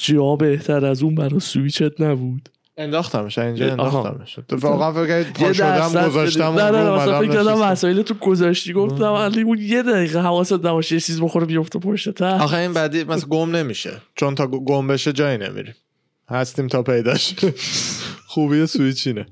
[0.00, 2.48] جا بهتر از اون برای سویچت نبود.
[2.76, 3.70] انداختمش اینجا.
[3.70, 4.38] انداختمش.
[4.48, 7.62] تو واقعا فکر پا شدم درصد گذاشتم نه اون نه مثلا فکر کردم.
[7.62, 8.72] وسایل تو گذاشتی.
[8.72, 12.24] گفتم علی اون یه دقیقه حواست نباشه یه چیز بخوره بیفته پشت ته.
[12.24, 13.92] آخه این بعدی مثلا گم نمیشه.
[14.16, 15.74] چون تا گم بشه جایی نمیریم.
[16.30, 17.34] هستیم تا پیداش.
[18.32, 19.26] خوبی سویچ اینه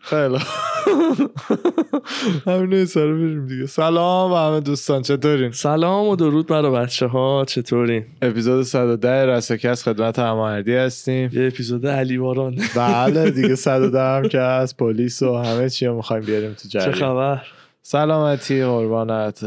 [0.00, 0.38] خیلی.
[2.46, 3.66] همین سر بریم دیگه.
[3.66, 9.82] سلام و همه دوستان چطورین؟ سلام و درود برای بچه ها چطورین؟ اپیزود 110 رسکس
[9.82, 11.30] خدمت هماهردی هستیم.
[11.32, 12.56] یه اپیزود علی باران.
[12.76, 16.78] بله دیگه 110 هم که از پلیس و همه چی رو می‌خوایم بیاریم تو چه
[16.78, 17.42] جریان خبر
[17.82, 19.44] سلامتی قربانت.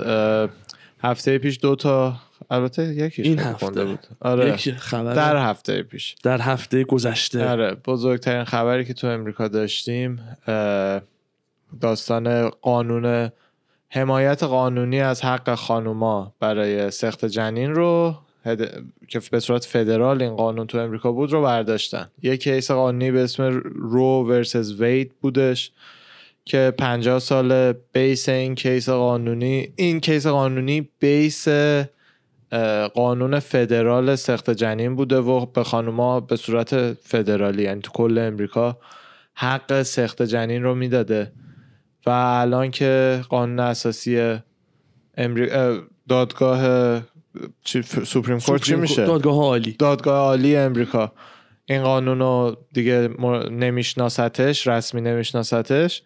[1.04, 2.16] هفته پیش دو تا
[2.50, 3.86] البته یکیش این هفته.
[3.86, 4.00] بود.
[4.20, 4.54] آره.
[4.54, 6.16] یک خبر؟ در در, هفته پیش.
[6.26, 7.50] هفته گذشته.
[7.50, 10.20] آره بزرگترین خبری که تو امریکا داشتیم
[11.82, 13.32] داستان قانون
[13.90, 18.16] حمایت قانونی از حق خانوما برای سخت جنین رو
[18.46, 22.10] هد- که به صورت فدرال این قانون تو امریکا بود رو برداشتن.
[22.24, 25.72] یه کیس قانونی به اسم رو ورسز وید بودش
[26.46, 31.48] که 50 سال base این case قانونی این case قانونی base
[32.94, 38.78] قانون فدرال سقط جنین بوده و به خانوما به صورت فدرالی یعنی تو کل امریکا
[39.34, 41.32] حق سقط جنین رو می‌داده.
[42.06, 44.38] و الان که قانون اساسی
[45.18, 45.50] امری...
[45.50, 47.02] اه، دادگاه
[47.64, 47.82] چی...
[47.82, 49.72] Supreme Court چی میشه؟ دادگاه عالی.
[49.80, 51.12] دادگاه عالی امریکا.
[51.66, 53.10] این قانون رو دیگه
[53.52, 56.04] نمیشناستش رسمی نمیشناستش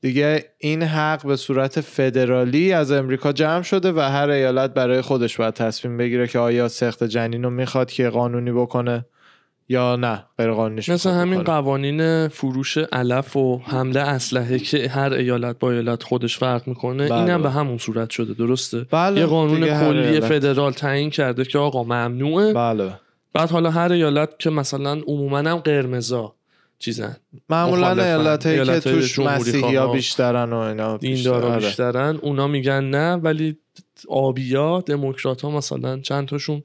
[0.00, 5.36] دیگه این حق به صورت فدرالی از امریکا جمع شده و هر ایالت برای خودش
[5.36, 9.06] باید تصمیم بگیره که آیا سخت جنین رو می‌خواد که قانونی بکنه.
[9.68, 11.42] یا نه غیر قانونیش مثل همین.
[11.42, 17.20] قوانین فروش علف و حمله اسلحه که هر ایالت با ایالت خودش فرق می‌کنه بله،
[17.20, 17.50] اینم به.
[17.50, 20.20] همون صورت شده درسته بله، یه قانون کلی.
[20.20, 22.92] فدرال تعیین کرده که آقا ممنوعه بله
[23.32, 26.34] بعد حالا هر ایالت که مثلا عموما هم قرمزا
[26.78, 27.16] چیزن
[27.48, 27.92] معمولا.
[27.92, 31.52] ایالت هایی که توش مسیحی ها بیشترن و اینا دیندارا بیشتر.
[31.52, 31.66] آره.
[31.66, 33.58] بیشترن اونا میگن نه ولی
[34.08, 36.62] آبیا دموکرات ها مثلا چند تاشون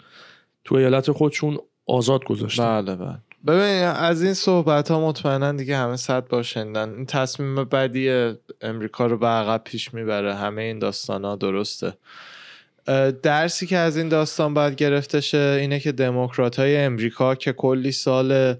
[0.66, 3.18] تو ایالت خودشون آزاد گذاشتن بله بله.
[3.48, 9.18] ببین از این صحبت ها مطمئنا دیگه همه صد بار این تصمیم بدی امریکا رو
[9.18, 10.36] به عقب پیش می‌بره.
[10.36, 11.94] همه این داستان ها درسته
[13.24, 17.92] درسی که از این داستان باید گرفته شه اینه که دموکرات های امریکا که کلی
[17.92, 18.56] سال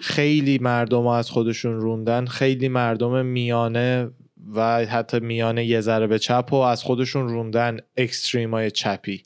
[0.00, 4.10] خیلی مردم رو از خودشون روندن خیلی مردم میانه
[4.54, 9.22] و حتی میانه یه ذره به چپ و از خودشون روندن اکستریم های چپی.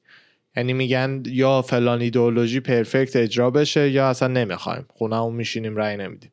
[0.56, 4.86] یعنی میگن یا فلان ایدئولوژی پرفکت اجرا بشه یا اصلا نمی‌خوایم.
[4.88, 6.32] خونهمون میشینیم رأی نمیدیم.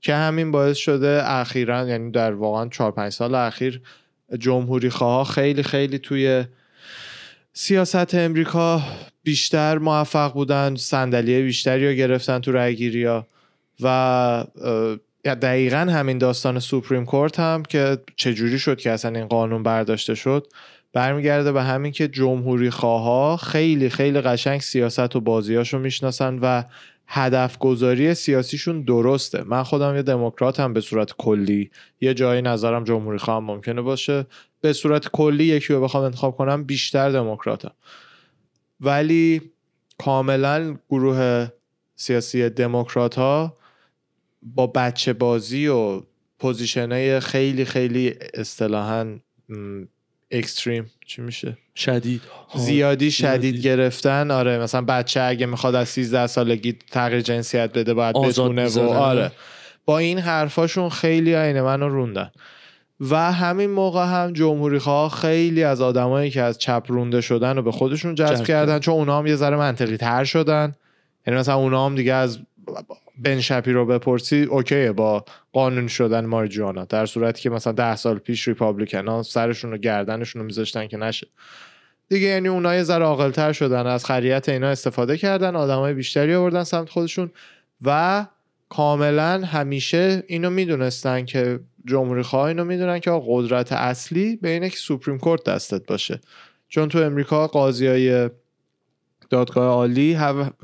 [0.00, 3.80] که همین باعث شده اخیرا یعنی در واقعا 4 5 سال اخیر
[4.38, 6.44] جمهوری خواه خیلی خیلی توی
[7.52, 8.82] سیاست امریکا
[9.22, 13.26] بیشتر موفق بودن صندلی بیشتری رو گرفتن تو رأیگیری ها.
[13.80, 14.44] و
[15.24, 20.46] دقیقا همین داستان سوپریم کورت هم که چجوری شد که اصلا این قانون برداشته شد.
[20.94, 26.62] برمیگرده به همین که جمهوری خواها خیلی خیلی قشنگ سیاست و بازیاشو می‌شناسن و
[27.06, 29.42] هدف گذاری سیاسیشون درسته.
[29.42, 31.70] من خودم یه دموکراتم به صورت کلی.
[32.00, 34.26] یه جایی نظرم جمهوری خواهم ممکنه باشه.
[34.60, 37.72] به صورت کلی یکی رو بخوام انتخاب کنم بیشتر دموکراتم.
[38.80, 39.42] ولی
[39.98, 41.48] کاملا گروه
[41.96, 43.56] سیاسی دموکرات ها
[44.42, 46.02] با بچه بازی و
[46.38, 49.18] position های خیلی خیلی اصطلاحا
[50.30, 50.90] extreme.
[51.06, 52.22] چی میشه؟ شدید.
[52.54, 53.60] زیادی شدید زیادی.
[53.60, 54.30] گرفتن.
[54.30, 58.80] آره مثلا بچه اگه می‌خواد از 13 سالگی تغییر جنسیت بده باید بتونه و.
[58.80, 59.32] آره.
[59.84, 62.30] با این حرفاشون خیلی عین منو روندن.
[63.00, 67.62] و همین موقع هم جمهوری خواه خیلی از آدمایی که از چپ رونده شدن و
[67.62, 68.78] به خودشون جذب کردن.
[68.78, 70.74] چون اونا هم یه ذره منطقی تر شدن.
[71.26, 72.38] یعنی مثلا اونا هم دیگه از
[73.18, 78.18] بن شپی رو بپرسی اوکیه با قانون شدن مارجوانا در صورتی که مثلا ده سال
[78.18, 81.26] پیش ریپابلیکن ها سرشون و گردنشون رو میذاشتن که نشه.
[82.08, 86.64] دیگه یعنی اونا یه ذره عاقل‌تر شدن از خریت اینا استفاده کردن آدمای بیشتری آوردن
[86.64, 87.30] سمت خودشون
[87.82, 88.26] و
[88.68, 94.76] کاملا همیشه اینو می‌دونستن که جمهوری خواه اینو می‌دونن که قدرت اصلی به اینه که
[94.76, 96.20] سوپریم کورت دستت باشه.
[96.68, 98.30] چون تو امریکا قاضی های
[99.30, 100.18] دادگاه عالی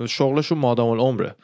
[0.09, 1.35] شغلشون مادام العمره.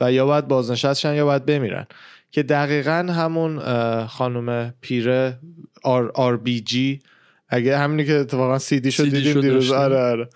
[0.00, 1.86] و یا باید بازنشست شن یا باید بمیرن.
[2.32, 3.58] که دقیقا همون
[4.06, 5.38] خانم پیره
[5.82, 7.00] آر, آر بی جی
[7.48, 9.72] اگه همینی که اتفاقا سی دی CD دیدیم دیروز.
[9.72, 10.28] آره آره.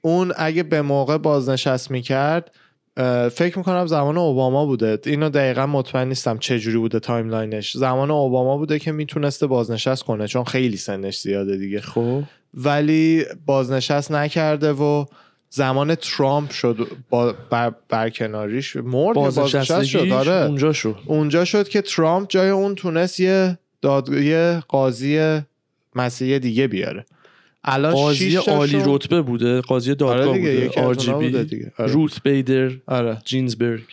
[0.00, 2.50] اون اگه به موقع بازنشست می‌کرد
[3.32, 4.98] فکر می‌کنم زمان اوباما بوده.
[5.06, 7.76] اینو دقیقا مطمئن نیستم چه جوری بوده timeline ش.
[7.76, 11.80] زمان اوباما بوده که می‌تونسته بازنشست کنه چون خیلی سنش زیاده دیگه.
[11.80, 12.22] خب.
[12.54, 15.04] ولی بازنشست نکرده و
[15.54, 20.32] زمان ترامپ شد با بر برکناریش مرد بازنشست شد؟ آره.
[20.32, 20.98] اونجا شد.
[21.06, 25.40] اونجا شد که ترامپ جای اون تونست یه داد یه قاضی
[25.94, 27.06] مسیحی دیگه بیاره.
[27.64, 29.60] الان قاضی عالی رتبه بوده.
[29.60, 31.12] قاضی دادگاه آره دیگه، بوده.
[31.12, 31.72] بوده RGB دیگه.
[31.78, 31.92] آره.
[31.92, 33.18] روت بیدر آره.
[33.24, 33.84] جینزبرگ.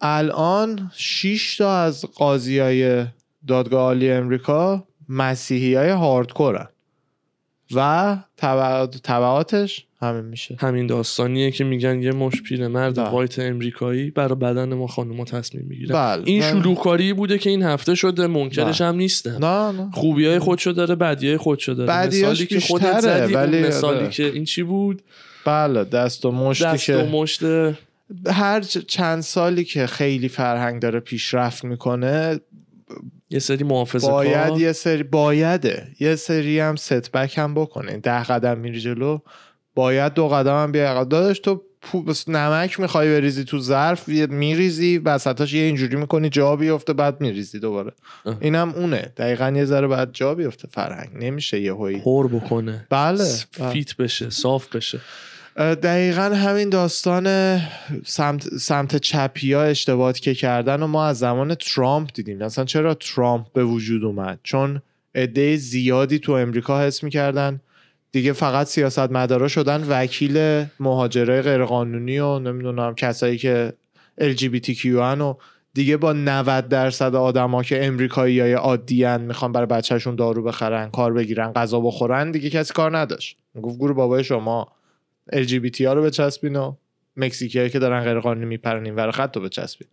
[0.00, 3.06] الان 6 تا از قاضی های
[3.46, 6.68] دادگاه عالی امریکا مسیحی های هاردکورن.
[7.74, 10.56] و تبعات- تبعاتش همین میشه.
[10.60, 13.08] همین داستانیه که میگن یه مش پیرمرد بله.
[13.08, 15.94] وایت امریکایی برای بدن ما خانوما تصمیم می‌گیره.
[15.94, 16.22] بله.
[16.24, 19.90] این نه- شلوغکاری بوده که این هفته شده منکرش هم نیستم نه نه.
[19.92, 22.06] خوبی های خودشو داره بدی های خودشو داره.
[22.06, 24.10] مثالی که خودت زدی ولی اون مثالی آره.
[24.10, 25.02] که این چی بود؟
[25.44, 27.42] بله دست و مشتی دست که و مشت
[28.26, 32.40] هر چند سالی که خیلی فرهنگ داره پیشرفت می‌کنه
[33.30, 38.22] یه سری محافظه باید کار یه سری بایده یه سری هم ستبک هم بکنه ده
[38.22, 39.18] قدم میری جلو.
[39.74, 41.08] باید دو قدم هم بیای عقب.
[41.08, 41.62] داداش تو
[42.28, 47.92] نمک می‌خوای بریزی تو ظرف میریزی وسطاش یه اینجوری می‌کنی جا بیفته بعد میریزی دوباره.
[48.26, 48.36] اه.
[48.40, 49.12] اینم اونه.
[49.16, 51.08] دقیقا یه ذره بعد جا بیفته فرهنگ.
[51.14, 52.86] نمیشه یه هایی پر بکنه.
[52.90, 55.00] بله س- فیت بشه صاف بشه.
[55.56, 57.58] دقیقا همین داستان
[58.04, 62.42] سمت, سمت چپی ها اشتباهات که کردن و ما از زمان ترامپ دیدیم.
[62.42, 64.82] اصلا چرا ترامپ به وجود اومد؟ چون
[65.14, 67.60] عده زیادی تو امریکا حس می‌کردن.
[68.12, 73.72] دیگه فقط سیاست مدارا شدن وکیل مهاجرای غیرقانونی و نمی‌دونم کسایی که
[74.20, 75.34] LGBTQ هن و
[75.74, 80.90] دیگه با 90 درصد آدما که امریکایی های عادی هن می‌خوان برای بچهشون دارو بخرن
[80.90, 83.36] کار بگیرن غذا بخورن دیگه کسی کار نداشت.
[83.62, 84.68] گفت گور بابای شما.
[85.32, 86.74] LGBT ها رو بچسبین و
[87.16, 89.88] مکزیکی که دارن غیرقانونی میپرن این ور خط رو بچسبین.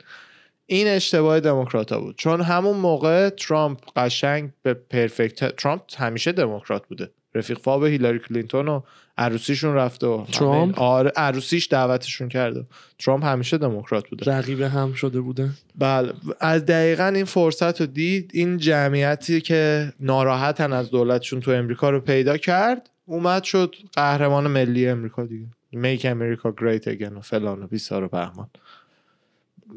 [0.65, 2.15] این اشتباه دموکرات بود.
[2.17, 7.11] چون همون موقع ترامپ قشنگ به perfect ترامپ همیشه دموکرات بوده.
[7.35, 8.81] رفیق فاب هیلاری کلینتون و
[9.17, 12.65] عروسیشون رفته و ترامپ؟ آره عروسیش دعوتشون کرده
[12.99, 14.31] ترامپ همیشه دموکرات بوده.
[14.31, 16.13] رقیب هم شده بوده؟ بله.
[16.39, 21.99] از دقیقا این فرصت رو دید این جمعیتی که ناراحتن از دولتشون تو امریکا رو
[21.99, 22.89] پیدا کرد.
[23.11, 25.45] اومد شد قهرمان ملی امریکا دیگه.
[25.73, 28.47] Make America Great Again و فلان و بیسار و بهمان.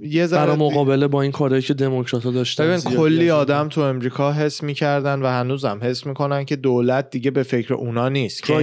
[0.03, 4.33] یه ذره برای مقابله با این کارهایی که دموکرات ها داشتن کلی آدم تو امریکا
[4.33, 8.55] حس می‌کردن و هنوزم حس می‌کنن که دولت دیگه به فکر اونا نیست که.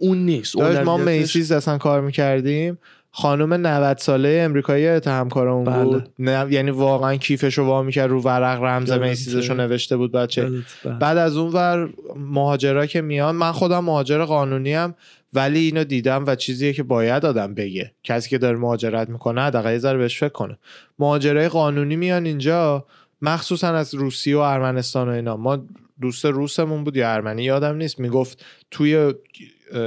[0.00, 0.58] اون نیست.
[0.58, 2.78] داشت ما میسیز اصلا کار می‌کردیم.
[3.16, 5.84] خانم 90 ساله امریکایی اتهام کارمون بله.
[5.84, 8.92] بود نه یعنی واقعا کیفش رو وا می‌کرد رو ورق رمز.
[8.92, 10.50] میسیزش رو نوشته بود بچه.
[10.84, 10.94] بله.
[10.98, 14.94] بعد از اون ور مهاجرا که میان من خودم مهاجر قانونی ام
[15.32, 17.92] ولی اینو دیدم و چیزیه که باید آدم بگه.
[18.04, 20.58] کسی که داره مهاجرت می‌کنه حداقل یه ذره بهش فکر کنه.
[20.98, 22.86] مهاجرای قانونی میان اینجا
[23.22, 25.36] مخصوصا از روسیه و ارمنستان و اینا.
[25.36, 25.64] ما
[26.00, 28.00] دوست روسمون بود یا ارمنی یادم نیست.
[28.00, 29.14] می‌گفت توی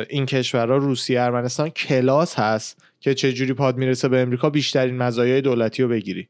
[0.10, 2.87] این کشورها روسیه ارمنستان کلاس هست.
[3.00, 6.28] که چجوری پاد می‌رسه به امریکا بیشترین مزایای دولتی رو بگیری.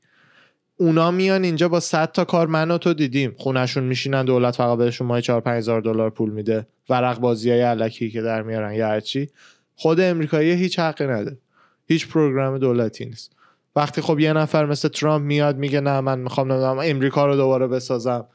[0.78, 3.36] اونا میان اینجا با 100 تا کار من و تو دیدیم.
[3.38, 6.68] خونشون میشینن دولت فقط بهشون ماهی 4 5000 دلار پول میده.
[6.90, 9.30] ورق بازی های که در میارن یا هرچی
[9.75, 11.38] خود امریکایی هیچ حقی نداره
[11.88, 13.31] هیچ پروگرام دولتی نیست.
[13.75, 17.68] وقتی خب یه نفر مثل ترامپ میاد میگه نه من می‌خوام نمی‌دونم امریکا رو دوباره
[17.68, 18.26] بسازم.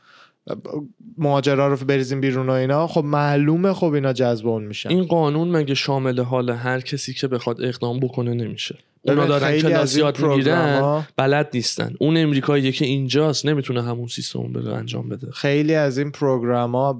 [1.18, 2.86] مهاجرا رو بریزیم بیرون و اینا.
[2.86, 4.88] خب معلومه خب اینا جذب اون میشن.
[4.88, 9.72] این قانون مگه شامل حال هر کسی که بخواد اقدام بکنه نمیشه؟ اونا دارن خیلی
[9.72, 11.94] از کلاس این یاد می‌گیرن بلد نیستن.
[12.00, 15.30] اون امریکایی که اینجاست نمی‌تونه همون سیستم بره انجام بده.
[15.30, 16.92] خیلی از این پروگرام ها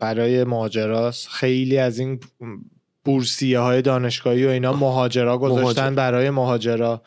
[0.00, 2.20] برای مهاجراست خیلی از این
[3.04, 5.96] بورسیه های دانشگاهی و اینا مهاجرا گذاشتن مهاجر.
[5.96, 7.02] برای مهاجرا.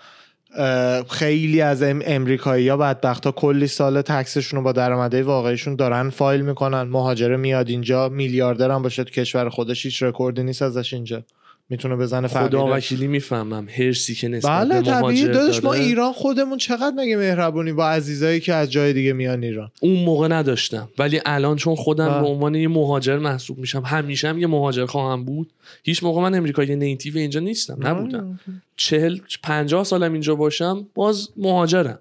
[1.10, 5.76] خیلی از ام امریکایی ها بدبخت ها کلی سال tax شون رو با درآمده واقعیشون
[5.76, 6.82] دارن فایل می‌کنن.
[6.82, 11.24] مهاجره میاد اینجا میلیاردر هم باشه کشور خودش هیچ رکوردی نیست ازش اینجا.
[11.70, 13.68] می‌تونه بزنه خدا وکیلی می‌فهمم.
[13.70, 15.28] هرسی که نسبت بله به طبیعی.
[15.28, 15.74] داداش ما.
[15.74, 20.28] ایران خودمون چقدر مگه مهربونی با عزیزایی که از جای دیگه میان ایران؟ اون موقع
[20.28, 20.90] نداشتم.
[21.00, 22.22] ولی الان چون خودم بله.
[22.22, 25.54] به عنوان یه مهاجر محسوب میشم همیشه هم یه مهاجر خواهم بود.
[25.84, 28.40] هیچ موقع من امریکایی نیتیو اینجا نیستم نبودم.
[28.76, 32.00] چهل پنجاه سالم اینجا باشم باز مهاجرم.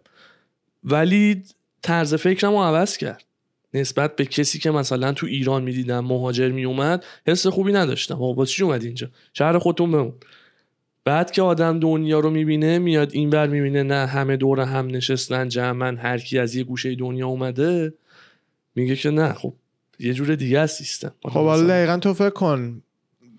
[0.84, 1.42] ولی
[1.82, 3.24] طرز فکرم رو عوض کرد.
[3.74, 8.14] نسبت به کسی که مثلا تو ایران می‌دیدم مهاجر میومد حس خوبی نداشتم.
[8.14, 10.12] آقا چی اومد اینجا؟ شهر خودتون بمون.
[11.04, 15.48] بعد که آدم دنیا رو می‌بینه میاد این بر می‌بینه نه همه دور هم نشستن
[15.48, 17.94] جمعن هر کی از یه گوشه دنیا اومده
[18.74, 19.54] میگه که نه خب
[19.98, 21.12] یه جور دیگه است سیستم.
[21.22, 22.82] خب حالا دقیقا تو فکر کن.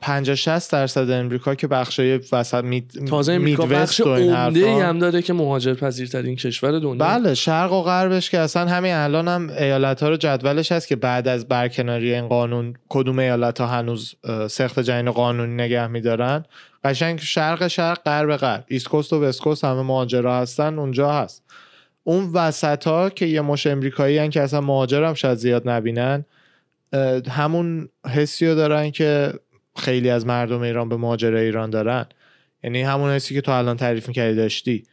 [0.02, 4.86] 50 60 درصد امریکا که بخشای وسط مید تازه امریکا بخش عمده.
[4.86, 7.06] هم داره که مهاجر پذیرترین کشور دنیا.
[7.06, 10.96] بله شرق و غربش که اصلا همین الان هم ایالت ها رو جدولش هست که
[10.96, 14.16] بعد از برکناری این قانون کدوم ایالت ها هنوز
[14.50, 16.46] سخت جنین قانونی نگه میدارن؟
[16.84, 18.64] قشنگ شرق شرق غرب غرب.
[18.68, 21.44] ایست کوست و وست کوست همه مهاجرا هستن اونجا هست.
[22.04, 26.26] اون وسط ها که یه مش امریکایی هن که اصلا مهاجر هم شاید زیاد نبینن
[27.30, 29.34] همون حسی رو دارن که
[29.76, 32.06] خیلی از مردم ایران به مهاجره ایران دارن.
[32.64, 34.84] یعنی همون حسی که تو الان تعریف می‌کردی داشتی.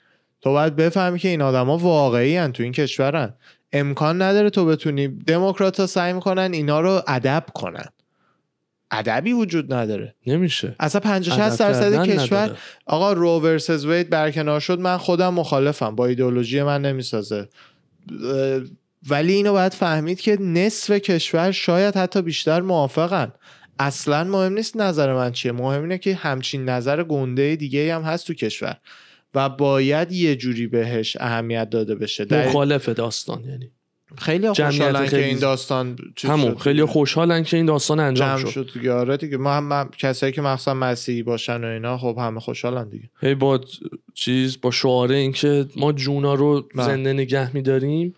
[0.41, 3.35] تو باید بفهمی که این آدما واقعی هن تو این کشورن.
[3.73, 7.87] امکان نداره تو بتونی دموکرات ها سعی می‌کنن اینا رو ادب کنن.
[8.91, 10.15] ادبی وجود نداره.
[10.27, 10.77] نمیشه.
[10.81, 15.95] اصلا 50 60 درصد کشور آقا رو ورسز وید برکنار شد من خودم مخالفم.
[15.95, 17.49] با ایدئولوژی من نمی‌سازه.
[19.09, 23.33] ولی اینو باید فهمید که نصف کشور شاید حتی بیشتر موافقن.
[23.79, 25.52] اصلا مهم نیست نظر من چیه.
[25.52, 28.76] مهم اینه که همچین نظر گنده دیگه هم هست تو کشور
[29.35, 32.26] و باید یه جوری بهش اهمیت داده بشه.
[32.31, 33.71] مخالف داستان یعنی.
[34.19, 38.49] خیلی خوشحالن که این داستان همون خیلی خوشحالن که این داستان انجام شد.
[38.49, 38.93] شد دیگه.
[38.93, 39.37] آره دیگه.
[39.37, 43.11] ما هم, کسایی که مخصوصا مسیحی باشن و اینا خب همه خوشحالن دیگه.
[43.21, 43.61] هی با
[44.14, 46.87] چیز با شعاره اینکه ما جونا رو بله.
[46.87, 48.14] زنده نگه میداریم.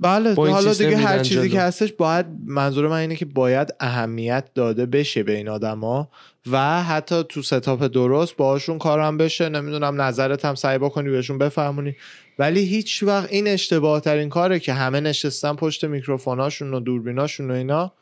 [0.00, 4.86] بله حالا دیگه هر چیزی که هستش باید منظور من اینه که باید اهمیت داده
[4.86, 6.10] بشه به این آدما
[6.50, 9.48] و حتی تو ستاپ درست باهاشون کارم بشه.
[9.48, 11.96] نمی‌دونم نظرت هم سعی بکنی بهشون بفهمونی.
[12.38, 17.54] ولی هیچ وقت این اشتباه ترین کاره که همه نشستن پشت میکروفوناشون و دوربیناشون و
[17.54, 17.92] اینا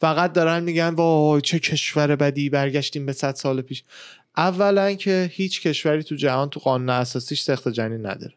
[0.00, 3.84] فقط دارن میگن وای چه کشور بدی برگشتیم به صد سال پیش.
[4.36, 8.34] اولا که هیچ کشوری تو جهان تو قانون اساسیش سخت جنین نداره.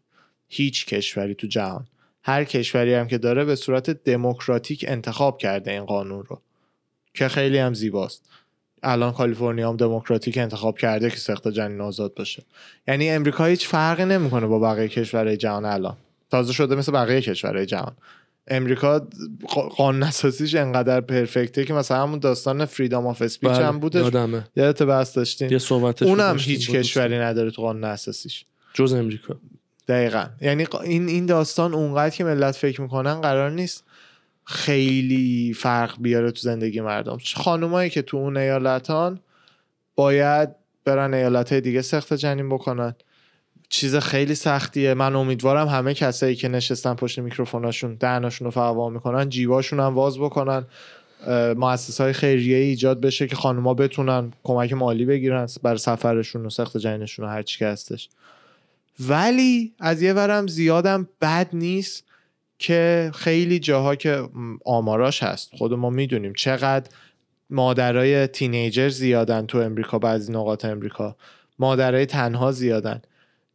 [0.47, 1.85] هیچ کشوری تو جهان.
[2.23, 6.41] هر کشوری هم که داره به صورت دموکراتیک انتخاب کرده این قانون رو
[7.13, 8.29] که خیلی هم زیباست.
[8.83, 12.43] الان کالیفرنیا هم دموکراتیک انتخاب کرده که سخت جنین آزاد باشه.
[12.87, 15.97] یعنی امریکا هیچ فرقی نمی‌کنه با بقیه کشورهای جهان الان.
[16.31, 17.95] تازه شده مثل بقیه کشورهای جهان.
[18.47, 19.07] امریکا
[19.75, 24.01] قانون اساسیش انقدر پرفکته که مثلا همون داستان فریدام آف اسپیچ هم بودش.
[24.55, 25.49] یادت بحث داشتیم
[26.01, 28.45] اونم هیچ کشوری نداره تو قانون اساسیش.
[28.73, 29.35] جز امریکا.
[29.87, 30.25] دقیقا.
[30.41, 33.83] یعنی این این داستان اونقدر که ملت فکر می‌کنن قرار نیست
[34.43, 37.17] خیلی فرق بیاره تو زندگی مردم.
[37.35, 39.19] خانومایی که تو اون ایالتان
[39.95, 40.49] باید
[40.85, 42.95] برن ایالت دیگه سخت جنین بکنن.
[43.69, 44.93] چیز خیلی سختیه.
[44.93, 50.19] من امیدوارم همه کسایی که نشستن پشت میکروفوناشون دهناشون رو فعوا می‌کنن جیباشون هم واز
[50.19, 50.65] بکنن.
[51.57, 56.77] مؤسسه های خیریه ایجاد بشه که خانوما بتونن کمک مالی بگیرن برای سفرشون و سخت
[56.77, 58.09] جنینشون و هر چی که هستش.
[58.99, 62.03] ولی از یه ورم زیادم بد نیست
[62.59, 64.29] که خیلی جاها که
[64.65, 65.49] آماراش هست.
[65.55, 66.89] خود ما می‌دونیم چقدر
[67.49, 71.15] مادرای تینیجر زیادن تو امریکا بعضی نقاط امریکا.
[71.59, 73.01] مادرای تنها زیادن.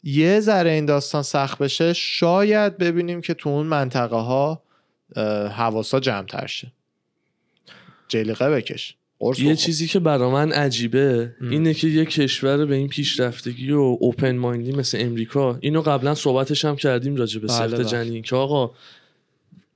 [0.02, 4.62] یه ذره این داستان سخت بشه شاید ببینیم که تو اون منطقه ها
[5.56, 6.72] حواسا جمع تر شه.
[8.08, 8.96] جلیقه بکش.
[9.38, 14.36] یه چیزی که برا من عجیبه اینه که یه کشور به این پیشرفتگی و اوپن
[14.36, 18.22] مایندی مثل امریکا اینو قبلا صحبتش هم کردیم راجع به سخت بله، جنین بله.
[18.22, 18.70] که آقا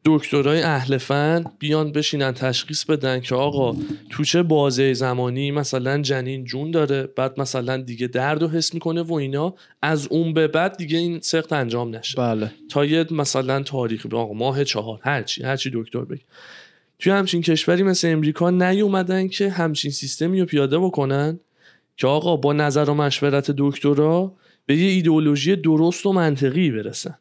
[0.04, 3.76] دکترای اهل فن بیان بشینن تشخیص بدن که آقا
[4.10, 9.02] تو چه بازه زمانی مثلا جنین جون داره بعد مثلا دیگه درد و حس می‌کنه
[9.02, 9.54] و اینا.
[9.82, 12.18] از اون به بعد دیگه این سخت انجام نشه.
[12.18, 12.50] بله.
[12.70, 16.22] تا یه مثلا تاریخ آقا ماه چهار هرچی هرچی دکتر بگه.
[16.98, 21.40] توی همچین کشوری مثل امریکا نیومدن که همچین سیستمی رو پیاده بکنن؟
[21.96, 24.32] که آقا با نظر و مشورت دکترا
[24.66, 27.18] به یه ایدئولوژی درست و منطقی برسن.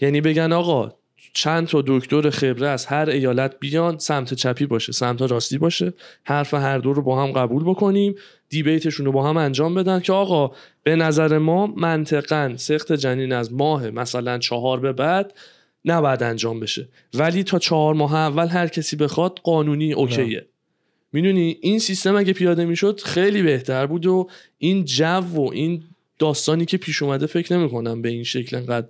[0.00, 0.92] یعنی بگن آقا
[1.32, 5.92] چند تا دکتر خبره از هر ایالت بیان سمت چپی باشه سمت راستی باشه
[6.24, 8.14] حرف هر دو رو با هم قبول بکنیم
[8.48, 10.50] دیبیتشون رو با هم انجام بدن که آقا
[10.82, 15.32] به نظر ما منطقا سخت جنین از ماه مثلا چهار به بعد
[15.84, 16.88] نباید انجام بشه.
[17.14, 20.46] ولی تا چهار ماه اول هر کسی بخواد قانونی اوکیه.
[21.12, 25.82] می‌دونی؟ این سیستم اگه پیاده می‌شد خیلی بهتر بود و این جو و این
[26.18, 28.86] داستانی که پیش اومده فکر نمی‌کنم به این شکل انقدر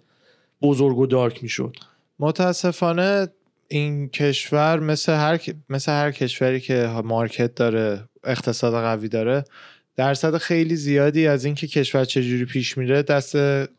[0.62, 1.76] بزرگ و دارک می‌شد.
[2.18, 3.28] متاسفانه
[3.68, 9.44] این کشور مثل هر مثل هر کشوری که مارکت داره اقتصاد قوی داره
[9.96, 13.36] درصد خیلی زیادی از اینکه کشور چجوری پیش میره دست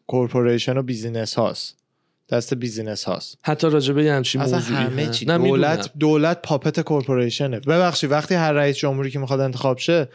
[0.08, 1.85] corporation و business هاست.
[2.30, 3.38] دست business هاست.
[3.44, 5.26] حتی راجبه یه همچین اصلا همه چی.
[5.26, 7.60] دولت دولت puppet corporation ه.
[7.60, 10.10] ببخشید وقتی هر رئیس جمهوری که می‌خواد انتخاب شه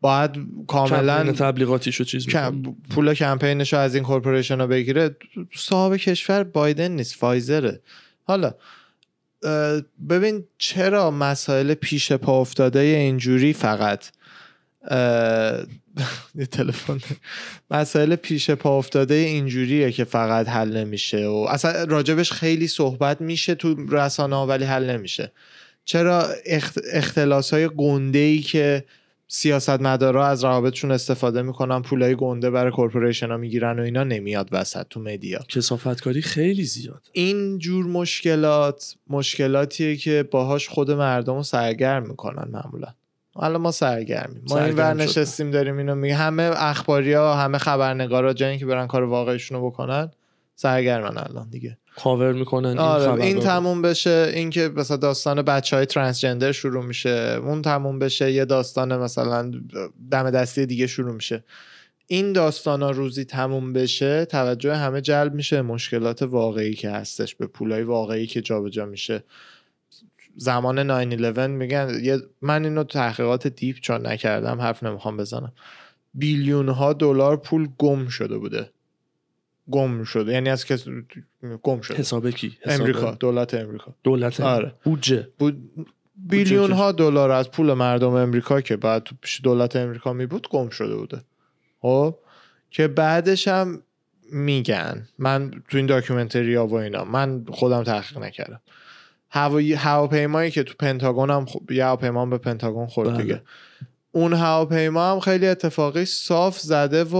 [0.00, 0.30] باید
[0.66, 2.26] کاملا تبلیغاتیشو چیز
[2.90, 5.16] پول کمپینش رو از این corporation رو بگیره.
[5.54, 7.80] صاحب کشور بایدن نیست فایزره.
[8.24, 8.54] حالا
[10.08, 14.10] ببین چرا مسائل پیش پا افتاده اینجوری فقط؟
[16.50, 17.00] تلفن.
[17.70, 23.54] مسائل پیش پا افتاده اینجوریه که فقط حل نمیشه و اصلا راجبش خیلی صحبت میشه
[23.54, 25.32] تو رسانه ولی حل نمیشه.
[25.84, 26.28] چرا
[26.92, 28.84] اختلاس های گنده ای که
[29.28, 34.86] سیاستمدارا از روابطشون استفاده می‌کنن پولای گنده برای کورپوریشن ها می‌گیرن و اینا نمیاد وسط
[34.90, 37.08] تو مدیا؟ کسافتکاری خیلی زیاد.
[37.12, 42.94] این جور مشکلات مشکلاتیه که باهاش خود مردم رو سرگرم می‌کنن معمولا.
[43.34, 44.42] حالا ما سرگرمیم.
[44.48, 45.04] ما این ور سرگرم شدن.
[45.04, 46.14] نشستیم داریم اینو میگه.
[46.14, 50.10] همه اخباری ها همه خبرنگارا جایی که برن کار واقعیشون رو بکنن
[50.56, 51.78] سرگرمن الان دیگه.
[51.96, 53.40] کاور می‌کنن این آره این.
[53.40, 58.44] تموم بشه این که مثلا داستان بچه های ترانسجندر شروع میشه اون تموم بشه یه
[58.44, 59.52] داستان مثلا
[60.10, 61.44] دم دستی دیگه شروع میشه.
[62.06, 67.46] این داستان ها روزی تموم بشه توجه همه جلب میشه مشکلات واقعی که هستش به
[67.46, 69.24] پولای واقعی که جابجا میشه.
[70.36, 72.00] زمان 9-11 میگن
[72.42, 75.52] من اینو تحقیقات deep چون نکردم حرف نمی‌خوام بزنم.
[76.14, 78.70] billion ها دلار پول گم شده بوده.
[79.70, 80.32] گم شده.
[80.32, 80.84] یعنی از کس
[81.62, 81.96] گم شده.
[81.96, 83.94] حساب کی؟ حساب امریکا دولت امریکا.
[84.02, 84.74] دولت آره.
[84.84, 85.28] بودجه.
[85.38, 85.86] بود
[86.16, 90.48] billion ها دلار از پول مردم امریکا که بعد تو پیش دولت امریکا می بود
[90.48, 91.20] گم شده بوده.
[91.80, 92.18] خب؟
[92.70, 93.82] که بعدش هم
[94.32, 95.08] میگن.
[95.18, 97.04] من تو این documentary ها و اینا.
[97.04, 98.60] من خودم تحقیق نکردم.
[99.34, 103.22] هوایی هواپیمایی که تو پنتاگون هم خب یه هواپیما به پنتاگون خورد بله.
[103.22, 103.42] دیگه.
[104.12, 107.16] اون هواپیما هم خیلی اتفاقی صاف زده و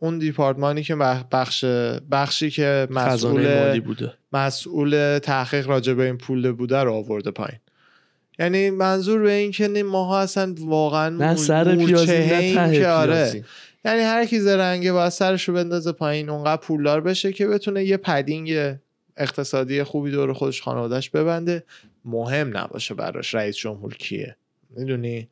[0.00, 1.64] اون دیپارتمانی که بخ- بخش
[2.10, 4.12] بخشی که مسئول بوده.
[4.32, 7.58] مسئول تحقیق راجع به این پول بوده رو آورده پایین.
[8.38, 13.44] یعنی منظور به این که ماها اصلا واقعا نه سر پیازی نه ته آره.
[13.84, 17.96] یعنی هر کی زرنگه باید سرش رو بندازه پایین اونقدر پولدار بشه که بتونه یه
[17.96, 18.76] پدینگ
[19.18, 21.64] اقتصادی خوبی دور خودش خانوادهش ببنده.
[22.04, 24.36] مهم نباشه براش رئیس جمهور کیه.
[24.70, 25.28] می‌دونی؟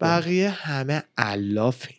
[0.00, 1.96] بقیه همه علافیم.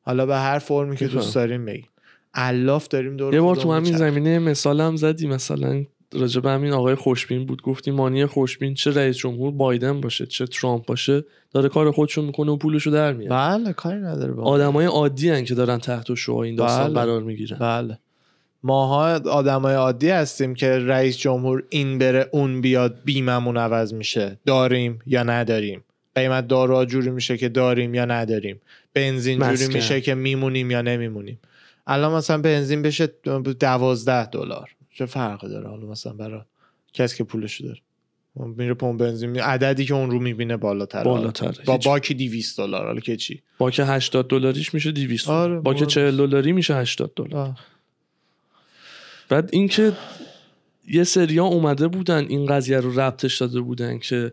[0.00, 1.88] حالا به هر فرمی که دوست داریم بگیم.
[2.34, 3.96] علاف داریم دور یه بار تو همین.
[3.96, 5.26] زمینه مثالم زدی.
[5.26, 7.62] مثلا راجع به همین آقای خوشبین بود.
[7.62, 12.50] گفتی مانی خوشبین چه رئیس جمهور بایدن باشه چه ترامپ باشه داره کار خودشو می‌کنه
[12.50, 13.36] و پولشو در میاره.
[13.36, 16.94] بله کاری نداره آدمای عادی هن که دارن تحت شعاع این داستان بله.
[16.94, 17.58] قرار می‌گیرن.
[17.58, 17.98] بله.
[18.62, 24.38] ماها آدمای عادی هستیم که رئیس جمهور این بره اون بیاد بیممون عوض میشه.
[24.46, 28.60] داریم یا نداریم؟ قیمت داروها جوری میشه که داریم یا نداریم؟
[28.94, 29.72] بنزین جوری مسکن.
[29.72, 31.38] میشه که میمونیم یا نمیمونیم؟
[31.86, 33.06] الان مثلا بنزین بشه
[33.60, 34.70] دوازده دلار.
[34.94, 36.40] چه فرقی داره حالا مثلا برای
[36.92, 37.78] کسی که پولشو داره؟
[38.56, 41.04] میره پمپ بنزین می- عددی که اون رو می‌بینه بالاتر.
[41.04, 45.60] بالاتره با باکی 200 دلار حالا که چی؟ با که 80 دلاریش میشه 200 آره،
[45.60, 47.54] با که مهم 40 دلاری میشه 80 دلار.
[49.28, 49.92] بعد اینکه
[50.88, 54.32] یه سریا اومده بودن این قضیه رو ربطش داده بودن که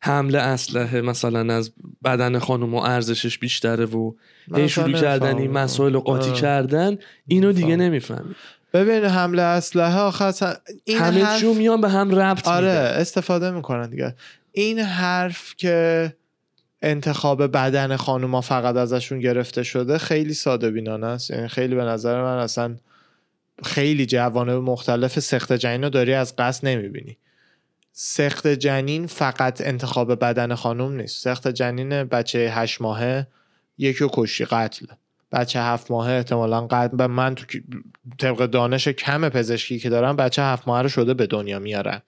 [0.00, 1.72] حمله اسلحه مثلا از
[2.04, 4.12] بدن خانم و ارزشش بیشتره و
[4.54, 5.50] هی شروع کردن این.
[5.50, 6.36] مسائل رو قاطی آه.
[6.36, 7.76] کردن اینو دیگه.
[7.76, 8.34] نمی‌فهمی
[8.72, 13.50] ببین حمله اسلحه اصلا این همه حرف- جو میان به هم ربط آره میدن استفاده
[13.50, 14.14] می‌کنن دیگه
[14.52, 16.12] این حرف که
[16.82, 22.22] انتخاب بدن خانوما فقط ازشون گرفته شده خیلی ساده بینانه است یعنی خیلی به نظر
[22.22, 22.76] من اصلا
[23.64, 27.18] خیلی جوانب مختلف سخت جنین رو داری از قصد نمی‌بینی.
[27.92, 31.24] سخت جنین فقط انتخاب بدن خانم نیست.
[31.24, 33.26] سخت جنین بچه هشت ماهه
[33.78, 34.86] یکی رو کشی قتل.
[35.32, 37.44] بچه هفت ماهه احتمالا قتل من تو
[38.18, 42.02] طبق دانش کم پزشکی که دارم بچه هفت ماهه رو شده به دنیا میارن.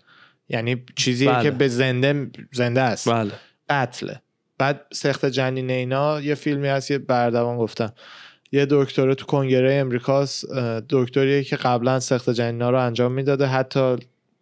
[0.49, 1.43] یعنی چیزیه بله.
[1.43, 3.09] که به زنده زنده است.
[3.09, 3.33] بله.
[3.69, 4.23] قتله
[4.59, 7.93] بعد سخت جنین اینا یه فیلمی هست یه بردوان گفتم
[8.53, 10.55] یه دکتره تو کنگره امریکاست
[10.89, 13.97] دکتریه که قبلا سخت جنینا رو انجام می‌داده حتی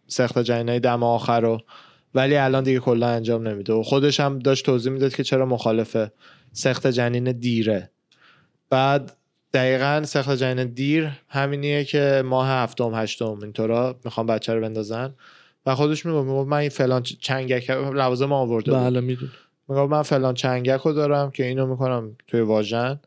[0.06, 1.60] سخت جنینای دم آخر رو.
[2.14, 3.72] ولی الان دیگه کلا انجام نمیده.
[3.72, 6.12] و خودش هم داشت توضیح می‌داد که چرا مخالفه.
[6.52, 7.90] سخت جنین دیره.
[8.70, 9.16] بعد
[9.54, 15.14] دقیقا سخت جنین دیر همینیه که ماه هفتم هشتم اینطورا می‌خوام بچه رو بندازن.
[15.66, 18.72] و خودش میگه من این فلان چنگک لوازم آورده.
[18.72, 19.30] بله میدون
[19.68, 23.00] من فلان چنگک رو دارم که اینو می‌کنم توی واژن.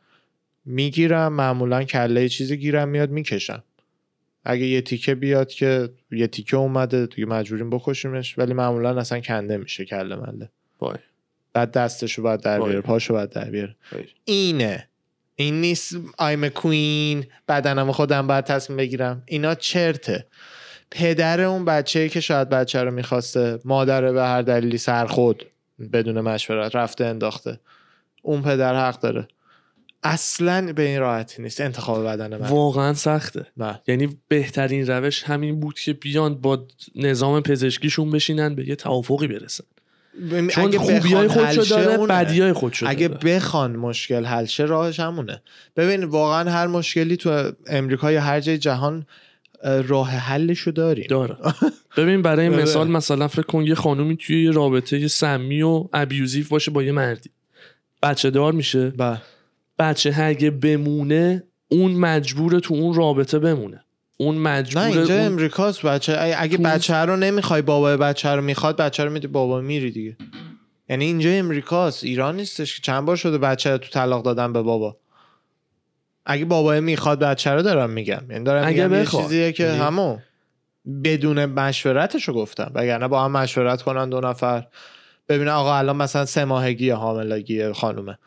[0.66, 3.64] می‌گیرم معمولا کله چیزی گیرم میاد می‌کشم.
[4.46, 9.58] اگه یه تیکه بیاد که یه تیکه اومده دیگه مجبوریم بکشیمش ولی معمولا اصلا کنده
[9.58, 10.50] میشه کله مله.
[11.54, 12.82] بعد دستشو باید در بیاره.
[12.82, 13.76] پاشو باید در بیاره.
[14.26, 14.88] اینه.
[15.36, 19.24] این نیست I'm a queen بدنم خودم باید تصمیم بگیرم.
[19.26, 20.26] اینا چرته.
[20.92, 25.46] پدر اون بچه که شاید بچه رو می‌خواسته مادر به هر دلیلی سرخود
[25.94, 27.60] بدون مشورت رفته انداخته.
[28.22, 29.28] اون پدر حق داره.
[30.04, 31.62] اصلا به این راحتی نیست.
[31.62, 32.48] انتخاب بدن من.
[32.48, 33.46] واقعا سخته.
[33.58, 33.82] نه.
[33.88, 39.64] یعنی بهترین روش همین بود که بیان با نظام پزشکیشون بشینن به یه توافقی برسن.
[40.30, 42.08] چون اگه خوبی های خودشو شه داره.
[42.08, 45.42] بدی های خودشو اگه بخوان مشکل حل شه راهش همونه.
[45.76, 49.06] ببین واقعا هر مشکلی تو امریکا یا هر جای جهان
[49.64, 51.08] اه، راه حلشو داریم.
[51.10, 51.38] داره.
[51.98, 52.50] ببین برای.
[52.50, 56.92] مثال مثلا فکر کن یه خانومی توی یه رابطه سمی و ابیوزیو باشه با یه
[56.92, 57.30] مردی.
[58.04, 58.90] بچه دار میشه.
[58.90, 59.22] بله.
[59.80, 63.84] بچه اگه بمونه اون مجبور تو اون رابطه بمونه.
[64.18, 65.26] اون مجبور نه اینجا اون...
[65.26, 66.34] امریکاست بچه.
[66.38, 70.18] اگه تو- بچه رو نمی‌خوای بابا بچه رو می‌خواد بچه رو میدی بابا میری دیگه.
[70.90, 72.82] یعنی اینجا امریکاست ایران نیستش که.
[72.82, 74.98] چند بار شده بچه رو تو طلاق دادن به بابا؟
[76.26, 78.22] اگه بابا می‌خواد بچه رو دارم میگم.
[78.30, 79.24] یعنی دارم اگه میگم یه بخواد.
[79.24, 80.20] چیزیه که یعنی- همون
[81.04, 82.72] بدون مشورتشو گفتم.
[82.76, 84.68] وگرنه با هم مشورت کنن دو نفر.
[85.30, 88.18] ببینه آقا الان مثلا سه ماهگی حاملگی خانومه.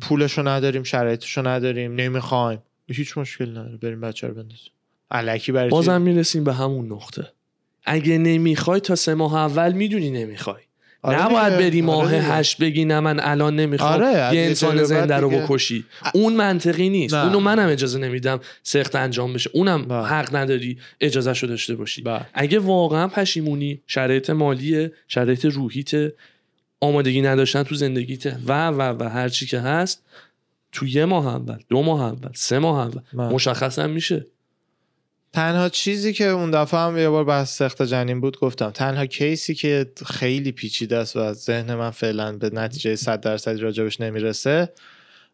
[0.00, 4.72] پولشو نداریم شرایطشو نداریم نمی‌خوایم هیچ مشکل نداره بریم بچه رو بندازیم
[5.10, 7.32] الکی برای؟ بازم می‌رسیم به همون نقطه
[7.84, 10.62] اگه نمی‌خوای تا سه ماه اول می‌دونی نمی‌خوای
[11.02, 11.58] آره نباید.
[11.58, 12.18] بری ماه آره.
[12.18, 17.14] هشت بگی نه من الان نمی‌خوام آره، یه انسان زنده رو بکشی اون منطقی نیست
[17.14, 17.24] نه.
[17.24, 20.06] اونو منم اجازه نمیدم سخت انجام بشه اونم بله.
[20.06, 22.26] حق نداری اجازه شو داشته باشی بله.
[22.34, 25.90] اگه واقعا پشیمونی شرایط مالیه شرایط روحیت
[26.84, 28.38] آمادگی نداشتن تو زندگیته.
[28.46, 30.02] و و و هر چی که هست
[30.72, 33.26] تو یه ماه اول دو ماه اول سه ماه اول.
[33.26, 34.26] مشخص هم میشه.
[35.32, 39.54] تنها چیزی که اون دفعه هم یه بار بحث سخت جنین بود گفتم تنها کیسی
[39.54, 44.72] که خیلی پیچیده است و از ذهن من فعلا به نتیجه 100 درصدی راجبش نمی‌رسه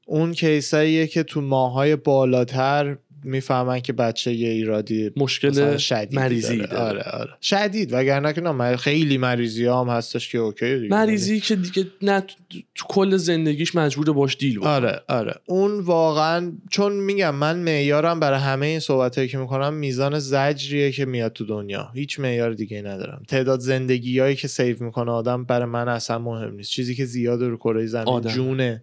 [0.07, 6.71] اون کیساییه که تو ماهای بالاتر می‌فهمن که بچه یه ایرادی مشکل شدیدی مریضی داره.
[6.71, 6.89] داره.
[6.89, 7.31] آره آره.
[7.41, 10.89] شدید وگرنه که نه خیلی مریضی هم هستش که اوکی دیگه.
[10.89, 12.35] مریضی که دیگه نه تو,
[12.75, 14.71] تو کل زندگیش مجبور باش deal بکنه.
[14.71, 15.35] آره آره.
[15.47, 21.05] اون واقعا چون میگم من معیارم برای همه این صحبت که می‌کنم میزان زجریه که
[21.05, 21.91] میاد تو دنیا.
[21.95, 23.23] هیچ معیار دیگه ندارم.
[23.29, 26.71] تعداد زندگیایی که save می‌کنه آدم برای من اصلا مهم نیست.
[26.71, 28.31] چیزی که زیاد رو کره زمین آدم.
[28.31, 28.83] جونه.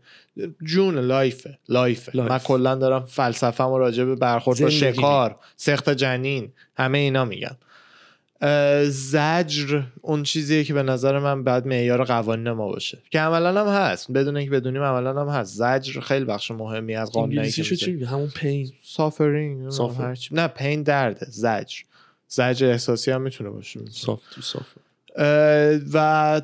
[0.63, 2.20] جون life ه life ه.
[2.20, 2.31] life.
[2.31, 7.55] من کلا دارم فلسفه و راجع به برخورد با شکار سقط جنین همه اینا میگم
[8.89, 12.97] زجر اون چیزیه که به نظر من باید معیار قوانین ما باشه.
[13.09, 14.11] که عملا هم هست.
[14.11, 15.55] بدون اینکه بدونیم عملا هم هست.
[15.55, 18.71] زجر خیلی بخش مهمی از انگلیسیشو چی همون pain.
[18.83, 20.31] suffering Suffer.
[20.31, 21.25] نه pain درده.
[21.29, 21.81] زجر.
[22.27, 23.79] زجر احساسی هم می‌تونه باشه.
[23.91, 24.19] صاف
[25.15, 26.41] اه، و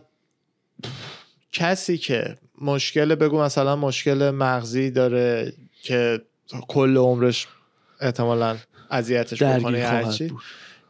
[1.51, 6.21] کسی که مشکل بگو مثلا مشکل مغزی داره که
[6.67, 7.47] کل عمرش
[8.01, 8.57] احتمالا
[8.91, 10.33] اذیتش بکنه هرچی.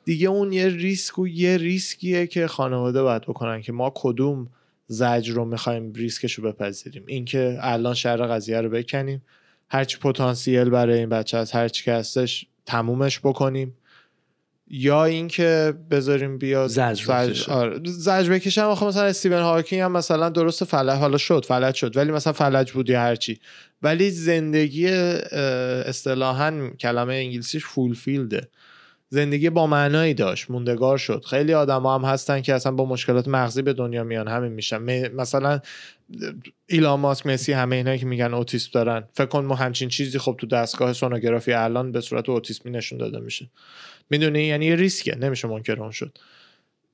[0.06, 4.48] دیگه اون یه ریسک و یه ریسکیه که خانواده باید بکنن که ما کدوم
[4.88, 7.04] زجر رو می‌خوایم ریسکش رو بپذیریم.
[7.08, 9.22] اینکه الان شر قضیه رو بکنیم
[9.70, 13.74] هرچی پتانسیل برای این بچه هست هرچی که هستش تمومش بکنیم.
[14.76, 17.52] یا اینکه بذاریم بیاد زجر بکشه.
[17.52, 17.80] آره.
[17.86, 18.62] زجر بکشم.
[18.62, 22.72] آخه مثلا استیون هاکینگ هم مثلا درست فلج حالا شد فلج شد ولی مثلا فلج
[22.72, 23.40] بود یا هرچی
[23.82, 24.88] ولی زندگی
[25.86, 28.48] اصطلاحا کلمه انگلیسیش فولفیلده
[29.10, 31.26] زندگی با معنایی داشت موندگار شد.
[31.30, 34.78] خیلی آدم هم هستن که اصلا با مشکلات مغزی به دنیا میان همین میشن.
[34.78, 35.60] م- مثلا
[36.68, 39.04] ایلان ماسک مسی همه اینا که میگن اوتیسم دارن.
[39.14, 43.20] فکر کن ما همچین چیزی خب تو دستگاه سونوگرافی الان به صورت اوتیسمی نشون داده
[43.20, 43.50] میشه.
[44.10, 46.18] می‌دونی؟ یعنی یه ریسکه نمیشه منکر اون شد.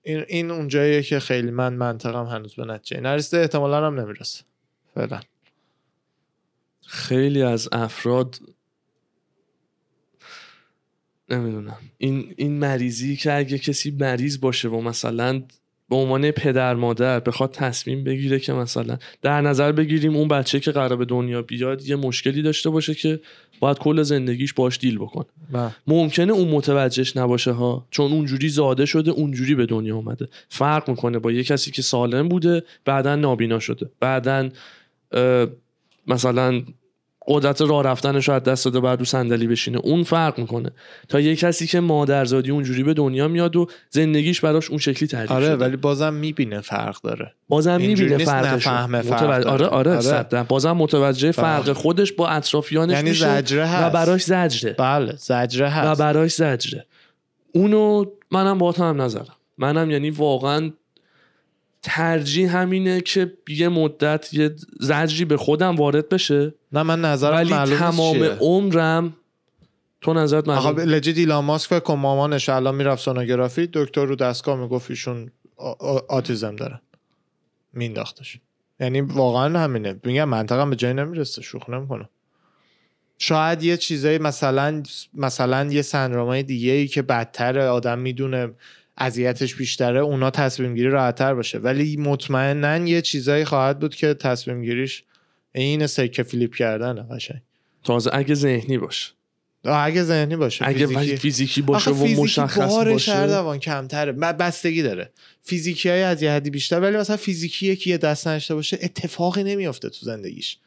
[0.03, 4.43] این این اون جاییه که خیلی من منطقم هنوز به نتیجه نرسیده احتمالا هم نمی‌رسه.
[4.95, 5.19] فعلا.
[6.87, 8.39] خیلی از افراد
[11.29, 11.77] نمی‌دونم.
[11.97, 15.43] این این مریضی که اگه کسی مریض باشه و مثلا
[15.89, 20.71] به عنوان پدر مادر بخواد تصمیم بگیره که مثلا در نظر بگیریم اون بچه که
[20.71, 23.19] قرار به دنیا بیاد یه مشکلی داشته باشه که
[23.59, 25.25] باید کل زندگیش باش دیل بکنه.
[25.87, 30.27] ممکنه اون متوجهش نباشه ها چون اونجوری زاده شده اونجوری به دنیا اومده.
[30.49, 33.89] فرق می‌کنه با یه کسی که سالم بوده بعدا نابینا شده.
[33.99, 34.49] بعدا
[36.07, 36.61] مثلا
[37.29, 39.77] قدرت راه رفتنش رو از دست داده بعد رو صندلی بشینه.
[39.77, 40.71] اون فرق می‌کنه.
[41.09, 45.31] تا یه کسی که مادرزادی اونجوری به دنیا میاد و زندگیش براش اون شکلی تعریف
[45.31, 45.55] آره شده.
[45.55, 47.33] ولی بازم می‌بینه فرق داره.
[47.49, 49.45] بازم می‌بینه فرقش داره.
[49.45, 50.43] آره آره, آره.
[50.43, 51.73] بازم متوجه فرق فرق.
[51.73, 53.93] خودش با اطرافیانش یعنی میشه زجره و هست.
[53.93, 54.73] براش زجره.
[54.73, 56.85] بله زجره و هست براش زجره.
[57.53, 60.71] اونو منم با هم نظرم منم یعنی واقعا
[61.81, 66.53] ترجیح همینه که یه مدت یه زجری به خودم وارد بشه.
[66.71, 68.29] نه من نظرم ولی تمام چیه.
[68.29, 69.15] عمرم
[70.01, 74.15] تو نظرت آقا معلوم لجید ایلان ماسک فکر کن مامانش الان می‌رفت سونوگرافی دکتر رو
[74.15, 75.31] دستگاه می‌گفت ایشون
[76.09, 76.81] آتیزم داره.
[77.73, 78.39] مینداختش.
[78.79, 79.99] یعنی واقعا همینه.
[80.03, 82.09] میگم منطقم به جایی نمی‌رسه شوخ نمی‌کنم
[83.17, 88.49] شاید یه چیزایی مثلا مثلا یه سندرومای دیگه ای که بدتر آدم می‌دونه.
[88.99, 91.57] اذیتش بیشتره اونا تصمیم گیری راحتتر باشه.
[91.57, 95.03] ولی مطمئنا یه چیزایی خواهد بود که تصمیم گیریش
[95.51, 97.41] این سکه فلیپ کردنه قشنگ.
[97.83, 99.11] تازه اگه ذهنی باشه.
[99.65, 101.17] اگه ذهنی باشه اگه فیزیکی.
[101.17, 103.15] فیزیکی باشه و فیزیکی مشخص باشه.
[103.15, 104.11] اردوان کمتره.
[104.11, 105.11] ب- بستگی داره.
[105.41, 109.43] فیزیکی های از یه حدی بیشتر ولی مثلا فیزیکی که یه دست نشته باشه اتفاقی
[109.43, 110.57] نمیافته تو زندگیش.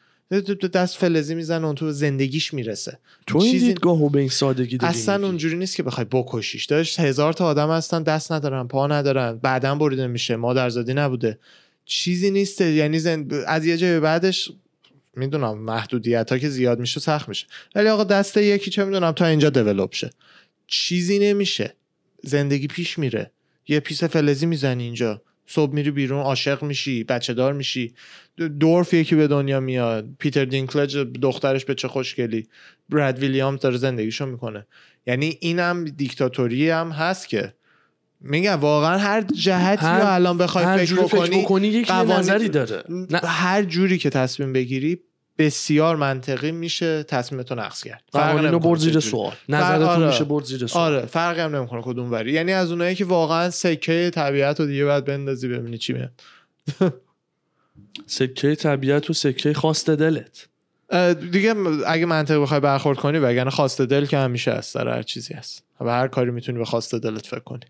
[0.40, 2.98] دست فلزی می‌زنه اون تو زندگیش می‌رسه.
[3.26, 5.26] تو این چیزی- دیدگاهو به این سادگی داری اصلا.
[5.26, 6.64] اونجوری نیست که بخوای بکشیش.
[6.64, 11.38] داشت هزار تا آدم هستن دست ندارن پا ندارن بعدا بریده میشه مادرزادی نبوده.
[11.84, 13.34] چیزی نیست یعنی زند...
[13.34, 14.52] از یه جای به بعدش
[15.16, 17.46] می‌دونم محدودیت ها که زیاد میشه سخت میشه.
[17.74, 20.10] ولی آقا دست یکی چه می‌دونم تا اینجا دیولپ شه.
[20.66, 21.74] چیزی نمیشه.
[22.22, 23.30] زندگی پیش میره.
[23.68, 25.22] یه پیس فلزی می‌زنی اینجا.
[25.46, 27.94] صبح میری بیرون عاشق میشی بچه دار میشی.
[28.60, 30.08] دورف یکی به دنیا میاد.
[30.18, 32.46] پیتر دینکلج دخترش به چه خوشگلی.
[32.88, 34.66] براد ویلیامز داره زندگیشو می‌کنه.
[35.06, 37.54] یعنی اینم دیکتاتوری هم هست که
[38.20, 42.82] میگم واقعا هر جهتی هر- رو الان بخوای فکر بکنی یک نظری داره.
[42.88, 45.00] نه هر جوری که تصمیم بگیری
[45.46, 48.02] بسیار منطقی میشه تصمیمتو نقص کرد.
[48.12, 49.00] فرق قوانین رو نمی‌کنه برد زیر.
[49.00, 49.32] سوال.
[49.48, 50.06] نظرتون آره.
[50.06, 50.94] میشه برد زیر سوال.
[50.94, 54.84] آره فرقی هم نمی‌کنه کدوم وری یعنی از اونایی که واقعا سکه طبیعت رو دیگه
[54.84, 56.10] باید بندازی ببینی چی میاد.
[58.06, 60.48] سکه طبیعت و سکه خواست دلت.
[61.32, 61.54] دیگه
[61.86, 65.64] اگه منطقی بخوای برخورد کنی وگرنه خواست دل که همیشه هست در هر چیزی هست.
[65.80, 67.64] و هر کاری می‌تونی به خواست دلت فکر کنی.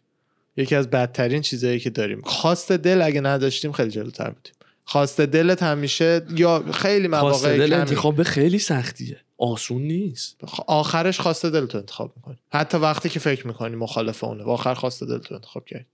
[0.57, 2.21] یکی از بدترین چیزایی که داریم.
[2.25, 4.53] خواست دل اگه نداشتیم خیلی جلوتر بودیم.
[4.85, 9.21] خواست دلت همیشه یا خیلی خواست مواقع دل کمی انتخاب خیلی سختیه.
[9.38, 10.37] آسون نیست.
[10.66, 12.38] آخرش خواست دلتو انتخاب می‌کنی.
[12.53, 15.85] حتی وقتی که فکر می‌کنی مخالف اونه و آخر خواست دلتو انتخاب کردی.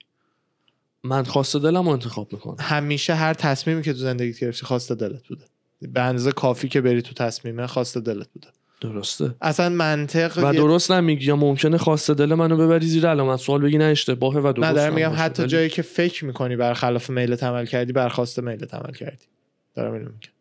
[1.02, 2.56] من خواست دلم رو انتخاب می‌کنم.
[2.60, 5.44] همیشه هر تصمیمی که تو زندگیت گرفتی خواست دلت بوده.
[5.82, 8.48] به اندازه کافی که بری تو تصمیمه خواست دلت بوده.
[8.80, 9.34] درسته.
[9.40, 13.78] اصلا منطق و درست نمیگی یا ممکنه خواست دل منو ببری زیر علامت سوال بگی
[13.78, 15.12] نه اشتباهه و درست نه دارم میگم.
[15.16, 19.26] حتی جایی که فکر می‌کنی برخلاف میلت عمل کردی برخواست میلت عمل کردی.
[19.74, 20.32] دارم اینو میگم.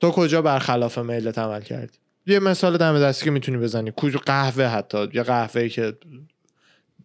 [0.00, 3.92] تو کجا برخلاف میلت عمل کردی؟ یه مثال دم دستی که می‌تونی بزنی.
[3.96, 5.08] کجا قهوه حتی.
[5.12, 5.94] یه قهوه ای که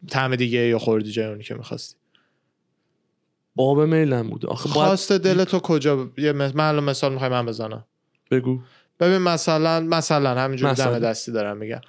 [0.08, 1.96] طعم دیگه یا خوردی جای اونی که می‌خواستی.
[3.56, 7.86] باب میلم بوده آخه باید خواست دل تو کجا من الان مثال می‌خوای من بزنم.
[8.32, 8.60] بگو.
[9.00, 10.74] ببین مثلا مثلا همینجور.
[10.74, 11.82] دم دستی دارم میگم.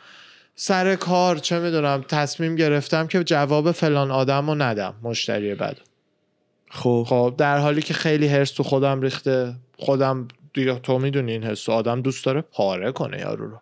[0.54, 5.76] سر کار چه می‌دونم تصمیم گرفتم که جواب فلان آدم رو ندم مشتری بعد.
[6.70, 7.06] خب.
[7.08, 11.68] خب در حالی که خیلی هرس تو خودم ریخته خودم دیگه تو می‌دونی این حس
[11.68, 13.60] آدم دوست داره پاره کنه یارو رو.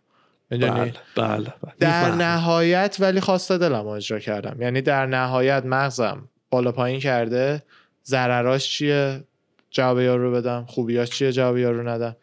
[0.50, 1.72] می‌دونی؟ بله بله, بله.
[1.78, 2.22] در می‌فهمم.
[2.22, 4.62] نهایت ولی خواسته دلم اجرا کردم.
[4.62, 7.62] یعنی در نهایت مغزم بالا پایین کرده
[8.04, 9.24] ضرراش چیه؟
[9.70, 10.64] جواب یارو رو بدم.
[10.68, 12.16] خوبیاش چیه؟ جواب یارو رو ندم.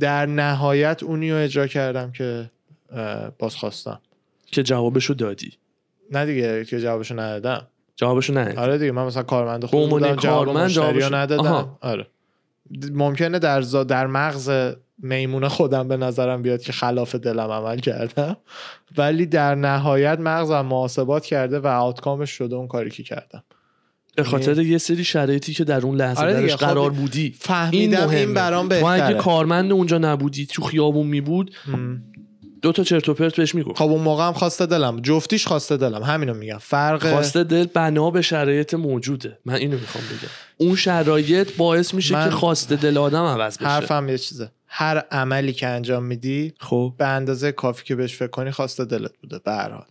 [0.00, 2.50] در نهایت اونی رو اجرا کردم که
[3.38, 4.00] باز خواستم
[4.46, 5.52] که جوابشو دادی.
[6.12, 7.66] نه دیگه که جوابشو ندادم.
[7.96, 8.54] جوابشو نه.
[8.58, 11.46] آره دیگه من مثلا کارمند عنوان بودم جواب کارمند جوابشو- ندادم.
[11.46, 11.78] آها.
[11.80, 12.06] آره.
[12.92, 14.50] ممکنه در زا- در مغز
[14.98, 18.36] میمون خودم به نظرم بیاد که خلاف دلم عمل کردم.
[18.96, 23.44] ولی در نهایت مغزم محاسبات کرده و آوتکامش شده اون کاری که کردم.
[24.16, 27.34] به خاطر یه سری شرایطی که در اون لحظه آره درش خب قرار بودی.
[27.38, 28.34] فهمیدم این, مهمه.
[28.34, 29.18] برام تو اگه بهتره.
[29.18, 31.54] کارمند اونجا نبودی تو خیابون می بود.
[32.62, 35.00] دو تا چرت و پرت بهش می‌گفت خب اون موقع هم خواسته دلم.
[35.00, 36.02] جفتیش خواسته دلم.
[36.02, 36.58] همینو میگم.
[36.58, 39.38] فرق خواسته دل بنا به شرایط موجوده.
[39.44, 40.28] من اینو می‌خوام بگم.
[40.56, 43.66] اون شرایط باعث میشه من- که خواسته دل آدم عوض بشه.
[43.66, 44.50] حرفم یه چیزه.
[44.66, 46.94] هر عملی که انجام میدی خب.
[46.98, 49.38] به اندازه کافی که بهش فکر کنی خواسته دلت بوده.
[49.38, 49.84] به هر حال.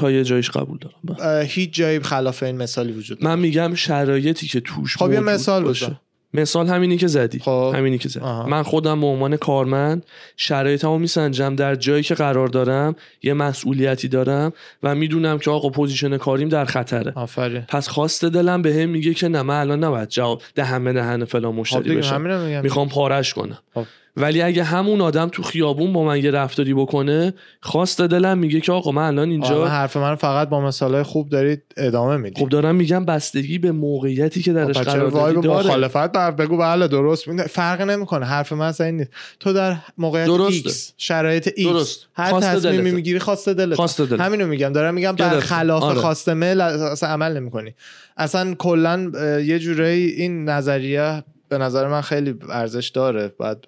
[0.00, 1.44] تا یه جایش قبول دارم بله.
[1.44, 5.86] هیچ جایی خلاف این مثالی وجود من میگم شرایطی که توش خب یه مثال باشه
[5.86, 5.96] بزن.
[6.34, 7.72] مثال همینی که زدی خب.
[7.76, 8.46] همینی که زدی آها.
[8.46, 14.52] من خودم به عنوان کارمند شرایطمو میسنجم در جایی که قرار دارم یه مسئولیتی دارم
[14.82, 19.14] و می‌دونم که آقا position کاریم در خطره آفرین پس خواست دلم به هم میگه
[19.14, 22.88] که نه من الان نباید جواب دهن به دهن فلان خب مشتری دیگه بشم می‌خوام
[22.88, 23.84] پارش کنم خب.
[24.20, 28.72] ولی اگه همون آدم تو خیابون با من یه رفتاری بکنه خواست دلم میگه که
[28.72, 32.74] آقا من الان اینجا حرف من فقط با مثالهای خوب دارید ادامه می‌دید خب دارم
[32.74, 37.28] میگم بستگی به موقعیتی که درش خب قرار به داره مخالفت بر بگو بله درست
[37.28, 40.70] می- فرق نمی‌کنه حرف من اصلا این نیست تو در موقعیت درسته.
[40.70, 42.06] X شرایط X درست.
[42.14, 42.90] هر خواست تصمیمی.
[42.90, 44.20] می‌گیری خواسته دلت خواسته دلت.
[44.20, 45.34] همینو میگم دارم میگم گرفتم.
[45.34, 46.00] برخلاف آره.
[46.00, 47.74] خواسته دل اصلا عمل نمی‌کنی
[48.16, 49.10] اصلا کلا
[49.44, 53.58] یه جورایی این نظریه به نظر من خیلی ارزش داره باید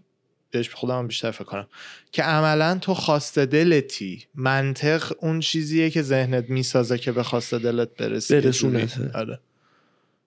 [0.52, 1.66] بهش خودم بیشتر فکر کنم.
[2.12, 7.88] که عملا تو خواسته دلتی منطق اون چیزیه که ذهنت می‌سازه که به خواسته دلت
[7.96, 8.34] برسی.
[9.14, 9.40] آره.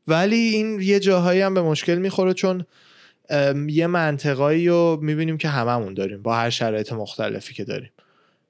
[0.07, 2.65] ولی این یه جاهایی هم به مشکل می‌خوره چون
[3.67, 7.91] یه منطقایی رو می‌بینیم که هممون داریم با هر شرایط مختلفی که داریم.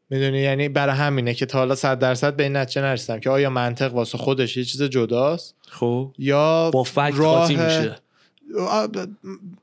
[0.09, 3.49] می‌دونی؟ یعنی برای همینه که تا حالا صد درصد به این نتیجه نرسیدم که آیا
[3.49, 6.13] منطق واسه خودش یه چیز جداست؟ خب.
[6.17, 7.95] یا با فکت راه میشه.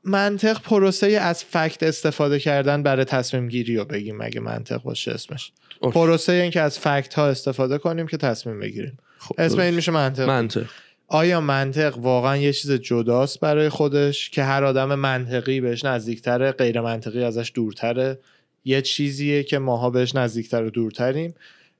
[0.03, 5.51] منطق پروسه از fact استفاده کردن برای تصمیم گیری رو بگیم اگه منطق باشه اسمش.
[5.79, 5.93] Okay.
[5.93, 8.97] پروسه این که از fact ها استفاده کنیم که تصمیم بگیریم.
[9.17, 9.73] خب، اسم این.
[9.73, 10.27] میشه منطق.
[10.27, 10.65] منطق.
[11.07, 16.81] آیا منطق واقعا یه چیز جداست برای خودش که هر آدم منطقی بهش نزدیکتره غیر
[16.81, 18.19] منطقی ازش دورتره؟
[18.65, 21.33] یه چیزیه که ماها بهش نزدیکتر و دورتریم.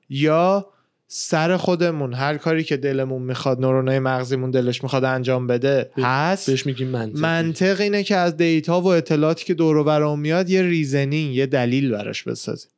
[0.08, 0.66] یا
[1.16, 6.50] سر خودمون هر کاری که دلمون می‌خواد نورونای مغزیمون دلش می‌خواد انجام بده هست.
[6.50, 10.62] بهش میگیم منطق منطق اینه که از data و اطلاعاتی که دور و میاد یه
[10.62, 12.70] reasoning یه دلیل براش بسازیم.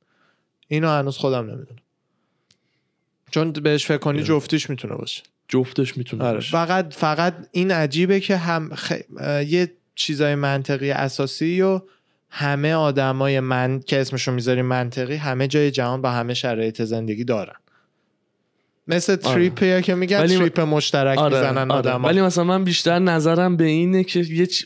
[0.69, 1.81] اینو هنوز خودم نمی‌دونم.
[3.31, 5.23] چون بهش فکر کنی جفتیش می‌تونه باشه.
[5.49, 6.35] جفتش می‌تونه آره.
[6.35, 6.51] باشه.
[6.51, 8.93] فقط فقط این عجیبه که هم خ...
[9.47, 11.81] یه چیزای منطقی اساسی و
[12.31, 17.57] همه آدمای من که اسمشو می‌ذاریم منطقی همه جای جهان با همه شرایط زندگی دارن.
[18.89, 21.91] مثل تریپه که میگن ولی- تریپ مشترک آره می‌زنن آره.
[21.91, 24.65] آدم ولی مثلا من بیشتر نظرم به اینه که یه چ-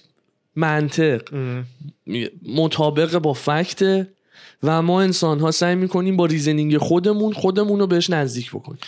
[0.56, 1.22] منطق.
[2.56, 4.08] مطابق با fact ه
[4.62, 8.78] و ما انسان ها سعی می‌کنیم با reasoning خودمون خودمون رو بهش نزدیک بکنیم.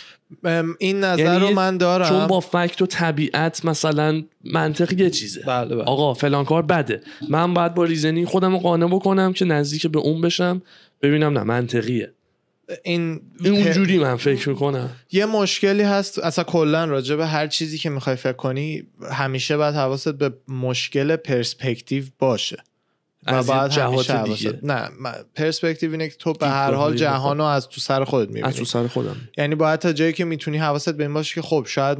[0.79, 2.09] این نظر یعنی رو من دارم.
[2.09, 5.41] چون با fact و طبیعت مثلا منطق یه چیزه.
[5.47, 5.83] بله بله.
[5.83, 7.01] آقا فلان کار بده.
[7.29, 10.61] من باید با reasoning خودم رو قانع بکنم که نزدیک به اون بشم
[11.01, 12.11] ببینم نه منطقیه.
[12.83, 14.89] این اونجوری من فکر می‌کنم.
[15.11, 19.75] یه مشکلی هست اصلا کلا راجع به هر چیزی که می‌خوای فکر کنی همیشه باید
[19.75, 22.63] حواست به مشکل پرسپکتیو باشه.
[23.27, 24.65] و از باید جهات همیشه دیگه.
[24.65, 24.89] نه
[25.35, 28.53] پرسپکتیو اینه که تو به هر حال جهان رو از تو سر خودت از می‌بینی
[28.53, 29.15] تو سر خودم.
[29.37, 31.97] یعنی باید تا جایی که می‌تونی حواست به این باشه که خب شاید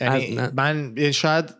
[0.00, 0.52] یعنی از-.
[0.54, 1.54] من شاید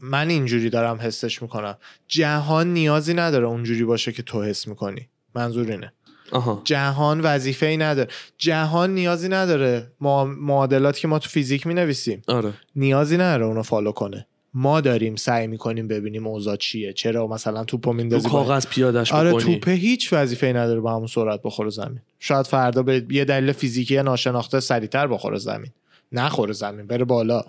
[0.00, 1.78] من اینجوری دارم حسش می‌کنم.
[2.08, 5.08] جهان نیازی نداره اونجوری باشه که تو حس می‌کنی.
[5.34, 5.92] منظور اینه.
[6.34, 6.62] آها.
[6.64, 8.08] جهان وظیفه ای نداره.
[8.38, 9.92] جهان نیازی نداره.
[10.00, 12.52] ما معادلات که ما تو فیزیک می نویسیم آره.
[12.76, 14.26] نیازی نداره اونو follow کنه.
[14.54, 16.92] ما داریم سعی می‌کنیم ببینیم اوضاع چیه.
[16.92, 19.42] چرا مثلا توپو میندازی کاغذ پیادش آره بکنی.
[19.54, 22.00] توپه هیچ وظیفه ای نداره با همون سرعت بخوره زمین.
[22.18, 25.70] شاید فردا به یه دلیل فیزیکی ناشناخته سریعتر بخوره زمین.
[26.12, 27.44] نخوره زمین بره بالا.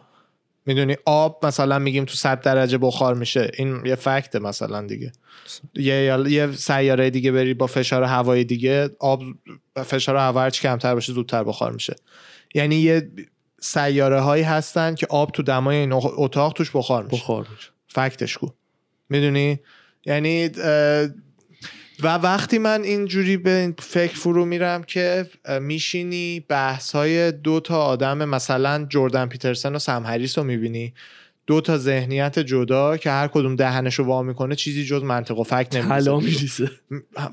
[0.65, 3.51] می‌دونی؟ آب مثلا میگیم تو 100 درجه بخار میشه.
[3.57, 5.11] این یه فکته مثلا دیگه.
[5.75, 9.23] یه یه سیاره دیگه بری با فشار هوای دیگه آب
[9.85, 11.95] فشار هوا هرچی کمتر باشه زودتر بخار میشه.
[12.55, 13.11] یعنی یه
[13.61, 17.17] سیاره هایی هستن که آب تو دمای این اتاق توش بخار میشه.
[17.17, 17.69] بخار میشه.
[17.87, 18.47] فکتش کو.
[19.09, 19.59] می‌دونی؟
[20.05, 20.49] یعنی
[22.03, 25.29] و وقتی من اینجوری به این فکر فرو میرم که
[25.61, 30.93] میشینی بحث های دو تا آدم مثلا جردن پیترسن و سم هریس رو می‌بینی.
[31.47, 35.43] دو تا ذهنیت جدا که هر کدوم دهنش رو وا می‌کنه چیزی جز منطق و
[35.43, 36.71] فکت نمیشه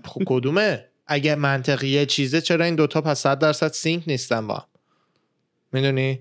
[0.05, 4.55] خب کدومه؟ اگه منطقی یه چیزه چرا این دوتا پس صد درصد سینک نیستن با
[4.55, 4.65] هم؟
[5.73, 6.21] می‌دونی؟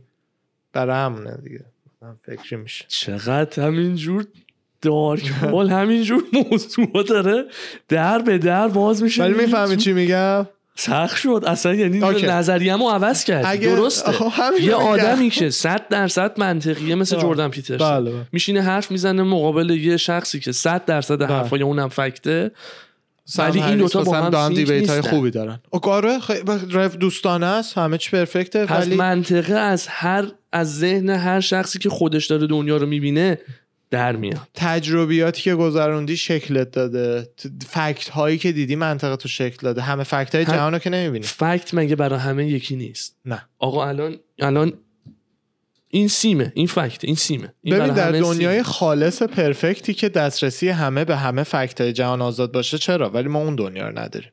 [0.74, 1.66] برای همونه دیگه.
[2.02, 2.86] من فکری میشه.
[2.88, 4.28] چقدر همینجور
[4.82, 7.46] دارک هول همینجور موضوع داره
[7.88, 12.00] در به در باز میشه ولی می‌فهمی چی میگم سخت شد اصلا یعنی.
[12.24, 14.12] نظریه‌مو عوض کرد اگه- درسته
[14.62, 14.74] یه.
[14.76, 17.26] آدمی که 100 درصد منطقیه مثل بله.
[17.26, 18.28] جردن پیترسن بله، بله.
[18.32, 22.52] میشینه حرف می‌زنه مقابل یه شخصی که 100 درصد حرفای اونم فکته
[23.38, 25.02] ولی این دوتا با هم سینک دیبیت های.
[25.02, 31.10] خوبی دارن کاره خیلی دوستانه است همه چی پرفکته ولی منطقه از هر از ذهن
[31.10, 33.40] هر شخصی که خودش داره دنیا رو می‌بینه
[33.92, 34.48] در میاد.
[34.54, 37.30] تجربیاتی که گذروندی شکلت داده
[37.70, 39.82] فکت هایی که دیدی منطقه تو شکل داده.
[39.82, 41.26] همه فکت های هم- جهان رو که نمی‌بینی.
[41.26, 43.46] فکت مگه برای همه یکی نیست؟ نه.
[43.60, 44.74] آقا الان الان
[45.88, 47.54] این سیمه این فکت این سیمه.
[47.62, 48.64] این ببین در دنیای سیمه.
[48.64, 53.40] خالص پرفکتی که دسترسی همه به همه فکت های جهان آزاد باشه چرا؟ ولی ما
[53.40, 54.32] اون دنیا رو نداریم.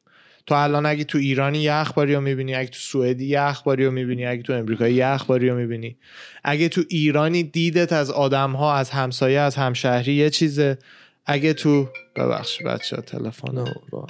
[0.48, 3.90] تو الان اگه تو ایرانی یه اخباری رو می‌بینی اگه تو سوئدی یه اخباری رو
[3.90, 5.96] می‌بینی اگه تو امریکایی یه اخباری رو می‌بینی.
[6.44, 10.78] اگه تو ایرانی دیدت از آدم ها از همسایه از همشهری یه چیزه.
[11.26, 14.06] اگه تو ببخش بچه تلفن نه، راه.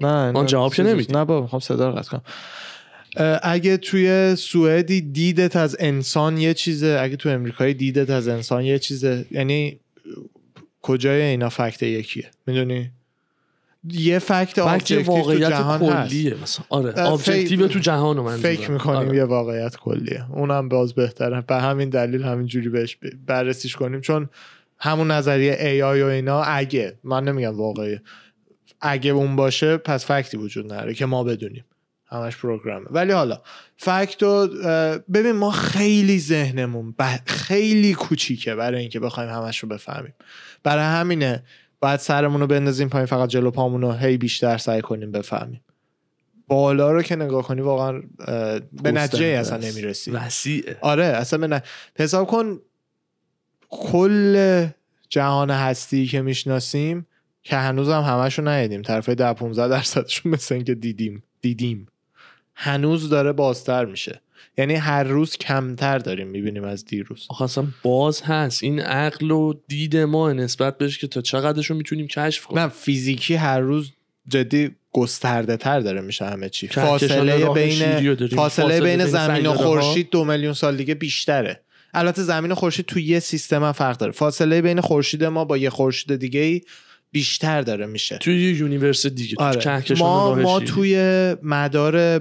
[0.00, 1.12] نه آن نه، جواب که چیز- نمیدی.
[1.12, 2.22] نه بابا می‌خوام صدا رو قطع کنم.
[3.42, 6.98] اگه توی سوئدی دیدت از انسان یه چیزه.
[7.00, 9.26] اگه تو امریکایی دیدت از انسان یه چیزه.
[9.30, 9.80] یعنی
[10.82, 12.90] کجای اینا fact یکیه؟ می‌دونی؟
[13.92, 16.10] یه fact fact objective تو واقعیت جهان هست.
[16.10, 16.64] کلیه مثلا.
[16.68, 20.26] آره فکر- تو جهان من فکر می‌کنیم یه واقعیت کلیه.
[20.32, 21.40] اونم باز بهتره.
[21.40, 24.00] به همین دلیل همینجوری بهش بررسیش کنیم.
[24.00, 24.28] چون
[24.78, 27.98] همون نظریه AI و اینا اگه من نمیگم واقعی
[28.80, 31.64] اگه اون باشه پس fact ی وجود نداره که ما بدونیم.
[32.08, 32.86] همش program ه.
[32.90, 33.40] ولی حالا
[33.76, 34.48] fact و
[35.12, 36.94] ببین ما خیلی ذهنمون
[37.26, 40.14] خیلی کوچیکه برای اینکه بخوایم همش رو بفهمیم.
[40.62, 41.42] برای همینه
[41.80, 45.60] باید سرمون رو بندازیم پایین فقط جلو پامون رو هی بیشتر سعی کنیم بفهمیم.
[46.48, 48.02] بالا رو که نگاه کنی واقعا
[48.82, 50.10] به نتیجه اصلا نمی‌رسی.
[50.10, 50.78] وسیعه.
[50.80, 51.60] آره اصلا به ن-
[51.96, 52.60] حساب کن
[53.68, 54.66] کل
[55.08, 57.06] جهان هستی که می‌شناسیم
[57.42, 58.82] که هنوز هم همشو ندیدیم.
[58.82, 61.22] طرف ده 15 درصدشون مثل اینکه دیدیم.
[61.40, 61.86] دیدیم.
[62.54, 64.20] هنوز داره بازتر میشه.
[64.58, 67.26] یعنی هر روز کمتر داریم می‌بینیم از دیروز.
[67.28, 68.62] آخه اصلا باز هست.
[68.62, 72.62] این عقل و دید ما نسبت بهش که تا چقدرشو می‌تونیم کشف کنیم.
[72.62, 73.92] نه فیزیکی هر روز
[74.28, 76.68] جدی گسترده تر داره میشه همه چی.
[76.68, 78.28] فاصله بین رو.
[78.28, 79.54] فاصله بین زمین و.
[79.54, 81.60] خورشید دو میلیون سال دیگه بیشتره.
[81.94, 84.12] البته زمین و خورشید تو یه سیستم هم فرق داره.
[84.12, 86.60] فاصله بین خورشید ما با یه خورشید دیگه ای
[87.16, 89.82] بیشتر داره میشه توی یه universe دیگه آره.
[89.98, 90.60] ما ما.
[90.60, 90.96] توی
[91.42, 92.18] مدار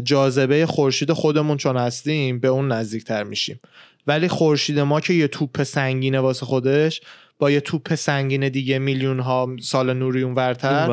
[0.00, 3.60] جاذبه خورشید خودمون چون هستیم به اون نزدیکتر میشیم
[4.06, 7.00] ولی خورشید ما که یه توپ سنگینه واسه خودش
[7.38, 10.86] با یه توپ سنگین دیگه میلیون ها سال نوری اونورتر.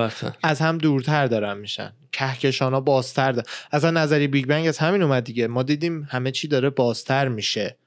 [0.43, 3.47] از هم دورتر دارن میشن کهکشان ها بازتر دارن.
[3.72, 7.78] اصلا نظریه بیگ بنگ از همین اومد دیگه ما دیدیم همه چی داره بازتر میشه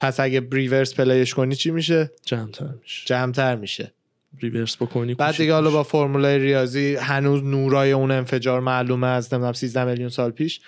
[0.00, 3.92] پس اگه به reverse play ش کنی چی میشه جمعتر میشه جمعتر میشه
[4.38, 5.70] reverse بکنی بعد دیگه حالا.
[5.70, 10.60] با فرمولای ریاضی هنوز نورای اون انفجار معلومه از نمی‌دونم 13 میلیون سال پیش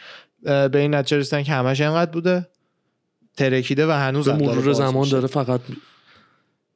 [0.42, 2.48] به این نتیجه رسیدن که همش اینقدر بوده
[3.36, 5.12] ترکیده و هنوز به داره مرور زمان میشه.
[5.12, 5.60] داره فقط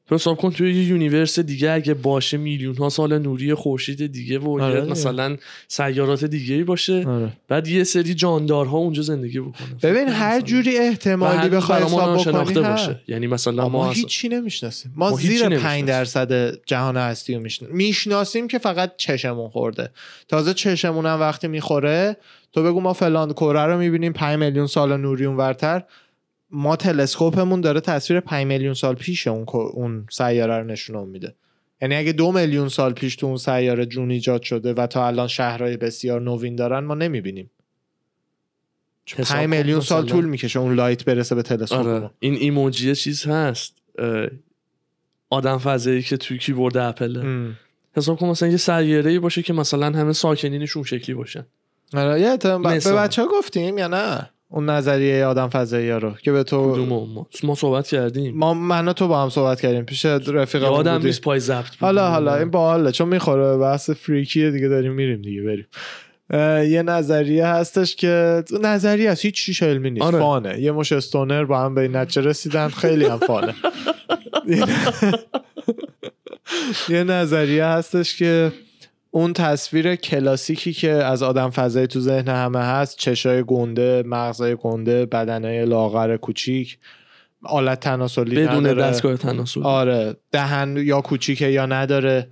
[0.09, 4.39] تو حساب کن توی یه universe دیگه اگه باشه میلیون ها سال نوری خورشید دیگه
[4.39, 4.93] و آره دیگه.
[4.93, 5.37] مثلا
[5.69, 7.33] سیارات دیگه ای باشه آره.
[7.49, 13.01] بعد یه سری جاندارها اونجا زندگی بکنن ببین هر جوری احتمالی بخوای حساب بکنی باشه.
[13.09, 15.59] یعنی مثلا ما, ما, اصلا- هیچی نمی‌شناسیم ما, ما زیر نمی‌شناسیم.
[15.59, 19.91] 5 درصد جهان هستی رو می‌شناسیم می‌شناسیم که فقط چشمون خورده
[20.29, 22.17] تازه چشمون هم وقتی می‌خوره
[22.53, 25.83] تو بگو ما فلان کره رو می‌بینیم 5 میلیون سال نوری اونورتر
[26.51, 31.35] ما تلسکوپمون داره تصویر 5 میلیون سال پیش اون اون سیاره رو نشون میده.
[31.83, 35.29] یعنی اگه دو میلیون سال پیش تو اون سیاره جون ایجاد شده و تا الان
[35.29, 37.51] شهرهای بسیار نوین دارن ما نمی‌بینیم.
[39.17, 42.11] حساب 5 کن میلیون سال طول می‌کشه اون light برسه به تلسکوپ آره.
[42.19, 43.83] این ایموجی چیز هست.
[45.31, 47.55] آدم فضایی که توی کیبورد اپله
[47.97, 51.47] حساب کن مثلا یه سیاره ای باشه که مثلا همه ساکنینش اون شکلی باشن.
[51.95, 52.59] آره یه به.
[52.59, 57.27] بچه ها گفتیم یا نه؟ اون نظریه آدم فضایی رو که به تو کدوم ما
[57.43, 58.37] ما صحبت کردیم.
[58.37, 59.85] ما من تو با هم صحبت کردیم.
[59.85, 61.67] پیش رفیق یادم نیست پای ضبط.
[61.81, 65.67] حالا حالا این باحاله چون می‌خوره بحث فریکیه دیگه داریم میریم دیگه بریم.
[66.73, 70.07] یه نظریه هستش که نظریه هست هیچ چیش علمی نیست.
[70.07, 70.19] آره.
[70.19, 70.61] فانه.
[70.61, 73.55] یه مش استونر با هم به این نتیجه رسیدن خیلی هم فانه.
[76.89, 78.53] یه نظریه هستش که
[79.17, 85.07] اون تصویر کلاسیکی که از آدم فضایی تو ذهن همه هست چشای گنده مغزای گنده
[85.07, 86.79] بدنای لاغر کوچیک
[87.43, 88.83] آلت تناسلی بدون نداره.
[88.83, 92.29] دستگاه تناسل آره دهن یا کوچیکه یا نداره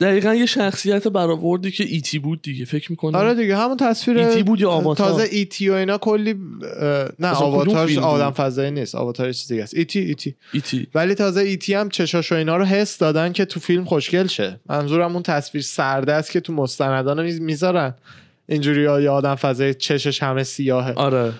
[0.00, 3.14] دقیقا یه شخصیت برآوردی که ایتی بود دیگه فکر می‌کنم.
[3.14, 7.32] آره دیگه همون تصویر ایتی بود یا آواتار تازه ایتی و اینا کلی نه اصلا
[7.34, 9.74] کدوم آواتار فیلم بود؟ آدم فضایی نیست آواتار یه چیز دیگه است.
[9.74, 13.60] ایتی ایتی ایتی ولی تازه ایتی هم چشاش و اینا رو حس دادن که تو
[13.60, 14.60] فیلم خوشگل شه.
[14.66, 17.94] منظورم اون تصویر سرده است که تو مستندان می‌ذارن.
[18.48, 20.92] اینجوری یا آدم فضایی چشش همه سیاهه.
[20.92, 21.32] آره.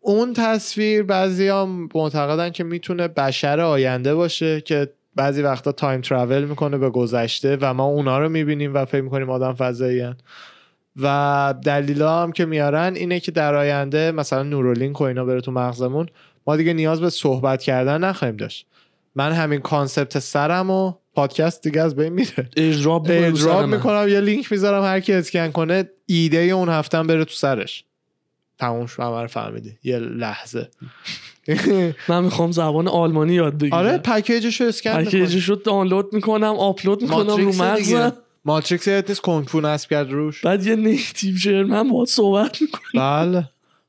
[0.00, 6.44] اون تصویر بعضی هم معتقدن که می‌تونه بشر آینده باشه که بعضی وقتا time travel
[6.44, 10.14] می‌کنه به گذشته و ما اونا رو می‌بینیم و فکر می‌کنیم آدم فضایی
[11.02, 15.52] و دلیلا هم که میارن اینه که در آینده مثلا Neuralink و اینا بره تو
[15.52, 16.08] مغزمون
[16.46, 18.66] ما دیگه نیاز به صحبت کردن نخواهیم داشت.
[19.14, 22.48] من همین concept سرم و پادکست دیگه از بین میره.
[22.56, 23.68] اجراب من.
[23.68, 27.84] می‌کنم یه لینک می‌ذارم هر کی اسکن کنه ایده اون هفتم بره تو سرش.
[28.58, 29.78] تموم رو فهمیدی.
[29.82, 30.68] یه لحظه.
[32.08, 33.72] من می‌خوام زبان آلمانی یاد بگیرم.
[33.72, 38.12] آره پکیجش رو اسکن پکیجش رو دانلود می‌کنم آپلود می‌کنم رو مغزم.
[38.44, 40.44] ماتریکس نیست کنگ فو نصب کرد روش.
[40.44, 43.48] بعد یه نیتیو جرمن باید صحبت می‌کنم بله.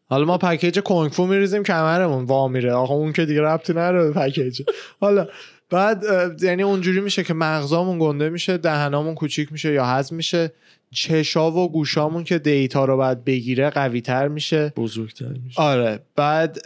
[0.10, 2.26] حالا ما پکیج کنگ فو میریزیم کمرمون.
[2.26, 2.74] وا میره.
[2.74, 4.62] آقا اون که دیگه ربطی نداره به پکیج.
[5.02, 5.28] حالا
[5.70, 6.04] بعد
[6.42, 10.54] یعنی اونجوری میشه که مغزامون گنده میشه دهنامون کوچیک میشه یا هضم میشه.
[10.94, 14.74] چشا و گوشامون که دیتا رو باید بگیره قوی تر میشه.
[14.76, 15.62] بزرگتر میشه.
[15.62, 16.00] آره.
[16.16, 16.58] بعد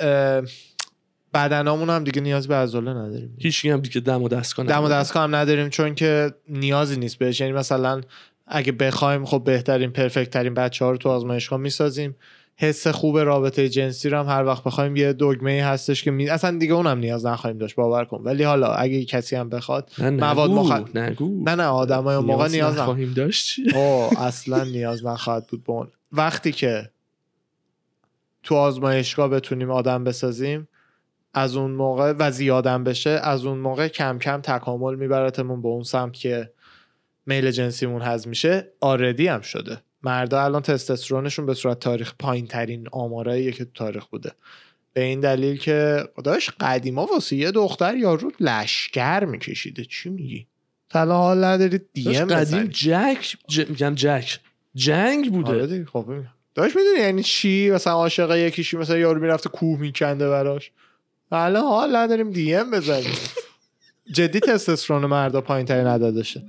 [1.36, 3.38] بدنامون هم دیگه نیاز به عضله نداریم.
[3.39, 4.89] هیچ هم دیگه دم و دستگاه دم و.
[4.89, 7.39] دستگاه هم نداریم چون که نیازی نیست بهش.
[7.39, 8.01] یعنی مثلا
[8.47, 12.15] اگه بخوایم خب بهترین پرفکت ترین بچه ها رو تو آزمایشگاه می‌سازیم.
[12.57, 14.95] حس خوب رابطه جنسی رو هم هر وقت بخوایم.
[14.95, 16.29] یه دگمه ای هستش که می...
[16.29, 18.21] اصلا دیگه اونم نیاز نخواهیم داشت باور کن.
[18.23, 21.43] ولی حالا اگه کسی هم بخواد نه مواد نگو مخ- نگو.
[21.45, 25.88] نه نه آدمای اون موقع نیاز نخواهیم داشت؟ اوه اصلا نیاز نخواهد بود به اون.
[26.11, 26.89] وقتی که
[28.43, 30.67] تو آزمایشگاه بتونیم آدم بسازیم
[31.38, 35.83] از اون موقع و زیادم بشه از اون موقع کم کم تکامل میبرتمون به اون
[35.83, 36.51] سمت که
[37.25, 39.77] میل جنسیمون هضم میشه آردی هم شده.
[40.03, 44.31] مردا الان تستوسترونشون به صورت تاریخ پایین ترین آماراییه که تو تاریخ بوده.
[44.93, 49.86] به این دلیل که داشت قدیما واسه یه دختر یارو لشکر میکشیده.
[49.86, 50.47] چی میگی؟
[50.93, 53.69] حالا حال نداری دی ام قدیم جک ج...
[53.69, 54.39] میگم جک.
[54.75, 55.61] جنگ بوده.
[55.61, 56.05] آره خب
[56.55, 60.71] داشت می‌دونی یعنی چی؟ مثلا عاشق یکیشی مثلا یارو می‌رفته کوه میکنده براش.
[61.36, 63.15] الان حال نداریم دی ام بزنیم.
[64.11, 66.43] جدی تستوسترون مردا پایین تری ندادشه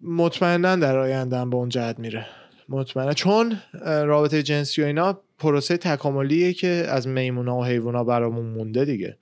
[0.00, 2.26] مطمئنا در آینده به اون جهت میره.
[2.68, 3.12] مطمئنا.
[3.12, 9.18] چون رابطه جنسی و اینا پروسه تکاملیه که از میمونا و حیوونا برامون مونده دیگه.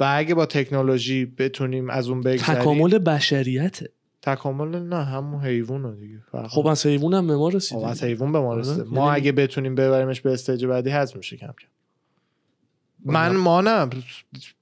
[0.00, 3.90] و اگه با تکنولوژی بتونیم از اون بگذریم تکامل بشریته.
[4.22, 6.18] تکامل نه همون حیوان دیگه.
[6.48, 8.60] خب از حیوان هم به ما رسید خب از حیوان به ما آره.
[8.60, 8.82] رسیده.
[8.82, 11.68] ما یعنی- اگه بتونیم ببریمش به استیج بعدی حذف میشه کم کم.
[13.04, 13.88] من ما نه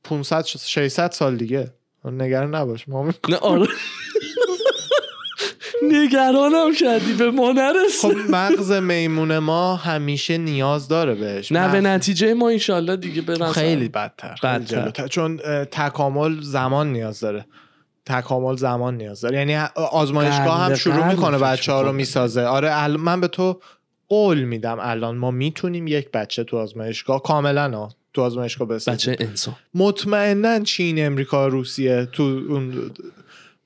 [0.04, 1.72] 500 600 سال دیگه.
[2.04, 2.88] نگران نباش.
[2.88, 3.66] ما نه آره.
[5.82, 11.52] نگرانم کردی به ما نرسه خب مغز میمون ما همیشه نیاز داره بهش.
[11.52, 14.38] نه به نتیجه ما انشالله دیگه برن خیلی بدتر.
[14.42, 15.08] بدتر.
[15.08, 15.36] چون
[15.70, 17.46] تکامل زمان نیاز داره.
[18.06, 19.38] تکامل زمان نیاز داره.
[19.38, 19.56] یعنی
[19.92, 21.92] آزمایشگاه هم شروع می‌کنه بچه ها رو.
[21.92, 22.42] می‌سازه.
[22.42, 23.60] آره من به تو
[24.08, 25.16] قول میدم الان.
[25.16, 27.22] ما می‌تونیم یک بچه تو آزمایشگاه.
[27.22, 29.56] کاملا تو آزمایشگاه بسازیم بچه انسان.
[29.74, 32.90] مطمئنا چین امریکا روسیه تو اون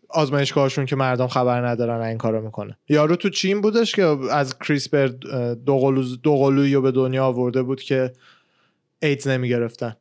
[0.09, 2.79] آزمایشگاهشون که مردم خبر ندارن این کارو می‌کنه.
[2.89, 5.07] یارو تو چین بودش که از کریسپر
[6.23, 8.13] دو قلویی رو به دنیا آورده بود که
[9.03, 9.97] ایدز نمی‌گرفتن.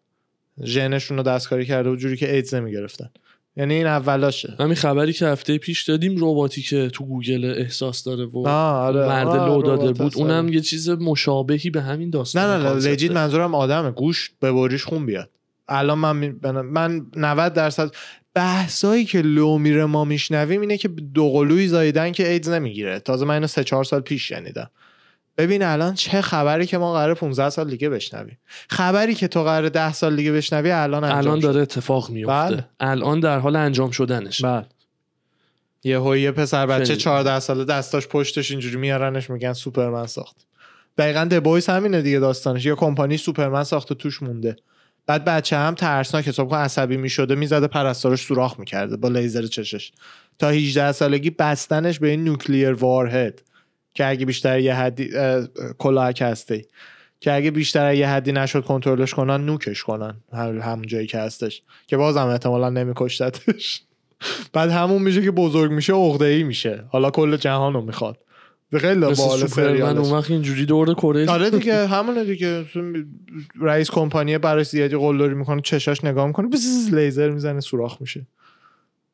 [0.63, 3.09] ژنشون رو دستکاری کرده بود جوری که ایدز نمی‌گرفتن.
[3.57, 8.25] یعنی این اولاشه همین خبری که هفته پیش دادیم رباتی که تو گوگل احساس داره
[8.25, 9.07] و آره.
[9.07, 10.49] مرد لو داده بود اونم.
[10.49, 12.91] یه چیز مشابهی به همین داستان نه نه نه.
[12.91, 15.29] legit منظورم آدمه گوش به بریش خون بیاد
[15.67, 17.91] الان من من 90 درصد
[18.33, 23.25] بحثایی که لو میره ما میشنویم اینه که دو قلوی زاییدن که ایدز نمی‌گیره تازه
[23.25, 24.69] من اینو سه چهار سال پیش شنیدم
[25.37, 28.37] ببین الان چه خبری که ما قرار 15 سال دیگه بشنویم.
[28.69, 31.43] خبری که تو قرار 10 سال دیگه بشنوی الان انجام الان شد.
[31.43, 32.33] داره اتفاق میفته.
[32.33, 32.65] بله.
[32.79, 34.41] الان در حال انجام شدنش.
[34.41, 34.65] بله.
[35.83, 36.97] یه یه پسر بچه خیلی.
[36.97, 40.35] 14 ساله دستاش پشتش اینجوری میارنش میگن سوپرمن ساخت.
[40.97, 42.65] دقیقا دبویس همینه دیگه داستانش.
[42.65, 44.55] یه کمپانی سوپرمن ساخته توش مونده.
[45.07, 49.91] بعد بچه هم ترسناک حساب کن عصبی می‌شده می‌زده پرستارش سوراخ می‌کرده با لیزر چشش.
[50.39, 53.41] تا 18 سالگی بستنش به این نوکلیر وارهد.
[53.93, 56.65] که اگه بیشتر یه حدی اه، اه، کلاه هسته
[57.19, 60.15] که اگه بیشتر یه حدی نشد کنترلش کنن نوکش کنن.
[60.33, 61.61] هم- همون جایی که هستش.
[61.87, 63.81] که بازم احتمالا نمیکشتتش.
[64.53, 66.83] بعد همون میشه که بزرگ میشه عقده ای میشه.
[66.89, 68.17] حالا کل جهان رو می‌خواد.
[68.77, 69.97] خیلی باحال سریالش.
[69.97, 72.65] اون وقت اینجوری دور کره؟ آره دیگه همونه دیگه.
[73.61, 78.27] رئیس کمپانی برای زیادی قلدری می‌کنه چشاش نگاه می‌کنه بزز لیزر می‌زنه سوراخ میشه.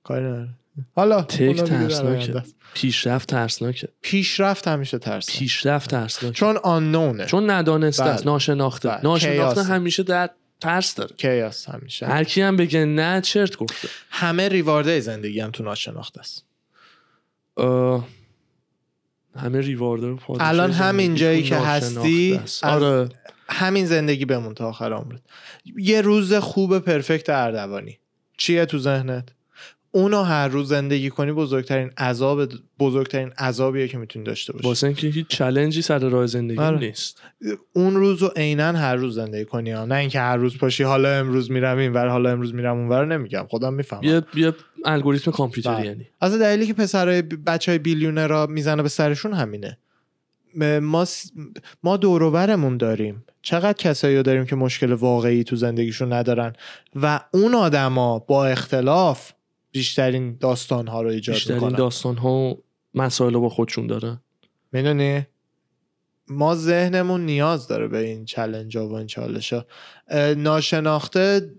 [0.03, 0.49] کاری نداره.
[0.95, 2.43] حالا تک ترسناکه.
[2.73, 3.89] پیشرفت ترسناکه.
[4.01, 6.35] پیشرفت همیشه ترس پیشرفت ترسناکه.
[6.35, 8.31] چون آنونه چون ندانسته است بله.
[8.31, 8.89] ناشناخته.
[8.89, 8.99] بله.
[9.03, 9.63] ناشناخته.
[9.63, 10.29] همیشه در
[10.61, 11.15] ترس داره.
[11.15, 12.05] کیاس همیشه.
[12.05, 13.87] هر کی هم بگه نه چرت گفته.
[14.09, 16.45] همه ریوارده زندگی هم تو ناشناخته است.
[17.57, 18.07] اه،
[19.35, 23.09] همه ریوارده الان همین جایی که هستی، آره.
[23.49, 25.21] همین زندگی بمون تا آخر عمرت.
[25.77, 27.99] یه روز خوب پرفکت اردوانی.
[28.37, 29.29] چیه تو ذهنت؟
[29.91, 34.67] اونو هر روز زندگی کنی بزرگترین عذاب بزرگترین عذابیه که می‌تونی داشته باشی.
[34.67, 36.79] واسه اینکه هیچ چلنجی سر راه زندگی آره.
[36.79, 37.21] نیست.
[37.73, 39.85] اون روز رو عینا هر روز زندگی کنی ها.
[39.85, 43.45] نه اینکه هر روز پاشی حالا امروز میرم اینور حالا امروز میرم اونور نمیگم.
[43.49, 44.03] خودم می‌فهمم.
[44.03, 44.53] یه یه
[44.85, 45.85] الگوریتم کامپیوتری بله.
[45.85, 46.07] یعنی.
[46.21, 49.77] از دلیلی که پسرای بچه های بیلیونر را می‌زنه به سرشون همینه.
[50.81, 51.31] ما س-
[51.83, 53.23] ما دوروبرمون داریم.
[53.41, 56.53] چقدر کسایی رو داریم که مشکل واقعی تو زندگیشون ندارن؟
[56.95, 59.31] و اون آدما با اختلاف
[59.71, 61.77] بیشترین داستان ها رو ایجاد بیشترین می‌کنن.
[61.77, 62.63] داستان ها و
[62.93, 64.19] مسائل رو با خودشون داره
[64.71, 65.27] می‌دونی؟
[66.27, 69.65] ما ذهنمون نیاز داره به این چلنج ها و این چالش ها.
[70.37, 71.51] ناشناخته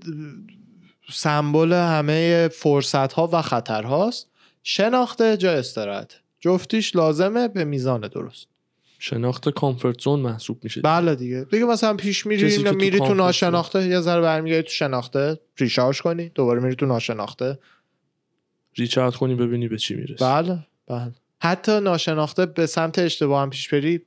[1.12, 4.28] سمبل همه فرصت ها و خطر هاست
[4.62, 6.20] شناخته جا استراحت.
[6.40, 8.46] جفتیش لازمه به میزان درست.
[8.98, 10.80] شناخت کامفورت زون محسوب میشه.
[10.80, 11.46] بله دیگه.
[11.50, 15.40] دیگه مثلا پیش میری میری تو ناشناخته یه ذره برمیگردی تو شناخته.
[15.58, 17.58] ریشارژ کنی دوباره میری تو ناشناخته.
[18.76, 20.24] ریچارد کنی ببینی به چی می‌رسی.
[20.24, 21.12] بله بله.
[21.40, 24.00] حتی ناشناخته به سمت اشتباه هم پیش بری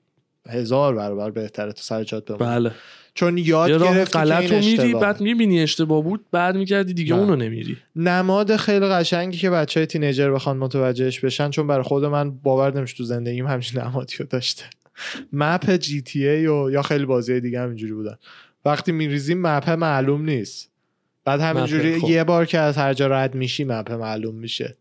[0.50, 2.44] هزار برابر بهتره تو سر جات بمونی.
[2.44, 2.72] بله.
[3.14, 4.94] چون یاد یه راه گرفتی غلط رو میری.
[4.94, 7.24] بعد می‌بینی اشتباه بود بعد میگردی دیگه بله.
[7.24, 7.78] اونو نمیری.
[7.96, 12.78] نماد خیلی قشنگی که بچه های تینیجر بخوان متوجهش بشن چون برای خود من باور
[12.78, 14.64] نمیشه تو زندگیم همچین نمادی رو داشته.
[15.34, 18.16] مپ جی تی ای و یا خیلی بازی دیگه هم اینجوری بودن.
[18.66, 20.73] وقتی میریزیم مپ معلوم نیست.
[21.26, 22.02] بعد همینجوری.
[22.08, 24.78] یه بار که از هر جا رد میشی مپ معلوم میشه.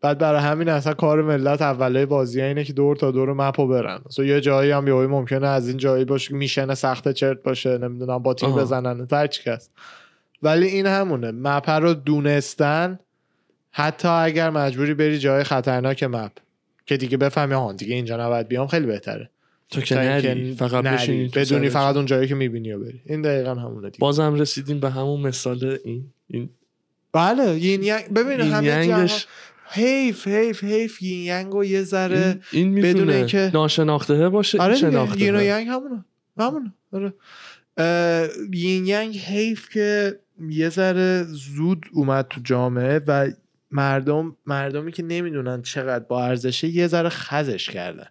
[0.00, 4.00] بعد برای همین اصلا کار ملت اوله بازی اینه که دور تا دور مپو برن.
[4.06, 7.78] مثلا یه جایی هم یهو ممکنه از این جایی باشه که میشن سخت چرت باشه
[7.78, 8.52] نمی‌دونم با تیم.
[8.52, 9.72] بزنن چی هست.
[10.42, 11.30] ولی این همونه.
[11.30, 12.98] مپ رو دونستن
[13.70, 16.32] حتی اگر مجبوری بری جای خطرناک مپ
[16.86, 19.30] که دیگه بفهمی آهان دیگه اینجا نباید بیام خیلی بهتره.
[19.74, 21.28] تو که نری فقط نری.
[21.28, 21.68] بدونی.
[21.68, 23.00] فقط اون جایی که می‌بینی و بری.
[23.06, 23.98] این دقیقا همونه دیگه.
[23.98, 26.48] بازم رسیدیم به همون مثال این این
[27.12, 29.26] بله یین ینگ ببین همه ینگش
[29.70, 34.76] حیف حیف حیف یین ینگ و یه ذره این, این بدون اینکه- ناشناخته باشه آره
[34.76, 36.04] شناخته یین و ینگ همونه.
[36.38, 37.12] همونه آره.
[38.52, 40.18] یین ینگ حیف که
[40.50, 43.30] یه ذره زود اومد تو جامعه و
[43.70, 48.06] مردم مردمی که نمی‌دونن چقدر با ارزشه یه ذره خزش کردن.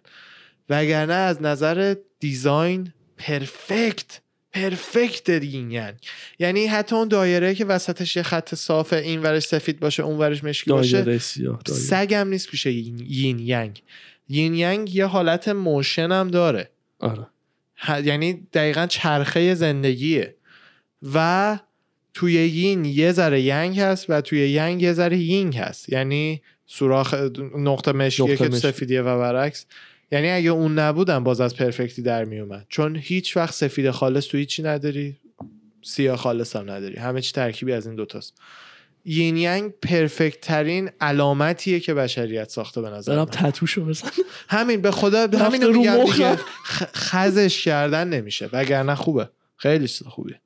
[0.68, 4.20] وگرنه از نظر دیزاین پرفکت
[4.52, 5.94] پرفکت یین ینگ
[6.38, 10.44] یعنی حتی اون دایره که وسطش یه خط صافه این ورش سفید باشه اون ورش
[10.44, 11.60] مشکی باشه سیاه.
[11.66, 13.82] سگم نیست پیش یین ینگ.
[14.28, 16.70] یین ینگ یه حالت motion هم داره.
[16.98, 17.26] آره.
[18.04, 20.34] یعنی دقیقا چرخه زندگیه.
[21.14, 21.58] و
[22.14, 25.88] توی یین یه ذره ینگ هست و توی ینگ یه ذره یین هست.
[25.88, 27.14] یعنی سوراخ
[27.58, 28.58] نقطه مشکیه نقطه که مشکی.
[28.58, 29.66] سفیدیه و برعکس.
[30.12, 32.66] یعنی اگه اون نبودن باز از perfect ی در میومد.
[32.68, 35.16] چون هیچ وقت سفید خالص تو هیچی نداری
[35.82, 36.96] سیاه خالص هم نداری.
[36.96, 38.34] همه چی ترکیبی از این دوتاست.
[39.04, 43.24] یین ینگ perfect ترین علامتیه که بشریت ساخته به نظر من.
[43.24, 44.08] تتوشو بزن.
[44.48, 46.06] همین به خدا به همین رو
[46.94, 49.28] خزش کردن نمیشه وگرنه خوبه.
[49.56, 50.40] خیلی چیز خوبیه.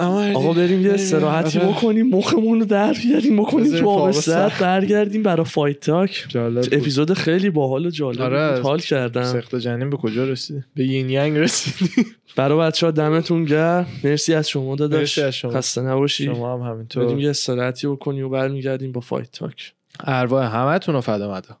[0.00, 1.68] آقا بریم یه استراحتی آره.
[1.68, 4.52] بکنیم مخمون رو در بیاریم بکنیم تو سر.
[4.60, 6.26] برگردیم برای fight talk.
[6.72, 8.60] اپیزود خیلی باحال و جالب آره.
[8.60, 9.24] حال کردم.
[9.24, 11.90] سخت جنین به کجا رسیدی به یین ینگ رسیدی
[12.36, 13.86] برای بچه ها دمتون گرم.
[14.04, 15.18] مرسی از شما داداش.
[15.18, 16.24] خسته نباشی.
[16.24, 19.72] شما هم بریم همینطور یه استراحتی بکنیم و برمیگردیم با fight talk.
[20.04, 21.56] ارواح همتون رو فدا مدا.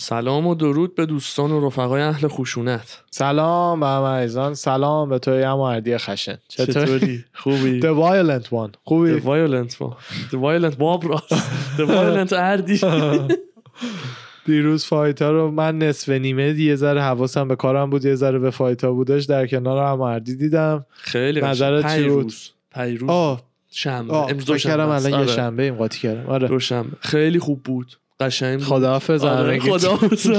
[0.00, 3.02] سلام و درود به دوستان و رفقای اهل خشونت.
[3.10, 6.38] سلام به همه سلام به توی اردی خشن.
[6.48, 8.70] چطور چطوری؟ خوبی؟ The violent one.
[8.70, 9.94] The خوبی violent one.
[10.30, 11.50] The violent باب راست.
[11.76, 12.80] The violent اردی
[14.46, 18.50] دیروز فایتا رو من نصف نیمه یه ذره حواسم به کارم بود یه ذره به
[18.50, 20.86] فایتا بودش در کنار هم اردی دیدم.
[20.92, 21.96] خیلی نظرت.
[21.96, 22.32] چی بود؟
[22.74, 23.38] پیروز.
[23.70, 24.14] شنبه.
[24.14, 24.66] امروز است.
[24.66, 25.26] الان یه آره.
[25.26, 26.26] شنبه قاطی کردم.
[26.30, 26.60] آره.
[27.00, 27.96] خیلی خوب بود.
[28.20, 28.60] قشنگ.
[28.60, 29.70] خداحافظ آره همگی.
[29.70, 30.30] خداحافظ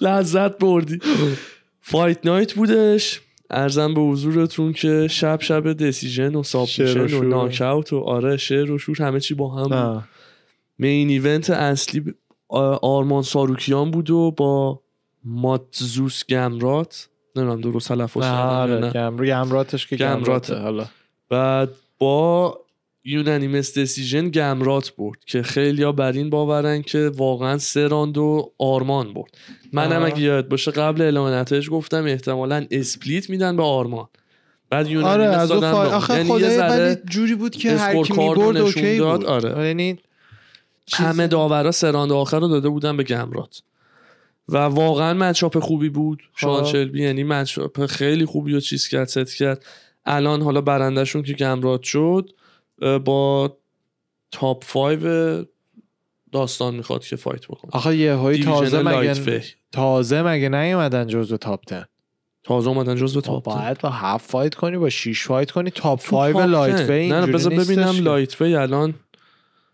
[0.00, 0.98] لذت بردی
[1.80, 3.20] فایت نایت بودش
[3.50, 7.22] ارزم به حضورتون که شب شب دسیژن و سابمیشن و.
[7.22, 10.04] ناکاوت و آره شعر و شور همه چی با هم.
[10.78, 12.14] مین ایونت اصلی
[12.82, 14.80] آرمان ساروکیان بود و با
[15.24, 19.96] ماتزوس گمرات نمی‌دونم درست تلفظ آره گمراتش که.
[19.96, 20.86] گمراته حالا
[21.30, 21.68] بعد
[21.98, 22.58] با
[23.04, 28.52] unanimous decision گمرات برد که خیلی ها بر این باورن که واقعا سه راند و
[28.58, 29.38] آرمان برد
[29.72, 30.06] منم آها.
[30.06, 34.08] اگه یاد باشه قبل اعلام نتایج گفتم احتمالا split میدن به آرمان
[34.70, 35.86] بعد آره از اون دادن اون.
[35.86, 39.66] آخه یعنی یه خدای جوری بود که هر کی می‌برد okay داد، بود آره.
[39.66, 39.98] یعنی
[40.92, 43.62] همه داورا سه راند آخر رو داده بودن به گمرات
[44.48, 46.64] و واقعا matchup خوبی بود شان.
[46.64, 49.64] شلبی یعنی matchup خیلی خوبی و چیز کرد ست کرد
[50.06, 52.30] الان حالا برندشون که گمرات شد
[53.04, 53.56] با
[54.32, 55.46] تاپ 5
[56.32, 59.42] داستان می‌خواد که فایت بکنه آخه یه دیویژن تازه مگه.
[59.72, 61.86] تازه مگه نیومدن جزو تاپ 10
[62.44, 63.54] تازه اومدن جزو تاپ 10.
[63.56, 66.86] باید با هفت فایت کنی با 6 فایت کنی تاپ تو 5 تاپ لایت 10.
[66.94, 67.96] وی نه نه بذار ببینم.
[68.04, 68.94] لایت وی الان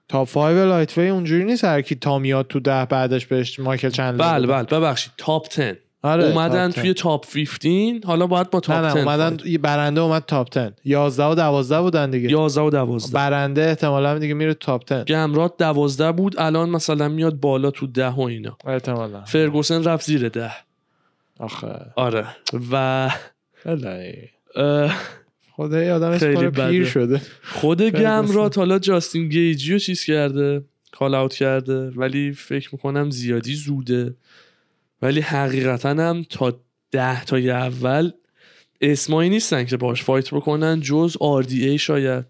[0.08, 3.90] تاپ 5 لایت وی اونجوری نیست هر کی تا میاد تو ده بعدش بهش مایکل
[3.90, 4.46] چندلر بله.
[4.46, 6.94] بله ببخشید تاپ 10 آره اومدن توی 10.
[6.94, 9.38] top 15 حالا باید با top نه 10 نه اومدن.
[9.48, 12.30] یه برنده اومد top 10 11 و 12 بودن دیگه.
[12.30, 17.34] 11 و 12 برنده احتمالا دیگه میره top 10 گمرات 12 بود الان مثلا میاد
[17.40, 18.56] بالا تو 10 و اینا.
[18.66, 19.20] احتمالا.
[19.24, 20.50] فرگوسن رفت زیر 10
[21.38, 21.66] آخه.
[21.96, 22.26] آره.
[22.72, 23.10] و
[25.56, 26.50] خدای آدم خیلی.
[26.50, 27.20] پیر شده.
[27.42, 27.82] خود.
[27.82, 34.14] گمرات حالا جاستین گیجی رو چیز کرده call out کرده ولی فکر می‌کنم زیادی زوده.
[35.02, 38.10] ولی حقیقتا هم تا ده تا اول
[38.80, 42.24] اسمایی نیستن که باش fight بکنن جز RDA شاید.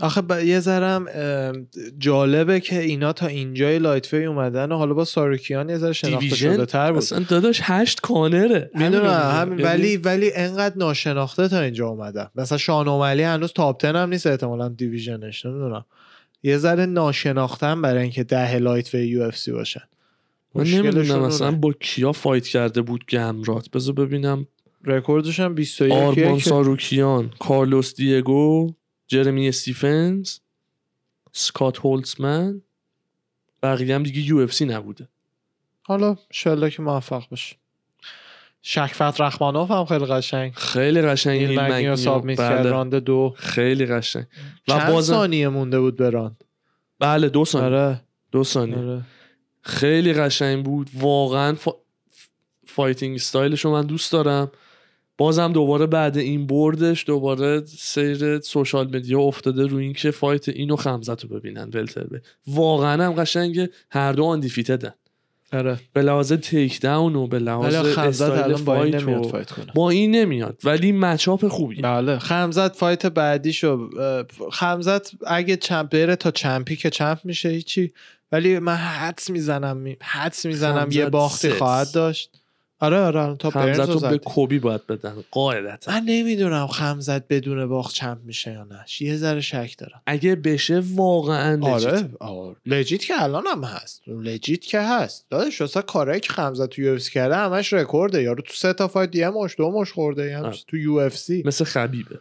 [0.00, 0.44] آخه ب...
[0.44, 1.06] یه ذرم
[1.98, 6.66] جالبه که اینا تا اینجای lightweight اومدن و حالا با ساروکیان یه ذره شناخته شده
[6.66, 6.98] تر بود.
[6.98, 8.70] اصلا داداش هشت کانره.
[8.74, 9.68] می‌دونم همین میگم.
[9.68, 12.28] ولی یعنی ولی انقدر ناشناخته تا اینجا اومدن.
[12.34, 15.84] مثلا شان اوملی هنوز top 10 هم نیست احتمالا division ش نمی‌دونم.
[16.42, 19.82] یه ذره ناشناختن برای اینکه ده lightweight UFC باشن.
[20.54, 21.20] من نمی‌دونم.
[21.20, 24.46] مثلا با کیا fight کرده بود گمرات بذار ببینم.
[24.84, 28.74] رکوردش هم 21 آرمان که ساروکیان کارلوس دیگو
[29.06, 30.38] جرمی استیفنز
[31.32, 32.62] سکات هولتمن
[33.62, 35.08] بقیه هم دیگه UFC نبوده.
[35.82, 37.56] حالا انشالله که موفق باشه
[38.62, 40.52] شوکت رحمانوف هم خیلی قشنگ.
[40.52, 41.96] خیلی قشنگ نیل مگنی و.
[41.96, 42.70] submit کرد بله.
[42.70, 43.34] راند دو.
[43.36, 44.26] خیلی قشنگ.
[44.68, 46.44] و چند بازم ثانیه مونده بود به راند؟
[46.98, 47.66] بله دو ثانیه.
[47.66, 48.00] آره.
[48.32, 48.76] دو ثانیه.
[48.76, 49.02] آره.
[49.62, 50.90] خیلی قشنگ بود.
[50.94, 51.70] واقعا fi...
[52.66, 54.50] fighting style ش رو من دوست دارم.
[55.18, 60.76] بازم دوباره بعد این بردش دوباره سیر social media افتاده رو این که فایت اینو
[60.76, 62.06] خمزت رو ببینن welter
[62.46, 64.94] واقعا هم قشنگه هر دو undefeated ن
[65.52, 65.78] آره.
[65.92, 69.72] به لحاظ takedown و به لحاظ استایل الان با این fight fight کنه.
[69.74, 70.60] با این نمیاد.
[70.64, 72.18] ولی matchup خوبیه بله.
[72.18, 73.90] خمزت fight بعدیشو
[74.52, 77.92] خمزت اگه champ بره تا champ ی که champ میشه هیچی.
[78.32, 81.50] ولی من حدس می‌زنم می- حدس می‌زنم یه باختی.
[81.50, 82.30] خواهد داشت.
[82.78, 84.18] آره آره تا برنز خمزت رو رو به.
[84.18, 85.14] کولبی باید بدن.
[85.30, 85.92] قاعدتا.
[85.92, 88.84] من نمی‌دونم خمزت بدون باخت champ میشه یا نه.
[89.00, 90.02] یه ذره شک دارم.
[90.06, 92.16] اگه بشه واقعا آره legit.
[92.20, 92.56] آره.
[92.66, 94.02] legit که الان هم هست.
[94.08, 95.26] legit که هست.
[95.30, 98.22] داداش اصلا کارهایی که خمزت تو یو کرده همش رکورده.
[98.22, 100.58] یارو تو سه تا fight یه مشت دو مشت خورده یه همچین آره.
[100.68, 101.42] تو UFC.
[101.46, 102.20] مثل خبیبه.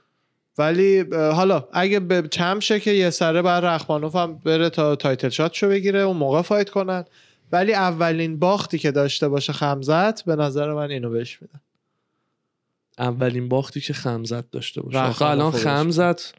[0.57, 5.29] ولی حالا اگه به champ شه که یه سره بعد رخمانوف هم بره تا title
[5.29, 7.05] shot شو بگیره اون موقع fight کنن.
[7.51, 11.61] ولی اولین باختی که داشته باشه خمزت به نظر من اینو بهش میدم
[12.97, 14.99] اولین باختی که خمزت داشته باشه.
[14.99, 15.51] آخه الان.
[15.51, 16.33] خمزت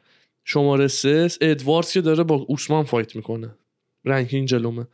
[0.45, 1.27] شماره سه.
[1.41, 3.55] ادواردز که داره با اوسمان fight می‌کنه.
[4.05, 4.87] ranking جلومه.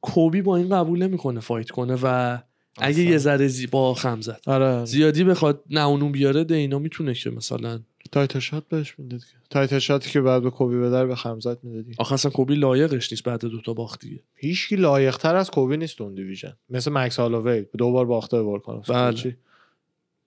[0.00, 2.38] کولبی با این قبول نمی‌کنه fight کنه و
[2.78, 3.04] اگه اصلا.
[3.04, 4.48] یه ذره زی با خمزت.
[4.48, 4.84] آره.
[4.84, 7.80] زیادی بخواد نه اونو بیاره دینا می‌تونه که مثلا
[8.12, 11.94] title shot بهش می‌داد title shot ی که بعد به کولبی بدر به خمزت می‌دادی.
[11.98, 14.20] آخه اصلا کولبی لایقش نیست بعد دوتا باخت دیگه.
[14.34, 16.56] هیچکی لایق تر از کولبی نیست اون division.
[16.70, 19.36] مثل مکس هالووی دو بار باخته به ولکانوف بله.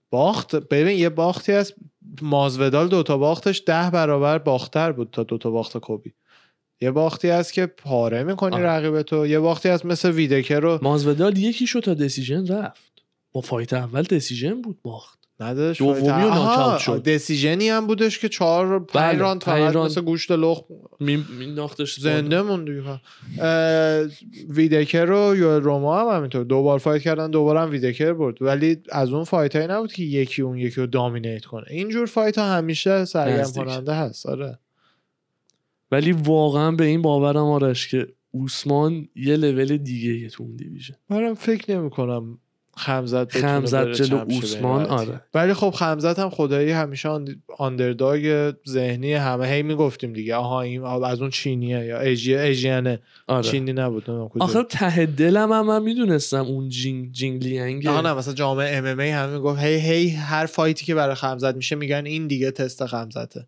[0.10, 1.74] باخت ببین یه باختی از
[2.22, 6.14] مازودال دوتا باختش ده برابر باختر بود تا دوتا باخت کولبی.
[6.82, 8.62] یه باختی هست که پاره می‌کنی آه.
[8.62, 9.28] رقیب تو.
[9.28, 12.92] یه باختی هست مثل ویتکر رو مازودال یکی شو تا decision رفت.
[13.32, 15.25] با fight اول decision بود باخت.
[15.40, 17.04] نداشت دومی رو آها، ناکاوت شد.
[17.04, 19.76] decision ی هم بودش که چهار پنج راند فقط.
[19.76, 20.62] مثل گوشت لخم
[21.00, 23.00] می- مینداختش زنده موند دیگه
[24.50, 28.78] ویتکر و یوئل رومرو هم همینطور دو بار fight کردن دوباره هم ویتکر برد ولی
[28.92, 32.46] از اون fight هایی نبود که یکی اون یکی رو dominate کنه اینجور fight ها
[32.46, 33.52] همیشه سرگرم.
[33.52, 34.60] کننده هست آره
[35.92, 40.96] ولی واقعا به این باورم آرش که اوسمان یه لول دیگه یه تو اون division
[41.10, 42.38] منم فکر نمی کنم
[42.78, 44.86] خمزت خمزت جلو اوسمان،.
[44.86, 45.22] آره.
[45.34, 50.84] ولی خب خمزت هم خدایی همیشه un- underdog ذهنی همه هی می‌گفتیم دیگه آها این
[50.84, 54.10] از اون چینیه یا ایژی ایژینه آره چینی نبود.
[54.40, 59.10] آخه ته دلم هم من می‌دونستم اون جینگ جینگ لیانگ آها نه مثلا جامعه MMA
[59.10, 62.86] همه می‌گفت هی هی هر fight ی که برای خمزت میشه میگن این دیگه تست
[62.86, 63.48] خمزته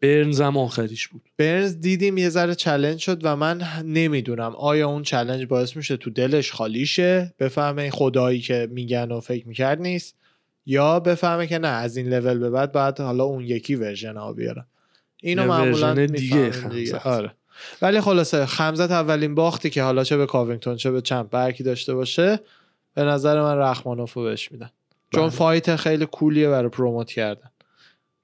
[0.00, 1.22] برنز هم آخریش بود.
[1.36, 6.10] برنز دیدیم یه ذره challenge شد و من نمی‌دونم آیا اون challenge باعث میشه تو
[6.10, 10.14] دلش خالی شه بفهمه این خدایی که میگن و فکر می‌کرد نیست؟
[10.66, 14.32] یا بفهمه که نه از این لول به بعد بعد حالا اون یکی version ها
[14.32, 14.66] بیارم
[15.22, 16.98] اینو معمولا دیگه دیگه.
[16.98, 17.30] آره.
[17.82, 21.94] ولی خلاصه خمزت اولین باختی که حالا چه به کاوینگتون چه به champ برکی داشته
[21.94, 22.40] باشه
[22.94, 24.70] به نظر من رحمانوف رو بهش میدن.
[25.14, 25.30] چون بله.
[25.30, 27.50] fight خیلی cool یه برای promote کردن.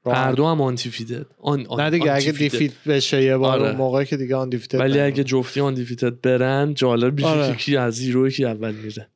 [0.06, 2.32] هر دو هم unde feated un un نه دیگه اگه.
[2.32, 3.68] defeat بشه یه بار آره.
[3.68, 5.00] اون موقع که دیگه undefeated ولی.
[5.00, 7.52] اگه جفتی undefeated برن جالب میشه آره.
[7.52, 9.08] که کی از zero کی اول میره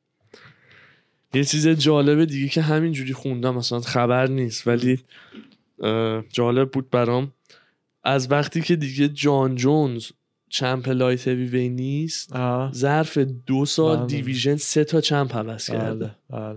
[1.33, 4.99] یه چیز جالب دیگه که همینجوری خوندم مثلا خبر نیست ولی
[6.29, 7.31] جالب بود برام
[8.03, 10.05] از وقتی که دیگه جان جونز
[10.49, 12.33] champ light heavyweight نیست.
[12.73, 14.05] ظرف دو سال بله.
[14.05, 16.55] division سه تا champ عوض کرده بله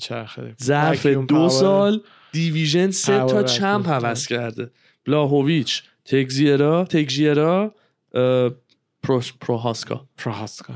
[0.00, 1.48] بله ظرف دو.
[1.48, 2.02] سال
[2.32, 3.88] division سه تا champ.
[3.88, 4.70] عوض کرده.
[5.06, 7.74] بلاهویچ تگزیرا تگزیرا
[9.40, 10.06] پروهاسکا.
[10.16, 10.74] پراهاسکا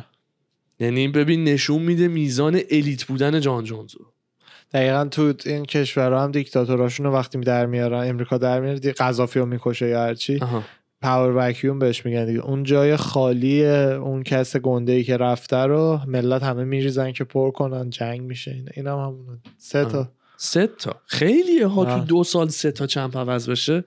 [0.80, 3.98] یعنی ببین نشون میده میزان الیت بودن جان جونزو.
[4.72, 9.46] دقیقا تو این کشورها هم دیکتاتوراشون رو وقتی در میارن امریکا در میاره قذافی رو
[9.46, 10.40] می‌کشه یا هرچی.
[11.02, 12.40] پاور وکیوم بهش میگن دیگه.
[12.40, 17.50] اون جای خالی اون کس گنده ای که رفته رو ملت همه میریزن که پر
[17.50, 21.00] کنن جنگ میشه این هم همونه سه تا سه تا.
[21.06, 22.04] خیلیه ها تو.
[22.04, 23.84] دو سال سه تا چمپ عوض بشه.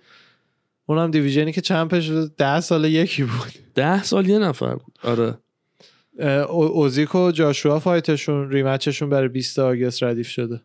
[0.85, 3.53] اونم division ی که champ ش ده سال یکی بود.
[3.75, 4.99] ده سال یه نفر بود.
[5.03, 5.37] آره.
[6.49, 10.61] اوزیک و جاشوا fight شون rematch شون برای 20 August ردیف شده.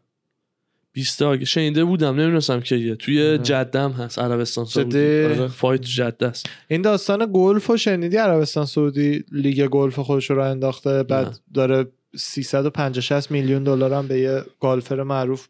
[0.93, 1.45] 20 August.
[1.45, 2.21] شنیده بودم.
[2.21, 4.19] نمی‌دونستم که توی جدم هست.
[4.19, 5.25] عربستان سعودی.
[5.25, 5.49] آره.
[5.49, 6.47] fight جده است.
[6.69, 11.35] این داستان گلف و شنیدی؟ عربستان سعودی لیگ گلف خودش رو انداخته بعد نه.
[11.55, 15.49] داره 350 میلیون دلار هم به یه گالفر معروف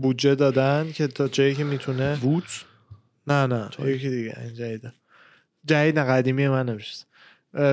[0.00, 2.18] بودجه دادن که تا جایی که می‌تونه.
[2.22, 2.44] بود
[3.26, 4.36] نه نه یکی دیگه
[5.64, 7.04] جدید نه قدیمی من نمیشه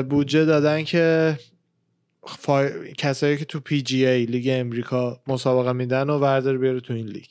[0.10, 1.38] بودجه دادن که
[2.28, 2.70] فا...
[2.98, 7.26] کسایی که تو PGA لیگ امریکا مسابقه میدن و وردار بیاره تو این لیگ.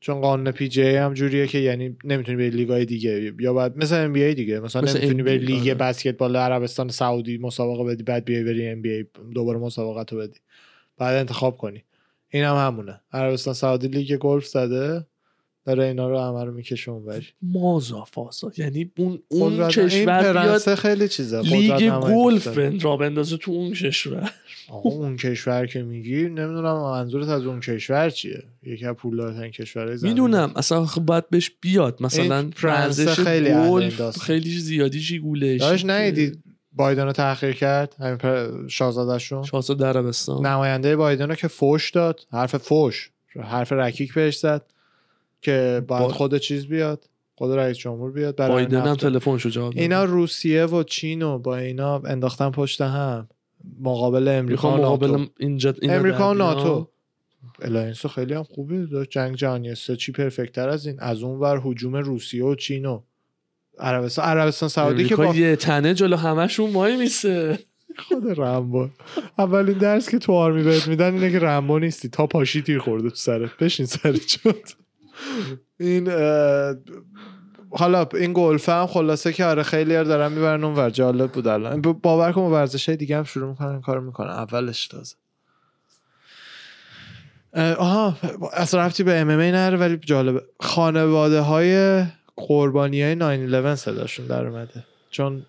[0.00, 4.34] چون قانون PGA هم جوریه که یعنی نمی‌تونی به لیگای دیگه یا بعد مثل NBA
[4.34, 5.74] دیگه مثلا مثل نمی‌تونی به لیگ آره.
[5.74, 9.04] بسکتبال عربستان سعودی مسابقه بدی بعد بیای بری NBA
[9.34, 10.38] دوباره مسابقه تو بدی.
[10.98, 11.84] بعد انتخاب کنی.
[12.34, 13.00] این هم همونه.
[13.12, 15.06] عربستان سعودی لیگ گلف زده.
[15.66, 17.26] داره اینا رو رو می‌کشه اونوری.
[17.42, 18.52] مازا فاسا.
[18.56, 21.40] یعنی اون اون کشور بیاد خیلی چیزه.
[21.40, 24.30] لیگ گلف را بندازه تو اون کشور.
[24.82, 30.12] اون کشور که میگی نمی‌دونم منظورت از اون کشور چیه؟ یکی از پولدارترین کشورهای زمین.
[30.12, 30.52] می‌دونم.
[30.56, 32.02] اصلا خب باید بهش بیاد.
[32.02, 36.32] مثلا فرانسه خیلی گلف خیلی زیادی جی گولش؟ داشت نیدی
[36.74, 39.42] بایدن رو تحقیر کرد همین شاهزادهشون.
[39.42, 40.46] شاهزاده عربستان.
[40.46, 43.10] نماینده بایدن رو که فوش داد حرف فوش
[43.42, 44.62] حرف رکیک بهش زد
[45.42, 47.04] که باید خود چیز بیاد
[47.34, 51.56] خود رئیس جمهور بیاد برای بایدن هم تلفنشو جواب اینا روسیه و چین و با
[51.56, 53.28] اینا انداختن پشت هم.
[53.80, 56.88] مقابل امریکا و مقابل اینجا امریکا و ناتو.
[57.62, 61.00] allianceو خیلی هم خوبه جنگ جهانی سه چی perfect تر از این.
[61.00, 63.00] از اون ور هجوم روسیه و چین و
[63.78, 67.58] عربستان عربستان سعودی که با یه تنه جلو همشون مای میسه.
[67.98, 68.88] خود رمبو
[69.38, 73.10] اولین درس که تو آرمی بهت میدن اینه که رمبو نیستی تا پاشی تیر خورده
[73.10, 73.56] تو سرت.
[73.56, 74.62] بشین سرت شد
[75.80, 76.10] این
[77.70, 80.90] حالا این گلفه هم خلاصه که آره خیلی ها دارن می‌برن اون ور.
[80.90, 81.82] جالب بود الان.
[81.82, 84.30] باور کن ورزش های دیگه هم شروع می‌کنن کار می‌کنن.
[84.30, 85.16] اولش تازه.
[87.78, 88.16] آها
[88.52, 90.42] اصلا رفتی به ام نره ولی جالبه.
[90.60, 92.04] خانواده های
[92.36, 94.84] قربانی های 911 صداشون در اومده.
[95.10, 95.46] چون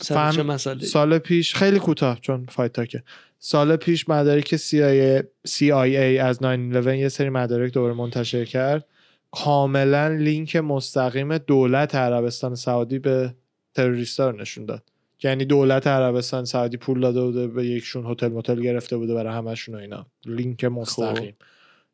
[0.00, 3.02] فهم سال پیش خیلی کوتاه چون فایت که
[3.38, 8.86] سال پیش مدارک CIA, CIA از 911 یه سری مدارک دوباره منتشر کرد.
[9.30, 13.34] کاملا لینک مستقیم دولت عربستان سعودی به
[13.74, 14.82] تروریستا رو نشون داد.
[15.22, 19.74] یعنی دولت عربستان سعودی پول داده بوده به یکشون هتل متل گرفته بوده برای همشون
[19.74, 20.06] و اینا.
[20.26, 21.30] لینک مستقیم.
[21.30, 21.44] خب.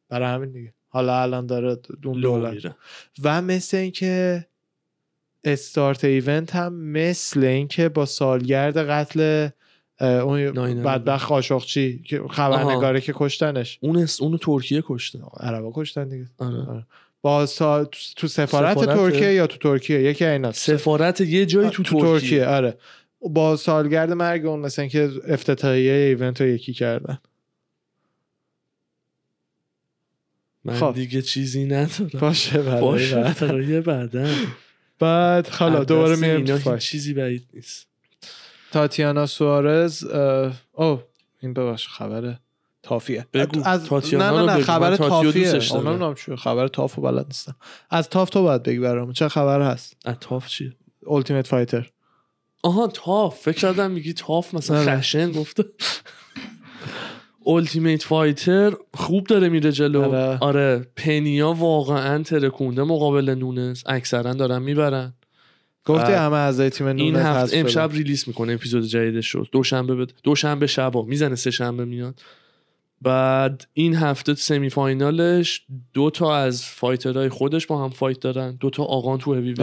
[0.09, 0.73] برای همین دیگه.
[0.93, 2.75] حالا الان داره دون دولت.
[3.23, 4.47] و مثل اینکه
[5.45, 9.49] استارت ایونت هم مثل اینکه با سالگرد قتل
[10.01, 13.79] اون بدبخ قاشقچی که خبرنگاره که کشتنش.
[13.83, 16.27] اون اونو ترکیه کشتن عربا کشتن دیگه.
[16.39, 16.67] آره.
[16.71, 16.87] آره.
[17.23, 17.85] با سا...
[18.17, 22.47] تو سفارت, سفارت, ترکیه یا تو ترکیه؟ یکی اینا سفارت یه جایی تو, تو ترکیه.
[22.47, 22.77] آره.
[23.21, 27.19] با سالگرد مرگ اون مثلا که افتتاحیه ایونت رو یکی کردن.
[30.65, 30.93] من خب.
[30.95, 32.11] دیگه چیزی ندارم.
[32.21, 34.29] باشه باشه بعدا
[34.99, 37.87] بعد حالا دوباره میریم چیزی بعید نیست.
[38.73, 40.05] تاتیانا سوارز
[40.73, 41.01] او
[41.43, 42.39] این ببخش خبر
[42.83, 43.27] TUF یه.
[43.33, 45.61] بگو از نه نه نه خبر TUF یه.
[45.73, 47.57] اونا نام چیه خبر TUFو بلد نیستم.
[47.91, 50.73] از TUF تو باید بگی برام چه خبر هست؟ از TUF چیه؟
[51.11, 51.91] Ultimate Fighter
[52.63, 53.41] آها تاف.
[53.41, 55.65] فکر کردم میگی tough مثلا خشن گفته.
[57.51, 60.03] Ultimate Fighter خوب داره میره جلو.
[60.03, 60.87] آره, آره.
[60.97, 63.83] پنیا واقعا ترکونده مقابل نونس.
[63.87, 65.15] اکثرا دارن می‌برن.
[65.85, 70.13] گفتی همه از تیم نونس این هفته امشب release می‌کنه اپیزود جدیدش شد دوشنبه بد...
[70.23, 71.03] دوشنبه شبا.
[71.03, 72.21] می‌زنه سه شنبه میاد.
[73.03, 75.63] بعد این هفته semi final ش
[75.95, 78.57] دو تا از fighter های خودش با هم fight دارن.
[78.61, 79.55] دو تا آقان تو هیوی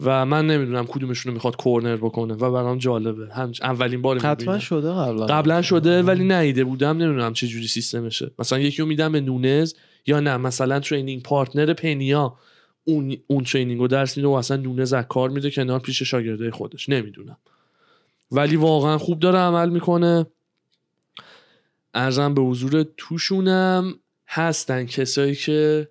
[0.00, 2.34] و من نمی‌دونم کدومشون رو می‌خواد corner بکنه.
[2.34, 3.34] و برام جالبه.
[3.34, 5.26] هم اولین بار حتما شده قبلا.
[5.26, 6.96] قبلا شده ولی نیده بودم.
[6.96, 8.30] نمی‌دونم چه جوری سیستمشه.
[8.38, 9.74] مثلا یکی رو میدم به نونز
[10.06, 10.36] یا نه.
[10.36, 12.36] مثلا training partner پنیا
[12.84, 16.50] اون اون training رو درس میده و اصلا نونز از کار میده کنار پیش شاگرده
[16.50, 16.88] خودش.
[16.88, 17.36] نمی‌دونم.
[18.32, 20.26] ولی واقعا خوب داره عمل می‌کنه.
[21.94, 23.94] ارزم به حضور توشونم.
[24.30, 25.88] هستن کسایی که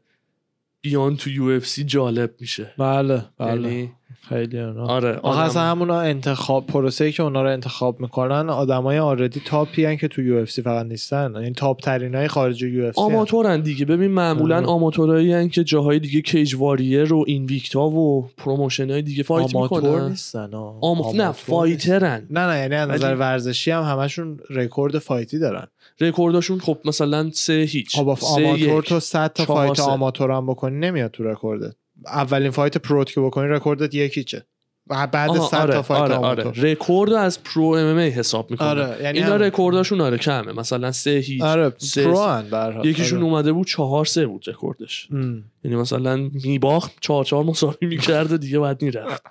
[0.82, 2.74] بیان تو یو اف سی جالب میشه.
[2.78, 3.50] بله بله.
[3.50, 3.92] یعنی
[4.30, 5.40] خیلی اونا آره آدم...
[5.40, 9.98] اصلا همونا انتخاب پروسه ای که اونا رو انتخاب می‌کنن آدمای already top ی هن
[9.98, 11.36] که تو UFC فقط نیستن.
[11.36, 13.86] این یعنی top ترین های خارج UFC آماتورن دیگه.
[13.86, 14.66] ببین معمولا آره.
[14.66, 19.82] آماتورایی هن که جاهای دیگه کیج واریر و Invicta و promotion های دیگه fight آماتور
[19.82, 20.10] می‌کنن.
[20.10, 21.16] نیستن آم...
[21.16, 25.68] نه fighter ن نه نه یعنی از نظر ورزشی هم همشون رکورد fight ی دارن.
[26.02, 27.96] رکوردشون خب مثلا سه هیچ.
[27.96, 31.76] خب آماتور تو 100 تا fight آماتور هم بکنی نمیاد تو رکوردت
[32.06, 34.46] اولین فایت پروت که بکنی رکوردت یکی چه
[34.90, 36.16] و بعد آها، 100 آره تا fight آره.
[36.44, 40.92] آره رکورد از pro MM حساب می‌کنه آره یعنی اینا هم- رکورداشون آره کمه مثلا
[40.92, 42.04] سه هیچ آره سه-
[42.52, 42.86] pro.
[42.86, 43.28] یکیشون آره.
[43.28, 45.44] اومده بود چهار سه بود رکوردش ام.
[45.64, 49.24] یعنی مثلا میباخت چهار چهار مساوی می‌کرد دیگه باید می‌رفت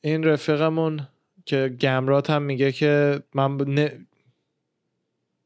[0.00, 1.08] این رفیقمون
[1.46, 4.06] که گمرات هم میگه که من نه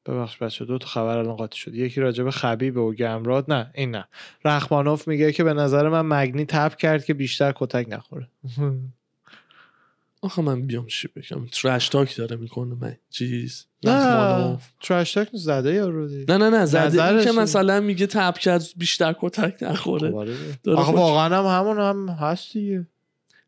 [0.07, 1.75] ببخش بچه دو تا خبر الان قاطی شد.
[1.75, 4.05] یکی راجب خبیب و گمرات نه این نه.
[4.45, 8.29] رحمانوف میگه که به نظر من مگنی tap کرد که بیشتر کتک نخوره.
[10.25, 12.97] آخه من بیام چی بگم؟ ترش تاک داره می‌کنه من.
[13.11, 14.59] چیز؟ نه.
[14.81, 16.25] ترش تاک زده یارو دیگه.
[16.29, 16.67] نه نه نه.
[16.67, 17.05] زده.
[17.05, 17.33] این که.
[17.33, 20.11] مثلا میگه تپ کرد بیشتر کتک نخوره.
[20.11, 20.35] خب آره.
[20.67, 22.87] آخه واقعا هم همون هم هست دیگه.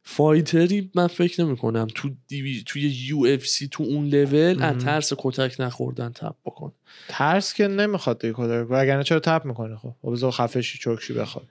[0.07, 2.63] فایتری من فکر نمی کنم تو دیوی...
[2.67, 4.79] توی یو اف سی تو اون لول از.
[4.79, 6.73] ترس کتک نخوردن تپ بکن.
[7.09, 11.47] ترس که نمی‌خواد دیگه کتک وگرنه چرا تپ می‌کنه خب؟ خب بذار خفشی چرکشی بخواد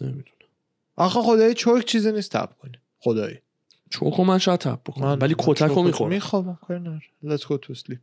[0.00, 0.26] نمی‌دونم.
[0.96, 2.78] آخه خدایی چرک چیزی نیست تپ کنی.
[3.00, 3.38] خدایی.
[3.90, 6.58] چوکو من شاید تپ بکنم ولی کتک رو می‌خورم.
[6.70, 7.98] نداره let's go to sleep.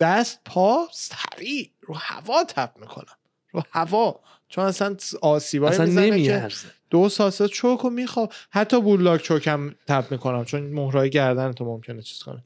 [0.00, 3.16] دست پا سریع رو هوا تپ می‌کنم.
[3.52, 4.20] رو هوا.
[4.48, 6.68] چون اصلا آسیبایی اصلا می‌زنه که نمیارزه.
[6.90, 12.02] دو ساسه چوک و میخواب حتی بولاک چوکم تپ می‌کنم چون مهرای گردن تو ممکنه
[12.02, 12.44] چیز کنه.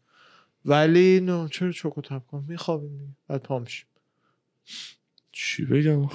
[0.64, 3.16] ولی نه چرا چوک و تپ کنم؟ میخوابیم.
[3.28, 3.86] بعد پا میشیم.
[5.32, 6.08] چی بگم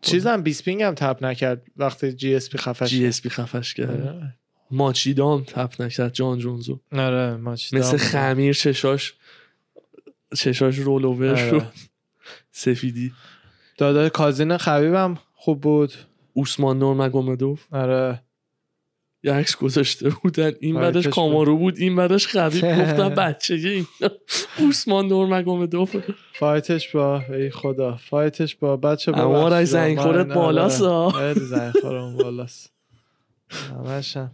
[0.00, 1.62] چیزم بیسپینگ هم تپ نکرد.
[1.76, 4.06] وقتی جی اس پی خفش جی اس پی خفش کرد.
[4.06, 4.34] آره.
[4.70, 6.80] ماچیدام تپ نکرد جان جونزو.
[6.92, 9.14] آره ما چیزا مثل هم- خمیر چشاش
[10.36, 11.50] چشاش رول اوور آره.
[11.50, 11.66] شد.
[12.52, 13.12] سفیدی.
[13.78, 15.92] دادا کازین خبیبم خوب بود.
[16.32, 18.22] اوسمان نورمگومدوف آره.
[19.22, 20.52] یه عکس گذاشته بودن.
[20.60, 22.64] این بعدش کامارو بود این بعدش خبیب.
[22.80, 23.86] گفتم بچه این
[24.58, 25.96] اوسمان نورمگومدوف
[26.32, 27.96] fight ش با ای خدا.
[27.96, 29.66] fight ش با بچه با اما رای.
[29.66, 30.82] زنگ خورت بالاست،.
[31.10, 32.72] خیلی زنگ خورم بالاست.
[33.86, 34.30] همشم.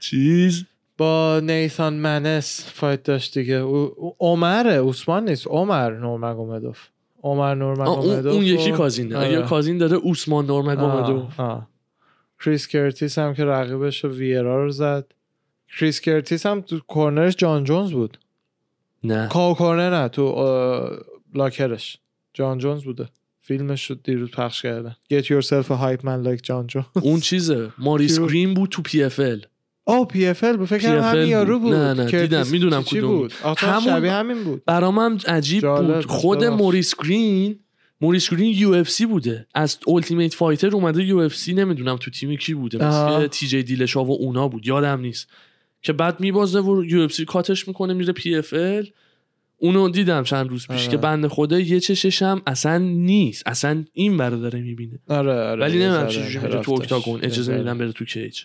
[0.00, 0.64] چیز؟
[0.98, 3.54] با نیثان منس fight داشت دیگه.
[3.54, 4.82] او- او- عمره.
[4.88, 5.46] عثمان نیست.
[5.46, 6.88] عمر نورمگومدوف
[7.22, 9.16] عمر آه، اون, نورمگومدوف اون یکی و- cousin ه.
[9.16, 9.32] آره.
[9.32, 11.40] یه cousin داره اوسمان نورمگومدوف.
[12.44, 15.12] کریس کرتیس هم که رقیبش رو ویرا رو زد.
[15.78, 18.18] کریس کرتیس هم تو corner ش جان جونز بود.
[19.04, 19.28] نه.
[19.28, 20.34] کا corner نه تو
[21.34, 21.98] locker ش.
[22.34, 23.08] جان جونز بوده.
[23.40, 24.96] فیلمش رو دیروز پخش کردن.
[25.14, 27.70] Get yourself a hype man like جان جونز اون چیزه.
[27.78, 29.46] ماریس گرین بود تو PFL
[29.88, 31.74] او PFL فکر PFL همین یارو بود.
[31.74, 33.18] نه، نه، دیدم، می‌دونم کدوم.
[33.18, 36.06] بود همون- شبیه همین بود برام هم عجیب بود.
[36.06, 36.44] خود.
[36.44, 37.58] موریس گرین
[38.00, 42.78] موریس گرین UFC بوده از Ultimate Fighter اومده UFC نمی‌دونم تو تیم کی بوده.
[42.86, 45.28] مثل تی جی دیلشا و اونا بود یادم نیست
[45.82, 48.86] که بعد میبازه و یو اف سی کاتش می‌کنه میره پی اف ال
[49.58, 50.90] اونو دیدم چند روز پیش آره.
[50.90, 55.60] که بنده خدا یه چشش هم اصلا نیست اصلا این برا داره می‌بینه آره آره
[55.60, 56.72] ولی نمی‌دونم چجوری میره تو.
[56.72, 57.58] اکتاگون اجازه.
[57.58, 58.40] میدن بره تو کیج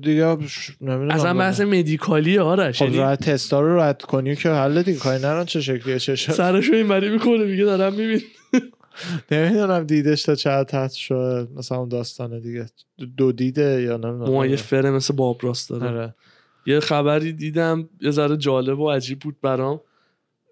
[0.00, 1.34] دیگه ش- نمی‌دونم اصلا.
[1.34, 5.44] بحث مدیکالی آرش خب یعنی رد تستا رو رد کنی که حل دیگه کاری نرن
[5.44, 8.20] چه شکلیه چه شد سرشو این بری می‌کنه میگه دارم میبین
[9.30, 12.66] نمی‌دونم دیدش تا چه هست شد مثلا اون داستانه دیگه.
[13.16, 14.30] دو دیده یا نمی‌دونم.
[14.30, 16.14] موهای فره مثل باب راست داره آره.
[16.66, 19.80] یه خبری دیدم یه ذره جالب و عجیب بود برام.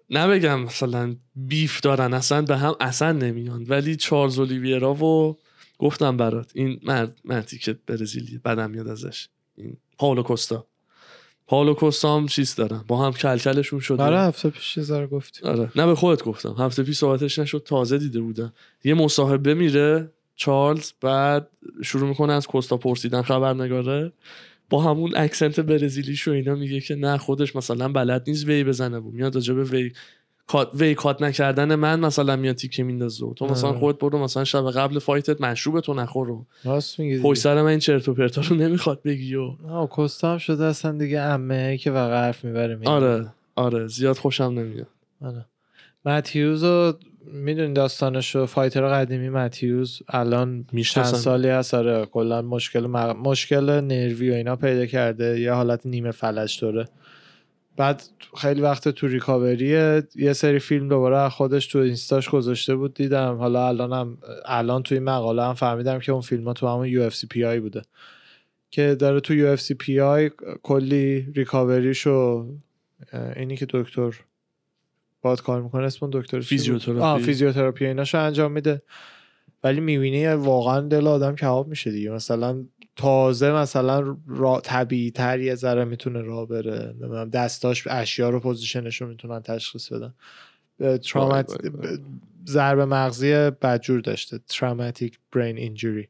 [0.09, 3.65] نبگم مثلا بیف دارن اصلا به هم اصلا نمیان.
[3.69, 5.37] ولی چارلز اولیویرا و
[5.79, 9.27] گفتم برات این مرد مردی که برزیلی بدم میاد ازش.
[9.55, 10.67] این پاولو کوستا.
[11.47, 14.03] پاولو کوستا هم چیز دارن با هم کلکلشون شده.
[14.03, 15.43] آره هفته پیش یه ذره گفتی.
[15.43, 15.71] آره.
[15.75, 16.55] نه به خودت گفتم.
[16.59, 18.53] هفته پیش صحبتش نشد تازه دیده بودم.
[18.83, 21.49] یه مصاحبه میره چارلز بعد
[21.83, 24.13] شروع می‌کنه از کوستا پرسیدن خبرنگاره.
[24.69, 28.97] با همون اکسنت برزیلیش و اینا میگه که نه خودش مثلا بلد نیست وی بزنه.
[28.97, 29.91] و میاد راجع به وی
[30.47, 33.73] کات وی کات نکردن من مثلا میاد تیکه میندازه و تو مثلا.
[33.73, 37.67] خودت برو مثلا شب قبل فایتت مشروب تو نخور و راست میگی پشت سر من
[37.67, 41.77] این چرت و پرتا رو نمی‌خواد بگی و آه کوستا هم شده اصلا دیگه عمه
[41.77, 42.89] که واقعا حرف می‌بره میگه.
[42.91, 44.87] آره آره زیاد خوشم نمیاد.
[45.21, 45.45] آره.
[46.05, 46.93] مت هیوز رو
[47.33, 53.15] می‌دونی داستانش رو fighter قدیمی مت هیوز الان چند سالی هست آره کلا مشکل مغ...
[53.15, 56.85] مشکل nerve ی و اینا پیدا کرده یه حالت نیمه فلج داره.
[57.77, 58.03] بعد
[58.37, 60.03] خیلی وقت تو recovery ه.
[60.15, 63.35] یه سری فیلم دوباره خودش تو اینستاش گذاشته بود دیدم.
[63.35, 67.27] حالا الانم الان توی این مقاله هم فهمیدم که اون فیلم ها تو همون UFC
[67.27, 67.81] PI بوده.
[68.71, 70.31] که داره تو UFC PI
[70.63, 72.47] کلی recovery شو
[73.35, 74.15] اینی که دکتر
[75.21, 77.01] باد کار می‌کنه اسم اون دکتر؟ فیزیوتراپی.
[77.01, 78.81] آه فیزیوتراپی ایناشو انجام میده.
[79.63, 82.11] ولی می‌بینی واقعا دل آدم کباب میشه دیگه.
[82.11, 82.65] مثلا
[82.97, 86.93] تازه مثلا را طبیعی تر یه ذره می‌تونه راه بره.
[86.99, 90.13] نمی‌دونم دستاش اشیا رو position ش رو می‌تونن تشخیص بدن.
[90.97, 91.99] تراما وای وای وای.
[92.47, 94.39] ضربه مغزی بدجور داشته.
[94.47, 96.07] traumatic brain injury.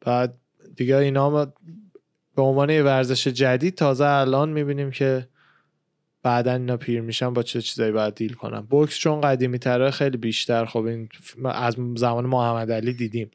[0.00, 0.34] بعد
[0.76, 1.52] دیگه اینا ما
[2.36, 5.28] به عنوان یه ورزش جدید تازه الان می‌بینیم که
[6.22, 8.60] بعدا اینا پیر میشن با چه چیزایی باید deal کنن.
[8.60, 10.64] بوکس چون قدیمی تره خیلی بیشتر.
[10.64, 11.08] خب این
[11.44, 13.30] از زمان محمد علی دیدیم.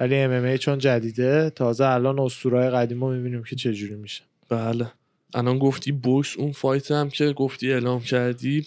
[0.00, 4.22] ولی MMA چون جدیده تازه الان اسطورهای قدیم رو می‌بینیم که چجوری میشه.
[4.48, 4.92] بله.
[5.34, 8.66] الان گفتی بوکس اون fight هم که گفتی اعلام کردی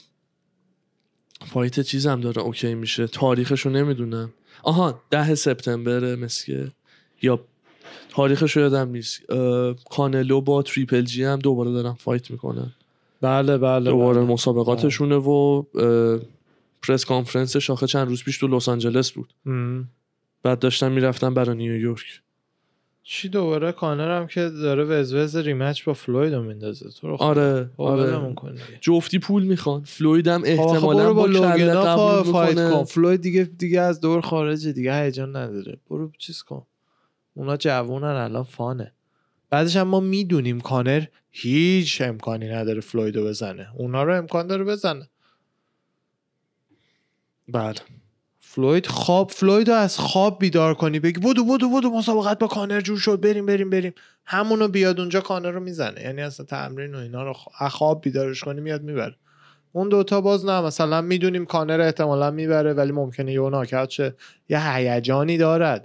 [1.46, 3.08] fight چیز هم داره okay میشه.
[3.08, 4.34] تاریخشو نمی‌دونم.
[4.64, 6.72] آها ده سپتامبر مسکه.
[7.22, 7.40] یا
[8.10, 9.22] تاریخشو یادم نیست.
[9.90, 12.72] کانلو با تریپل جی هم دوباره دارن فایت می‌کنن.
[13.22, 14.32] بله بله دوباره بله.
[14.34, 15.64] مسابقاتشونه و
[16.82, 19.34] پرس کانفرنسش آخه چند روز پیش تو لس آنجلس بود.
[19.46, 19.88] ام.
[20.46, 22.22] بعد داشتن می‌رفتن برای نیویورک.
[23.04, 26.90] چی دوباره؟ کانر هم که داره وزوز ریمچ با فلوید رو میندازه.
[26.90, 27.26] تو رو خدا.
[27.26, 28.58] آره ولمون آره.
[28.82, 29.84] جفتی پول می‌خوان.
[29.84, 31.28] فلوید هم احتمالا با
[31.96, 32.84] با fight کن.
[32.84, 35.78] فلوید دیگه دیگه از دور خارجه دیگه هیجان نداره.
[35.90, 36.66] برو چیز کن.
[37.34, 38.94] اونا جوونن الان fun ه.
[39.50, 43.68] بعدش هم ما می‌دونیم کانر هیچ امکانی نداره فلویدو بزنه.
[43.78, 45.10] اونا رو امکان داره بزنه.
[47.48, 47.76] بله.
[48.56, 52.98] فلوید خواب فلوید از خواب بیدار کنی بگی بودو بودو بودو مسابقت با کانر جور
[52.98, 53.94] شد بریم بریم بریم.
[54.26, 56.02] همونو بیاد اونجا کانر رو می‌زنه.
[56.02, 57.34] یعنی اصلا تمرین و اینا رو
[57.70, 59.16] خواب بیدارش کنی میاد می‌بره.
[59.72, 64.14] اون دوتا باز نه مثلا می‌دونیم کانر احتمالا می‌بره ولی ممکنه یه ناکات شه.
[64.50, 65.82] یه هیجانی داره.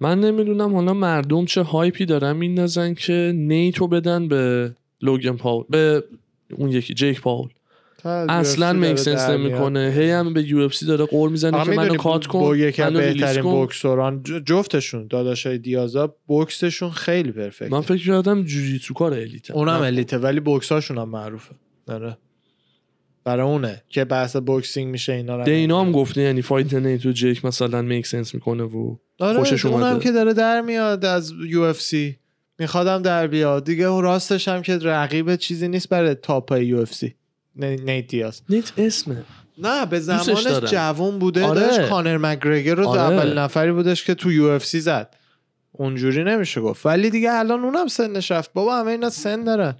[0.00, 5.64] من نمی‌دونم حالا مردم چه hype ی دارن میندازن که نیتو بدن به لوگن پاول
[5.70, 6.04] به
[6.56, 7.48] اون یکی جیک پاول.
[8.04, 9.50] اصلا UFC make داره sense در میاد.
[9.50, 9.92] نمی‌کنه.
[9.96, 13.42] هی هم به UFC داره غر می‌زنه که منو cut کن با یکی بهترین.
[13.42, 19.54] بوکسوران جفتشون داداشای دیازا بوکسشون خیلی perfect من فکر کردم جوجیتسو کار elite ه.
[19.54, 19.80] اونم نه.
[19.80, 21.54] elite ه ولی بوکساشون هم معروفه.
[21.88, 22.16] آره.
[23.24, 27.44] برای اونه که بحث boxing میشه اینا رو دینا هم گفته یعنی fight نیتو جیک
[27.44, 30.04] مثلا make sense می‌کنه و آره خوشش اونم اومده.
[30.04, 32.16] که داره در میاد از UFC
[32.58, 33.64] میخوادم در بیاد.
[33.64, 37.14] دیگه اون راستش هم که رقیب چیزی نیست برای top UFC
[37.56, 38.42] نیت دیاز.
[38.48, 39.24] نیت اسمه.
[39.58, 40.46] نه به زمانش.
[40.46, 41.60] جوون بوده آره.
[41.60, 41.88] داشت.
[41.88, 43.00] کانر مگرگور رو آره.
[43.00, 45.16] اول نفری بودش که تو UFC زد.
[45.72, 46.86] اونجوری نمیشه گفت.
[46.86, 48.52] ولی دیگه الان اونم سنش رفت.
[48.52, 49.74] بابا همه اینا سن دارن.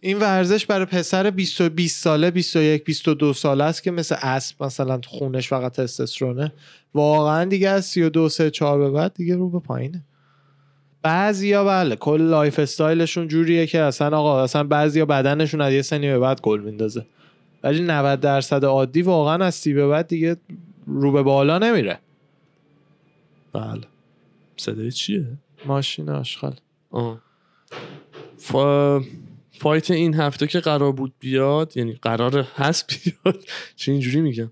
[0.00, 4.64] این ورزش برای پسر 20 و 20 ساله 21 22 ساله است که مثل اسب
[4.64, 6.52] مثلا خونش فقط تستوسترونه.
[6.94, 10.04] واقعا دیگه از 32 3 4 به بعد دیگه رو به پایینه.
[11.02, 16.06] بعضیا بله کل lifestyle شون جوریه که اصلا آقا اصلا بعضیا بدنشون از یه سنی
[16.06, 17.06] به بعد گل میندازه.
[17.62, 20.36] ولی 90 درصد عادی واقعا از سی به بعد دیگه
[20.86, 21.98] رو به بالا نمیره.
[23.52, 23.80] بله.
[24.56, 25.26] صدای چیه؟
[25.66, 26.54] ماشین آشغال.
[28.36, 29.00] fi...
[29.52, 33.44] fight این هفته که قرار بود بیاد یعنی قرار هست بیاد.
[33.76, 34.50] چه اینجوری میگم؟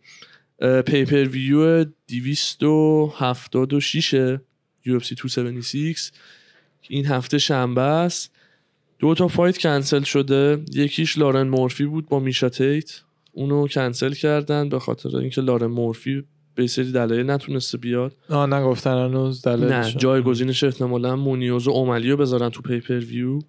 [0.86, 4.36] pay-per-view 276
[4.86, 6.10] UFC 276
[6.88, 8.32] این هفته شنبه است.
[8.98, 10.64] دو تا fight کنسل شده.
[10.72, 13.00] یکیش لارن مورفی بود با میشا تیت.
[13.32, 16.24] اونو کنسل کردن به خاطر اینکه لارن مورفی
[16.54, 18.16] یه سری دلایل نتونسته بیاد.
[18.28, 23.40] آه نگفتن هنوز دلیلش نه جایگزینش احتمالا مونیوز و اوملی رو بذارن تو pay-per-view.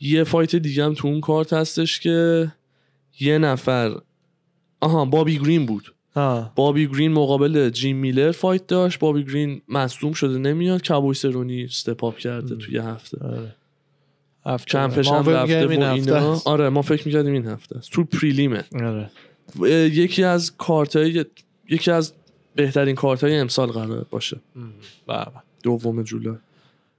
[0.00, 2.48] یه fight دیگه هم تو اون کارت هستش که
[3.20, 4.00] یه نفر
[4.80, 5.94] آها بابی گرین بود.
[6.54, 8.98] بابی گرین مقابل جیم میلر fight داشت.
[8.98, 10.88] بابی گرین مصدوم شده نمیاد.
[10.88, 12.58] کابوی سرونی step up کرده م.
[12.58, 13.18] تو یه هفته.
[13.24, 13.54] آره.
[14.46, 14.70] هفته.
[14.70, 16.40] کمپش هم رفته و اینا.
[16.44, 17.90] آره ما فکر می‌کردیم این هفته است.
[17.90, 18.64] تو prelim ه.
[18.74, 19.10] آره.
[19.70, 20.96] یکی از کارت
[21.70, 22.12] یکی از
[22.54, 24.40] بهترین کارت های امسال قرار باشه.
[25.06, 25.26] بله.
[25.62, 26.36] دوم جولای.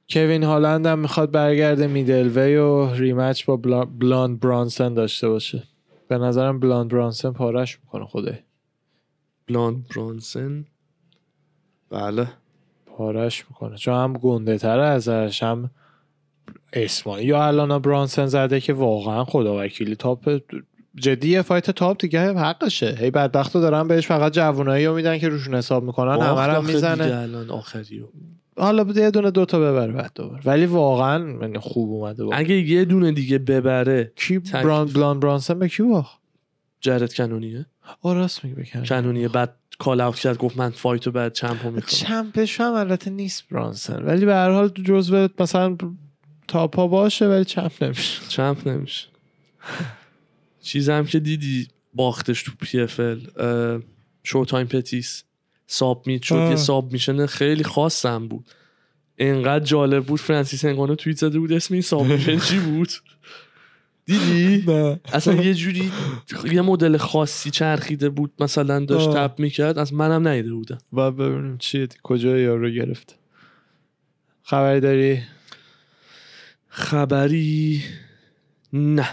[0.09, 3.85] کوین هالند هم می‌خواد برگرده middleweight و rematch با blo...
[3.85, 5.63] blonde برانسن داشته باشه.
[6.07, 8.43] به نظرم blonde برانسن پارش می‌کنه خوده
[9.47, 10.65] blonde برانسن.
[11.89, 12.27] بله.
[12.85, 13.77] پارش می‌کنه.
[13.77, 15.69] چون هم گنده تره ازش هم
[16.73, 19.95] اسمایی رو الان برانسن زده که واقعا خدا وکیلی.
[19.95, 20.41] top
[20.95, 22.95] جدی یه فایت تاپ دیگه حقشه.
[22.99, 26.49] هی بدبخت رو دارن بهش فقط جوونایی رو میدن که روشون حساب می‌کنن همه باخت
[26.49, 27.03] رو هم می‌زنه.
[27.03, 28.05] الان آخریو.
[28.57, 30.41] حالا بده یه دونه دوتا ببره بعد دوباره.
[30.45, 35.67] ولی واقعا خوب اومده با اگه یه دونه دیگه ببره کی بران بلان برانسن به
[35.69, 36.19] کی باخت؟
[36.81, 37.65] جرد کنونیه.
[38.01, 42.01] آه راست میگه بکنه کنونیه بعد کال اوت کرد گفت من فایتو بعد چمپو می‌خوام
[42.01, 45.77] چمپش هم البته نیست برانسن ولی به هر حال جزو مثلا
[46.47, 48.21] top ها باشه ولی champ نمیشه.
[48.27, 49.07] champ نمیشه.
[50.61, 53.81] چیزم که دیدی باختش تو PFL
[54.23, 55.23] شو تایم پتیس.
[55.67, 56.49] submit شد آه.
[56.49, 58.45] یه submission خیلی خاصم بود.
[59.17, 62.89] انقدر جالب بود فرانسیس انگانو توییت زده بود اسم این submission چی بود؟
[64.07, 64.99] دیدی؟ نه.
[65.13, 65.91] اصلا یه جوری
[66.51, 69.09] یه مدل خاصی چرخیده بود مثلا داشت.
[69.13, 70.77] tap می‌کرد از منم ندیده بودم.
[70.93, 73.19] و ببینیم چیه کجا یارو گرفت.
[74.43, 75.21] خبری داری؟
[76.67, 77.83] خبری
[78.73, 79.09] نه.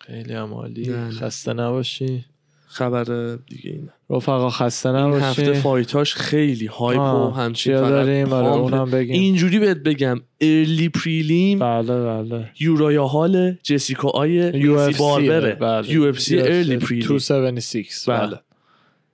[0.00, 1.10] خیلی نه.
[1.10, 2.24] خسته نباشی.
[2.72, 3.04] خبر
[3.48, 3.92] دیگه اینه.
[4.10, 8.32] رفقا خسته این نباشی هفته fight اش خیلی hype و همچین داریم.
[8.32, 9.14] اونم بگیم.
[9.14, 12.50] اینجوری بهت بگم early prelim بله بله.
[12.60, 15.54] یورایا هال جسیکا آی میسی باربره.
[15.54, 15.90] بله.
[15.90, 18.26] UFC early prelim 276 بله.
[18.26, 18.40] بله.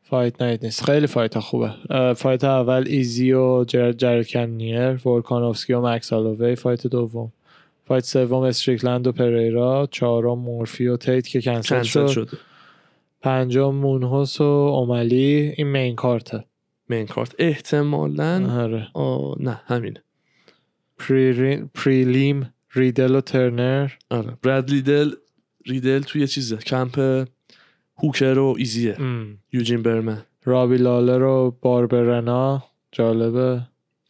[0.03, 0.85] fight night نیست.
[0.85, 1.73] خیلی fight ها خوبه
[2.17, 6.55] fight اول ایزی و جرد جرد کنیر ولکانوفسکی و مکس آلووی.
[6.55, 7.33] fight دوم.
[7.85, 9.89] fight سوم استریکلند و پریرا.
[9.91, 12.29] چهارم مورفی و تیت که cancel cancel شد.
[12.29, 12.39] شد
[13.27, 16.45] پنجم مونهوس و اوملی این main card
[16.89, 18.89] ه main card احتمالا آره.
[18.95, 20.03] آه نه همینه.
[20.99, 24.39] pre prelim ریدل و ترنر آره.
[24.43, 25.11] برادلی دل
[25.67, 27.27] ریدل توی چیزه کمپ
[27.99, 28.97] هوکر و ایزیه.
[28.99, 29.39] ام.
[29.53, 33.63] یوجین برمن رابی لالر و باربرنا جالبه.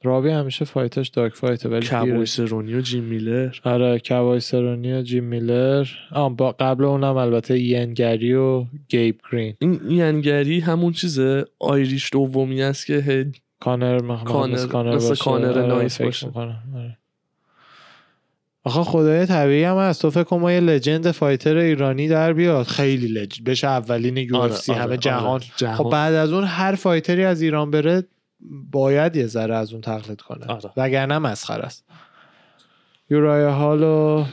[0.07, 2.25] رابی همیشه فایتش دارک فایته ولی گیره.
[2.25, 7.59] سرونی و جیم میلر آره کوای سرونی و جیم میلر آه با قبل اونم البته
[7.59, 14.25] ینگری و گیب گرین این ینگری همون چیزه آیریش دومی است که هی کانر مخ...
[14.25, 15.25] کانر- کانر مثل باشه.
[15.25, 16.31] کانر آره، نایس باشه.
[16.35, 16.55] آره.
[18.65, 22.67] آخه خدای طبیعی هم هست تو فکر کن ما یه لجند فایتر ایرانی در بیاد
[22.67, 24.99] خیلی لج بشه اولین یو آره، اف سی آره، همه آره.
[24.99, 25.75] جهان جهان.
[25.77, 28.05] خب بعد از اون هر فایتری از ایران بره
[28.71, 30.71] باید یه ذره از اون تقلید کنه آره.
[30.77, 31.85] وگرنه مسخره است
[33.11, 34.25] یورای هال و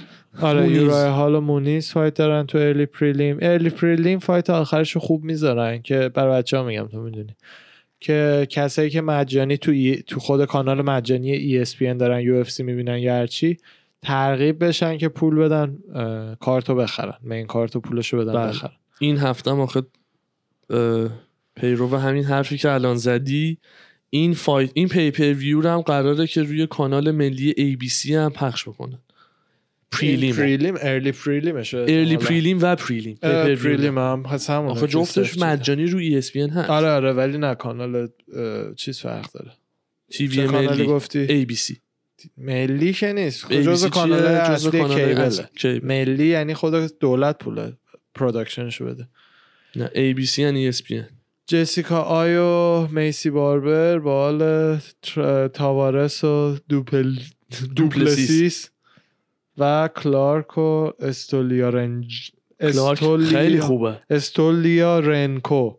[0.41, 0.69] آره.
[0.69, 5.81] یورای هال و مونیز fight دارن تو early prelim early prelim fight آخرش خوب می‌ذارن
[5.81, 7.35] که برای بچه ها میگم تو می‌دونی
[7.99, 13.13] که کسایی که مجانی تو, ای- تو خود کانال مجانی ESPN دارن UFC می‌بینن یا
[13.13, 13.57] هرچی
[14.01, 18.47] ترغیب بشن که پول بدن اه، کارتو بخرن main card و پولشو بدن بله.
[18.47, 19.84] بخرن این هفته هم آخه
[20.69, 21.09] اه،
[21.55, 23.57] پیرو همین حرفی که الان زدی
[24.14, 28.99] این fight این pay-per-view هم قراره که روی کانال ملی ABC هم پخش بکنن.
[29.91, 30.35] prelim.
[30.35, 33.15] prelim early prelim شه early prelim و prelim
[33.55, 35.38] prelim هم هست همونه آخه جفتش.
[35.38, 36.69] مجانی روی ESPN هست.
[36.69, 38.10] آره آره ولی نه کانال
[38.76, 39.52] چیز فرق داره.
[40.10, 41.77] چه کانالی ملی گفتی؟ ABC
[42.38, 43.45] ملی که نیست.
[43.45, 44.84] ABC جزء؟ کانال اصلی.
[45.55, 45.80] cable.
[45.84, 47.72] ملی یعنی خود دولت پول
[48.15, 49.07] production شو بده.
[49.76, 54.78] نه ABC یعنی ESPN جسیکا آیو میسی باربر با حال
[55.48, 57.15] تاوارس و دوپل
[57.76, 58.70] دوپلسیس
[59.57, 63.99] و کلارک و استولیا رنج کلارک استولیا- خیلی خوبه.
[64.10, 65.74] استولیا رنکو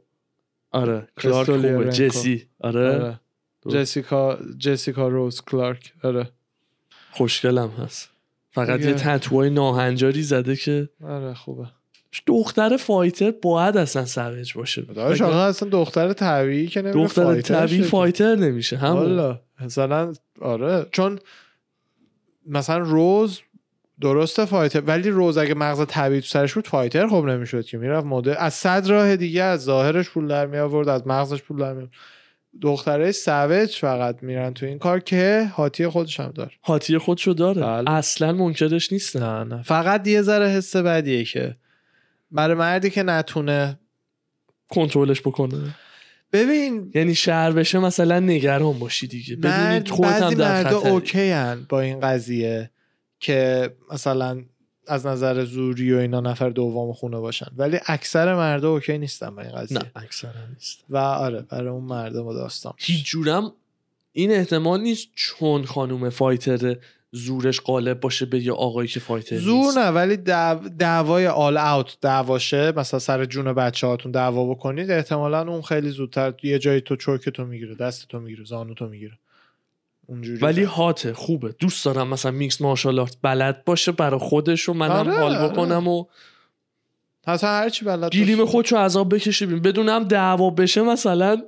[0.71, 1.69] آره کلارک خوبه.
[1.73, 1.91] رنکو.
[1.91, 2.49] جسی.
[2.61, 2.89] آره.
[2.95, 3.21] آره.
[3.69, 5.93] جسیکا جسیکا روز کلارک.
[6.03, 6.29] آره.
[7.11, 8.11] خوشگلم هست.
[8.51, 8.89] فقط دیگه.
[8.89, 11.67] یه تتوهای ناهنجاری زده که آره خوبه.
[12.27, 14.83] دختر fighter باید اصلا سوج باشه.
[14.83, 17.83] داداش آقا اصلا دختر طبیعی که نمیره دختر fighter طبیعی.
[17.83, 21.19] فایتر نمیشه والا مثلا آره چون
[22.47, 23.41] مثلا روز
[24.01, 27.79] درسته fighter ولی روز اگه مغز طبیعی تو سرش بود fighter خب نمی‌شد که.
[27.79, 31.59] می‌رفت مدل از صد راه دیگه از ظاهرش پول در می آورد از مغزش پول
[31.59, 31.93] در می آورد
[32.63, 36.51] دختره سوج فقط میرن تو این کار که hot ی خودش هم داره.
[36.61, 37.63] hot ی خودشو داره.
[37.63, 37.91] بله.
[37.91, 39.63] اصلا منکرش نیستم نه نه.
[39.63, 41.57] فقط یه ذره حس بدیه که
[42.35, 43.79] برای مردی که نتونه
[44.69, 45.75] کنترلش بکنه.
[46.33, 49.37] ببین یعنی شهر بشه مثلا نگران باشی دیگه.
[49.37, 52.71] بدونی مرد خودت هم بعضی در OK هن با این قضیه
[53.21, 54.45] که مثلا
[54.87, 57.47] از نظر زوری و اینا نفر دوم خونه باشن.
[57.57, 59.79] ولی اکثر مردا OK نیستن با این قضیه.
[59.79, 60.85] نه اکثرا نیست.
[60.91, 62.73] و آره برای اون مردم داستان.
[62.77, 63.53] هیچ جورم
[64.13, 66.77] این احتمال نیست چون خانوم fighter
[67.17, 69.79] زورش غالب باشه به یه آقایی که fighter زور نیست.
[69.79, 70.69] نه ولی دعو...
[70.69, 76.35] دعوای آل اوت دعواشه مثلا سر جون بچه هاتون دعوا بکنید احتمالا اون خیلی زودتر
[76.43, 79.19] یه جایی تو چوک تو می‌گیره دست تو می‌گیره زانو تو می‌گیره
[80.07, 84.73] اونجوری ولی هاته خوبه دوست دارم مثلا میکس مارشال آرت بلد باشه برای خودش و
[84.73, 85.49] منم آره، حال آره.
[85.49, 86.05] بکنم و
[87.27, 88.45] حتی هرچی بلد گیلیم.
[88.45, 91.43] خودشو عذاب بکشه بیم بدونم دعوا بشه مثلا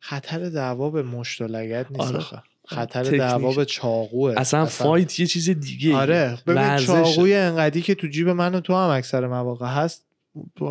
[0.00, 2.42] خطر دعوا به مشت و نیست آره.
[2.66, 3.02] خطر.
[3.02, 4.34] دعوا به چاقوه.
[4.36, 6.76] اصلا, فایت یه چیز دیگه آره ببین.
[6.76, 10.06] چاقوی انقدی که تو جیب من و تو هم اکثر مواقع هست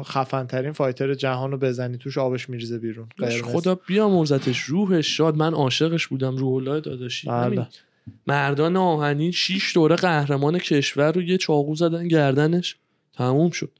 [0.03, 3.09] خفن ترین فایتر جهان رو بزنی توش آبش میریزه بیرون.
[3.43, 5.17] خدا بیامرزتش روحش.
[5.17, 7.27] شاد من عاشقش بودم روح الله داداشی.
[7.27, 7.67] بله.
[8.27, 12.75] مردان آهنین شیش دوره قهرمان کشور رو یه چاقو زدن گردنش.
[13.13, 13.71] تموم شد.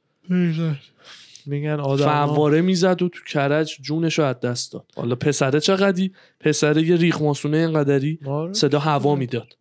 [1.48, 4.86] میگن آدم فواره می‌زد و تو کرج جونش رو از دست داد.
[4.96, 8.20] حالا پسره چقدی؟ پسره یه ریخ ماسونه اینقدری
[8.52, 9.58] صدا هوا می‌داد.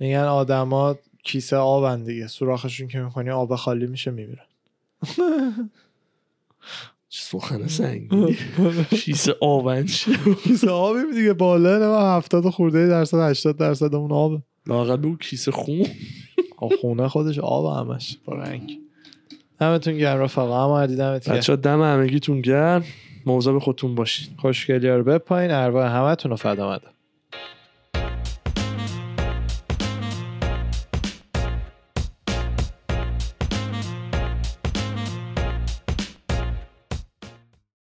[0.00, 2.26] میگن آدما کیسه آبن دیگه.
[2.26, 4.42] سوراخشون که می‌کنی آب خالی میشه میمیره
[7.08, 8.36] چه سخن سنگی
[8.96, 9.86] شیسه آبن؟
[10.44, 11.32] کیسه آبی دیگه.
[11.32, 14.42] بالا نه 70 خورده درصد 80 درصد اون آبه.
[14.66, 15.86] لااقل بگو کیسه خون.
[16.56, 18.18] آب خونه خودش آب همش.
[18.24, 18.79] با رنگ
[19.60, 20.64] دمتون گرم رفقا.
[20.64, 22.84] اما دیدمت بچه دم همگیتون گرم.
[23.26, 24.34] موضوع به خودتون باشین.
[24.38, 25.50] خوشگلی رو بپایین.
[25.50, 26.80] ارواح همتون رو فدا